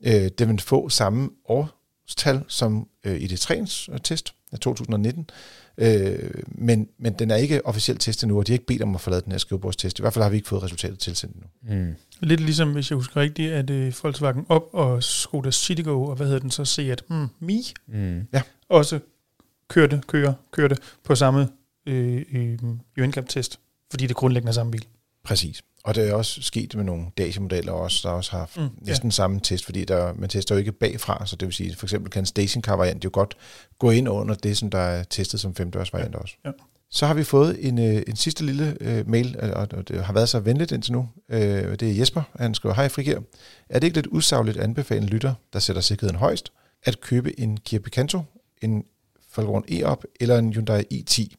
Øh, 0.01 0.29
det 0.37 0.47
vil 0.47 0.59
få 0.59 0.89
samme 0.89 1.29
årstal 1.47 2.43
som 2.47 2.87
øh, 3.03 3.21
i 3.21 3.27
det 3.27 3.39
3 3.39 3.65
test 4.03 4.33
af 4.51 4.59
2019, 4.59 5.29
øh, 5.77 6.29
men, 6.47 6.87
men 6.97 7.13
den 7.13 7.31
er 7.31 7.35
ikke 7.35 7.65
officielt 7.65 8.01
testet 8.01 8.29
nu, 8.29 8.37
og 8.37 8.47
de 8.47 8.51
har 8.51 8.55
ikke 8.55 8.65
bedt 8.65 8.81
om 8.81 8.95
at 8.95 9.01
få 9.01 9.09
lavet 9.09 9.25
den 9.25 9.31
her 9.31 9.39
skrivebordstest. 9.39 9.99
I 9.99 10.01
hvert 10.01 10.13
fald 10.13 10.23
har 10.23 10.29
vi 10.29 10.35
ikke 10.35 10.47
fået 10.47 10.63
resultatet 10.63 10.99
tilsendt 10.99 11.35
nu. 11.35 11.75
Mm. 11.75 11.95
Lidt 12.19 12.39
ligesom, 12.39 12.73
hvis 12.73 12.89
jeg 12.89 12.95
husker 12.95 13.21
rigtigt, 13.21 13.51
at 13.51 13.69
uh, 13.69 14.03
Volkswagen 14.03 14.45
op 14.49 14.63
og 14.71 15.03
Skoda 15.03 15.51
Citigo, 15.51 16.03
og 16.03 16.15
hvad 16.15 16.25
hedder 16.25 16.39
den 16.39 16.51
så, 16.51 16.65
Seat 16.65 17.03
mm, 17.09 17.27
Mi, 17.39 17.63
mm. 17.87 18.21
ja. 18.33 18.41
også 18.69 18.99
kørte, 19.67 20.01
kører, 20.07 20.33
kørte 20.51 20.77
på 21.03 21.15
samme 21.15 21.47
øh, 21.87 22.25
øh, 22.33 22.59
UNCAP-test, 23.01 23.59
fordi 23.91 24.07
det 24.07 24.15
grundlæggende 24.15 24.49
er 24.49 24.53
samme 24.53 24.71
bil. 24.71 24.85
Præcis. 25.23 25.63
Og 25.85 25.95
det 25.95 26.09
er 26.09 26.13
også 26.13 26.41
sket 26.41 26.75
med 26.75 26.83
nogle 26.83 27.05
Dacia-modeller 27.17 27.71
også, 27.71 27.99
der 28.03 28.13
også 28.13 28.31
har 28.31 28.49
mm, 28.57 28.69
næsten 28.81 29.09
ja. 29.09 29.11
samme 29.11 29.39
test, 29.39 29.65
fordi 29.65 29.85
der, 29.85 30.13
man 30.13 30.29
tester 30.29 30.55
jo 30.55 30.59
ikke 30.59 30.71
bagfra, 30.71 31.25
så 31.25 31.35
det 31.35 31.45
vil 31.45 31.53
sige, 31.53 31.75
for 31.75 31.85
eksempel 31.85 32.11
kan 32.11 32.21
en 32.21 32.25
stationcar-variant 32.25 33.03
jo 33.03 33.09
godt 33.13 33.37
gå 33.79 33.89
ind 33.89 34.09
under 34.09 34.35
det, 34.35 34.57
som 34.57 34.69
der 34.69 34.77
er 34.77 35.03
testet 35.03 35.39
som 35.39 35.55
femdørs-variant 35.55 36.13
ja. 36.13 36.19
også. 36.19 36.35
Ja. 36.45 36.51
Så 36.89 37.05
har 37.05 37.13
vi 37.13 37.23
fået 37.23 37.67
en, 37.67 37.79
øh, 37.79 38.03
en 38.07 38.15
sidste 38.15 38.45
lille 38.45 38.77
uh, 38.81 39.09
mail, 39.09 39.39
og 39.53 39.87
det 39.87 40.05
har 40.05 40.13
været 40.13 40.29
så 40.29 40.39
venligt 40.39 40.71
indtil 40.71 40.93
nu. 40.93 41.09
Uh, 41.29 41.37
det 41.37 41.83
er 41.83 41.93
Jesper, 41.93 42.21
han 42.35 42.53
skriver, 42.53 42.75
hej 42.75 42.89
Frigir, 42.89 43.19
er 43.69 43.79
det 43.79 43.87
ikke 43.87 43.97
lidt 43.97 44.07
usagligt 44.11 44.57
at 44.57 44.63
anbefale 44.63 45.01
en 45.01 45.09
lytter, 45.09 45.33
der 45.53 45.59
sætter 45.59 45.81
sikkerheden 45.81 46.19
højst, 46.19 46.51
at 46.83 47.01
købe 47.01 47.39
en 47.39 47.57
Kia 47.57 47.79
Picanto, 47.79 48.21
en 48.61 48.83
Volkswagen 49.35 49.63
e-op 49.69 50.03
eller 50.19 50.37
en 50.37 50.53
Hyundai 50.53 50.83
i10? 50.93 51.35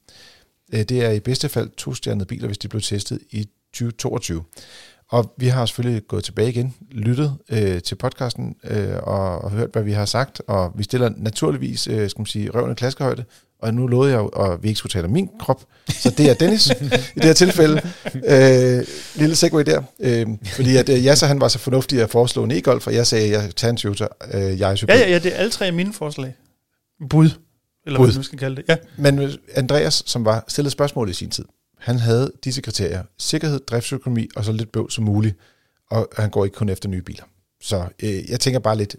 Uh, 0.72 0.80
det 0.80 1.04
er 1.04 1.10
i 1.10 1.20
bedste 1.20 1.48
fald 1.48 1.70
to-stjernede 1.76 2.26
biler, 2.26 2.46
hvis 2.46 2.58
de 2.58 2.68
blev 2.68 2.82
testet 2.82 3.20
i 3.30 3.48
2022. 3.76 4.42
Og 5.10 5.34
vi 5.36 5.46
har 5.46 5.66
selvfølgelig 5.66 6.02
gået 6.08 6.24
tilbage 6.24 6.48
igen, 6.48 6.74
lyttet 6.90 7.36
øh, 7.50 7.82
til 7.82 7.94
podcasten 7.94 8.56
øh, 8.64 8.96
og, 9.02 9.44
og 9.44 9.50
hørt, 9.50 9.68
hvad 9.72 9.82
vi 9.82 9.92
har 9.92 10.04
sagt, 10.04 10.42
og 10.46 10.72
vi 10.74 10.82
stiller 10.82 11.10
naturligvis, 11.16 11.86
øh, 11.86 12.10
skal 12.10 12.20
man 12.20 12.26
sige, 12.26 12.50
røvende 12.50 12.74
klaskehøjde, 12.74 13.24
og 13.62 13.74
nu 13.74 13.86
lovede 13.86 14.12
jeg 14.12 14.18
jo, 14.18 14.26
at 14.26 14.62
vi 14.62 14.68
ikke 14.68 14.78
skulle 14.78 14.90
tale 14.90 15.04
om 15.04 15.10
min 15.10 15.28
krop, 15.40 15.64
så 15.88 16.10
det 16.10 16.30
er 16.30 16.34
Dennis 16.34 16.66
i 17.16 17.18
det 17.18 17.24
her 17.24 17.32
tilfælde. 17.32 17.82
Øh, 18.14 18.84
lille 19.14 19.36
segway 19.36 19.62
der, 19.62 19.82
øh, 20.00 20.26
fordi 20.54 20.76
at 20.76 20.88
øh, 20.88 21.16
så 21.16 21.26
han 21.26 21.40
var 21.40 21.48
så 21.48 21.58
fornuftig 21.58 22.02
at 22.02 22.10
foreslå 22.10 22.44
en 22.44 22.50
e-golf, 22.50 22.86
og 22.86 22.94
jeg 22.94 23.06
sagde, 23.06 23.24
at 23.24 23.42
jeg 23.42 23.56
tager 23.56 23.70
en 23.70 23.76
Toyota, 23.76 24.06
øh, 24.34 24.60
jeg 24.60 24.70
er 24.72 24.84
Ja, 24.88 24.94
ja, 24.94 25.10
ja, 25.10 25.18
det 25.18 25.32
er 25.34 25.36
alle 25.36 25.50
tre 25.50 25.66
af 25.66 25.72
mine 25.72 25.92
forslag. 25.92 26.34
Bud, 27.10 27.30
eller 27.86 27.98
Bud. 27.98 28.06
hvad 28.06 28.14
man 28.14 28.24
skal 28.24 28.38
kalde 28.38 28.56
det. 28.56 28.64
Ja. 28.68 28.76
Men 28.96 29.30
Andreas, 29.54 30.02
som 30.06 30.24
var 30.24 30.44
stillet 30.48 30.72
spørgsmål 30.72 31.10
i 31.10 31.12
sin 31.12 31.30
tid, 31.30 31.44
han 31.86 31.98
havde 31.98 32.32
disse 32.44 32.62
kriterier. 32.62 33.02
Sikkerhed, 33.18 33.60
driftsøkonomi 33.60 34.28
og 34.36 34.44
så 34.44 34.52
lidt 34.52 34.72
bøv 34.72 34.90
som 34.90 35.04
muligt. 35.04 35.36
Og 35.90 36.08
han 36.16 36.30
går 36.30 36.44
ikke 36.44 36.56
kun 36.56 36.68
efter 36.68 36.88
nye 36.88 37.02
biler. 37.02 37.24
Så 37.62 37.84
øh, 38.02 38.30
jeg 38.30 38.40
tænker 38.40 38.60
bare 38.60 38.76
lidt, 38.76 38.96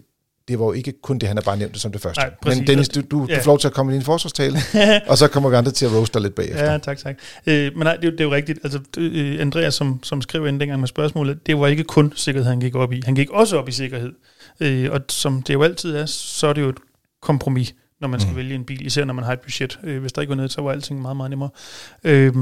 det 0.48 0.58
var 0.58 0.64
jo 0.64 0.72
ikke 0.72 0.92
kun 1.02 1.18
det, 1.18 1.28
han 1.28 1.36
har 1.36 1.42
bare 1.42 1.56
nævnt 1.56 1.72
det 1.72 1.82
som 1.82 1.92
det 1.92 2.00
første. 2.00 2.20
Nej, 2.20 2.30
præcis. 2.42 2.58
Men 2.58 2.66
Dennis, 2.66 2.88
du, 2.88 3.00
du, 3.00 3.26
ja. 3.28 3.36
du 3.36 3.40
får 3.42 3.50
lov 3.50 3.58
til 3.58 3.68
at 3.68 3.74
komme 3.74 3.92
i 3.92 3.94
din 3.94 4.04
forsvarstale, 4.04 4.58
og 5.10 5.18
så 5.18 5.28
kommer 5.28 5.50
vi 5.50 5.56
andre 5.56 5.72
til 5.72 5.86
at 5.86 5.92
roaste 5.92 6.14
dig 6.14 6.22
lidt 6.22 6.34
bagefter. 6.34 6.72
Ja, 6.72 6.78
tak, 6.78 6.98
tak. 6.98 7.16
Øh, 7.46 7.72
men 7.76 7.84
nej, 7.84 7.96
det, 7.96 8.12
det 8.12 8.20
er 8.20 8.24
jo 8.24 8.32
rigtigt. 8.32 8.58
Altså, 8.62 8.80
øh, 8.98 9.40
Andreas, 9.40 9.74
som, 9.74 10.02
som 10.02 10.22
skrev 10.22 10.46
ind 10.46 10.60
dengang 10.60 10.80
med 10.80 10.88
spørgsmålet, 10.88 11.46
det 11.46 11.58
var 11.58 11.66
ikke 11.66 11.84
kun 11.84 12.12
sikkerhed, 12.16 12.48
han 12.48 12.60
gik 12.60 12.74
op 12.74 12.92
i. 12.92 13.02
Han 13.04 13.14
gik 13.14 13.30
også 13.30 13.58
op 13.58 13.68
i 13.68 13.72
sikkerhed. 13.72 14.12
Øh, 14.60 14.92
og 14.92 15.00
som 15.08 15.42
det 15.42 15.54
jo 15.54 15.62
altid 15.62 15.96
er, 15.96 16.06
så 16.06 16.46
er 16.46 16.52
det 16.52 16.62
jo 16.62 16.68
et 16.68 16.78
kompromis 17.22 17.74
når 18.00 18.08
man 18.08 18.20
skal 18.20 18.30
mm. 18.30 18.36
vælge 18.36 18.54
en 18.54 18.64
bil, 18.64 18.86
især 18.86 19.04
når 19.04 19.14
man 19.14 19.24
har 19.24 19.32
et 19.32 19.40
budget. 19.40 19.78
Øh, 19.82 20.00
hvis 20.00 20.12
der 20.12 20.20
ikke 20.20 20.30
var 20.30 20.36
noget, 20.36 20.52
så 20.52 20.62
var 20.62 20.72
alting 20.72 21.02
meget, 21.02 21.16
meget 21.16 21.30
nemmere. 21.30 21.50
Øh, 22.04 22.32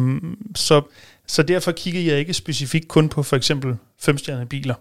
så, 0.54 0.82
så 1.26 1.42
derfor 1.42 1.72
kigger 1.72 2.00
jeg 2.00 2.18
ikke 2.18 2.34
specifikt 2.34 2.88
kun 2.88 3.08
på 3.08 3.22
for 3.22 3.36
eksempel 3.36 3.76
femstjernede 4.00 4.46
biler. 4.46 4.74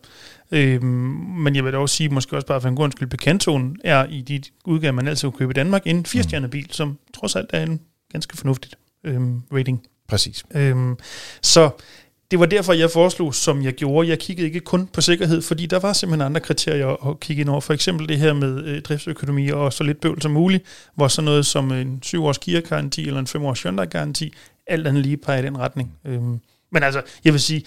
Øh, 0.52 0.84
men 0.84 1.56
jeg 1.56 1.66
vil 1.66 1.74
dog 1.74 1.90
sige, 1.90 2.10
måske 2.10 2.36
også 2.36 2.48
bare 2.48 2.62
for 2.62 2.70
en 2.70 2.76
god 2.76 2.92
skyld, 2.92 3.10
Picantoen 3.10 3.78
er 3.84 4.06
i 4.06 4.22
de 4.22 4.42
udgaver, 4.66 4.92
man 4.92 5.08
altid 5.08 5.32
kan 5.32 5.38
købe 5.38 5.52
i 5.52 5.54
Danmark, 5.54 5.82
en 5.86 6.06
firestjernet 6.06 6.50
bil, 6.50 6.68
som 6.72 6.98
trods 7.14 7.36
alt 7.36 7.50
er 7.54 7.64
en 7.64 7.80
ganske 8.12 8.38
fornuftigt 8.38 8.76
øh, 9.04 9.22
rating. 9.54 9.84
Præcis. 10.08 10.44
Øh, 10.56 10.76
så 11.42 11.70
det 12.36 12.40
var 12.40 12.46
derfor, 12.46 12.74
jeg 12.74 12.92
foreslog, 12.92 13.36
som 13.36 13.64
jeg 13.64 13.74
gjorde. 13.74 14.10
Jeg 14.10 14.20
kiggede 14.20 14.48
ikke 14.48 14.60
kun 14.60 14.88
på 14.88 15.02
sikkerhed, 15.02 15.42
fordi 15.42 15.66
der 15.66 15.80
var 15.80 15.94
simpelthen 15.94 16.26
andre 16.26 16.42
kriterier 16.42 17.10
at 17.10 17.20
kigge 17.20 17.42
ind 17.42 17.50
over. 17.50 17.62
For 17.62 17.74
eksempel 17.74 18.10
det 18.10 18.18
her 18.18 18.34
med 18.34 18.64
øh, 18.64 18.82
driftsøkonomi 18.82 19.50
og 19.50 19.74
så 19.74 19.84
lidt 19.84 20.02
bøvl 20.02 20.22
som 20.22 20.32
muligt, 20.32 20.64
hvor 20.96 21.08
sådan 21.08 21.26
noget 21.26 21.46
som 21.46 21.72
en 21.72 22.02
7-års 22.06 22.38
Kia-garanti 22.38 23.08
eller 23.08 23.20
en 23.20 23.28
5-års 23.30 23.62
Hyundai-garanti, 23.62 24.34
alt 24.68 24.88
andet 24.88 25.04
lige 25.04 25.18
peger 25.18 25.40
i 25.40 25.46
den 25.46 25.58
retning. 25.58 25.94
Øhm, 26.06 26.40
men 26.72 26.84
altså, 26.84 27.02
jeg 27.26 27.34
vil 27.34 27.42
sige, 27.42 27.60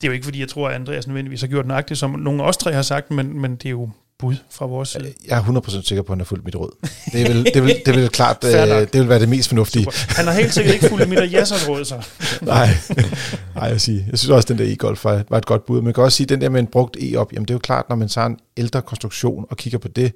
det 0.00 0.06
er 0.06 0.08
jo 0.08 0.12
ikke 0.12 0.24
fordi, 0.24 0.40
jeg 0.40 0.48
tror, 0.48 0.68
at 0.68 0.74
Andreas 0.74 1.06
nødvendigvis 1.06 1.40
har 1.40 1.48
gjort 1.48 1.66
nøjagtigt, 1.66 2.00
som 2.00 2.10
nogle 2.10 2.42
af 2.42 2.48
os 2.48 2.56
tre 2.56 2.72
har 2.72 2.82
sagt, 2.82 3.10
men, 3.10 3.40
men 3.40 3.56
det 3.56 3.66
er 3.66 3.70
jo 3.70 3.90
bud 4.18 4.36
fra 4.50 4.66
vores 4.66 4.88
side. 4.88 5.12
Jeg 5.28 5.38
er 5.38 5.42
100% 5.42 5.82
sikker 5.82 6.02
på, 6.02 6.12
at 6.12 6.16
han 6.16 6.20
har 6.20 6.24
fulgt 6.24 6.44
mit 6.44 6.56
råd. 6.56 6.70
Det 7.12 7.28
vil, 7.28 7.44
det 7.54 7.62
vil, 7.62 7.82
det 7.86 7.94
vil 7.94 8.08
klart 8.08 8.44
øh, 8.44 8.52
det 8.52 9.00
vil 9.00 9.08
være 9.08 9.18
det 9.18 9.28
mest 9.28 9.48
fornuftige. 9.48 9.84
Super. 9.84 10.16
Han 10.16 10.26
har 10.26 10.32
helt 10.32 10.54
sikkert 10.54 10.74
ikke 10.74 10.88
fulgt 10.88 11.08
mit 11.08 11.18
og 11.18 11.28
Jassers 11.28 11.68
råd, 11.68 11.84
så. 11.84 12.06
Nej, 12.42 12.68
Nej 13.56 13.64
jeg, 13.64 13.80
sige. 13.80 14.06
jeg 14.10 14.18
synes 14.18 14.30
også, 14.30 14.44
at 14.44 14.58
den 14.58 14.58
der 14.58 14.74
e-golf 14.74 15.04
var, 15.04 15.24
var 15.30 15.38
et 15.38 15.46
godt 15.46 15.66
bud. 15.66 15.82
Man 15.82 15.92
kan 15.94 16.02
også 16.02 16.16
sige, 16.16 16.24
at 16.24 16.28
den 16.28 16.40
der 16.40 16.48
med 16.48 16.60
en 16.60 16.66
brugt 16.66 16.96
e-op, 17.02 17.32
jamen 17.32 17.44
det 17.44 17.50
er 17.50 17.54
jo 17.54 17.58
klart, 17.58 17.88
når 17.88 17.96
man 17.96 18.08
tager 18.08 18.26
en 18.26 18.38
ældre 18.56 18.82
konstruktion 18.82 19.46
og 19.50 19.56
kigger 19.56 19.78
på 19.78 19.88
det, 19.88 20.12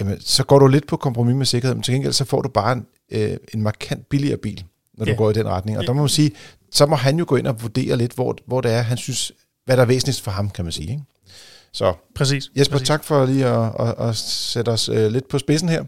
jamen 0.00 0.20
så 0.20 0.44
går 0.44 0.58
du 0.58 0.66
lidt 0.66 0.86
på 0.86 0.96
kompromis 0.96 1.34
med 1.34 1.46
sikkerhed, 1.46 1.74
men 1.74 1.82
til 1.82 1.94
gengæld 1.94 2.12
så 2.12 2.24
får 2.24 2.42
du 2.42 2.48
bare 2.48 2.72
en, 2.72 2.86
øh, 3.12 3.36
en 3.54 3.62
markant 3.62 4.08
billigere 4.08 4.36
bil, 4.36 4.64
når 4.98 5.04
du 5.04 5.14
går 5.14 5.30
i 5.30 5.32
den 5.32 5.48
retning. 5.48 5.78
Og 5.78 5.86
der 5.86 5.92
må 5.92 6.02
man 6.02 6.08
sige, 6.08 6.30
så 6.72 6.86
må 6.86 6.96
han 6.96 7.18
jo 7.18 7.24
gå 7.28 7.36
ind 7.36 7.46
og 7.46 7.62
vurdere 7.62 7.96
lidt, 7.96 8.12
hvor, 8.12 8.36
hvor 8.46 8.60
det 8.60 8.72
er, 8.72 8.82
han 8.82 8.96
synes, 8.96 9.32
hvad 9.64 9.76
der 9.76 9.82
er 9.82 9.86
væsentligst 9.86 10.22
for 10.22 10.30
ham, 10.30 10.50
kan 10.50 10.64
man 10.64 10.72
sige. 10.72 10.90
Ikke? 10.90 11.02
Så 11.72 11.94
præcis, 12.14 12.50
Jesper, 12.56 12.74
præcis. 12.74 12.88
tak 12.88 13.04
for 13.04 13.26
lige 13.26 13.46
at, 13.46 13.72
at, 13.78 14.08
at 14.08 14.16
sætte 14.16 14.70
os 14.70 14.88
øh, 14.88 15.12
lidt 15.12 15.28
på 15.28 15.38
spidsen 15.38 15.68
her. 15.68 15.84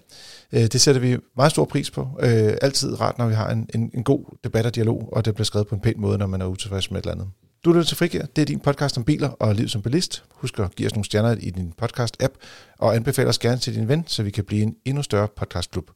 Øh, 0.52 0.62
det 0.62 0.80
sætter 0.80 1.00
vi 1.00 1.16
meget 1.36 1.52
stor 1.52 1.64
pris 1.64 1.90
på. 1.90 2.08
Øh, 2.20 2.54
altid 2.62 3.00
rart, 3.00 3.18
når 3.18 3.28
vi 3.28 3.34
har 3.34 3.50
en, 3.50 3.68
en, 3.74 3.90
en 3.94 4.04
god 4.04 4.38
debat 4.44 4.66
og 4.66 4.74
dialog, 4.74 5.08
og 5.12 5.24
det 5.24 5.34
bliver 5.34 5.44
skrevet 5.44 5.66
på 5.66 5.74
en 5.74 5.80
pæn 5.80 5.94
måde, 5.96 6.18
når 6.18 6.26
man 6.26 6.40
er 6.42 6.46
utilfreds 6.46 6.90
med 6.90 6.98
et 6.98 7.02
eller 7.02 7.14
andet. 7.14 7.28
Du 7.64 7.72
lytter 7.72 7.84
til 7.84 7.96
Frigir. 7.96 8.22
Det 8.36 8.42
er 8.42 8.46
din 8.46 8.60
podcast 8.60 8.98
om 8.98 9.04
biler 9.04 9.28
og 9.28 9.54
liv 9.54 9.68
som 9.68 9.82
bilist. 9.82 10.24
Husk 10.30 10.58
at 10.58 10.74
give 10.74 10.86
os 10.86 10.94
nogle 10.94 11.04
stjerner 11.04 11.36
i 11.40 11.50
din 11.50 11.72
podcast-app, 11.82 12.34
og 12.78 12.94
anbefale 12.96 13.28
os 13.28 13.38
gerne 13.38 13.58
til 13.58 13.74
din 13.74 13.88
ven, 13.88 14.04
så 14.06 14.22
vi 14.22 14.30
kan 14.30 14.44
blive 14.44 14.62
en 14.62 14.76
endnu 14.84 15.02
større 15.02 15.28
podcastklub. 15.36 15.90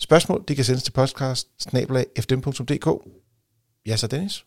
Spørgsmål, 0.00 0.44
de 0.48 0.56
kan 0.56 0.64
sendes 0.64 0.82
til 0.82 0.92
podcast 0.92 1.48
Ja, 3.86 3.96
så 3.96 4.06
Dennis. 4.06 4.44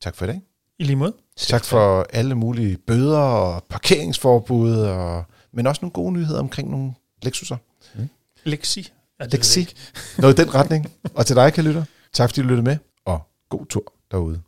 Tak 0.00 0.16
for 0.16 0.24
i 0.24 0.28
dag. 0.28 0.51
I 0.78 0.84
lige 0.84 0.96
måde. 0.96 1.12
Tak 1.36 1.64
for 1.64 2.06
alle 2.12 2.34
mulige 2.34 2.76
bøder 2.76 3.18
og 3.18 3.64
parkeringsforbud, 3.68 4.76
og, 4.76 5.24
men 5.52 5.66
også 5.66 5.78
nogle 5.82 5.92
gode 5.92 6.12
nyheder 6.12 6.40
omkring 6.40 6.70
nogle 6.70 6.94
Lexuser. 7.22 7.56
Lexi. 8.44 8.92
Ja, 9.20 9.24
det 9.24 9.32
Lexi. 9.32 9.60
ikke. 9.60 9.74
Noget 10.18 10.38
i 10.38 10.42
den 10.42 10.54
retning. 10.54 10.92
Og 11.14 11.26
til 11.26 11.36
dig, 11.36 11.52
kan 11.52 11.64
lytte. 11.64 11.86
Tak 12.12 12.30
fordi 12.30 12.40
du 12.40 12.46
lyttede 12.46 12.62
med, 12.62 12.76
og 13.04 13.20
god 13.48 13.66
tur 13.66 13.92
derude. 14.10 14.42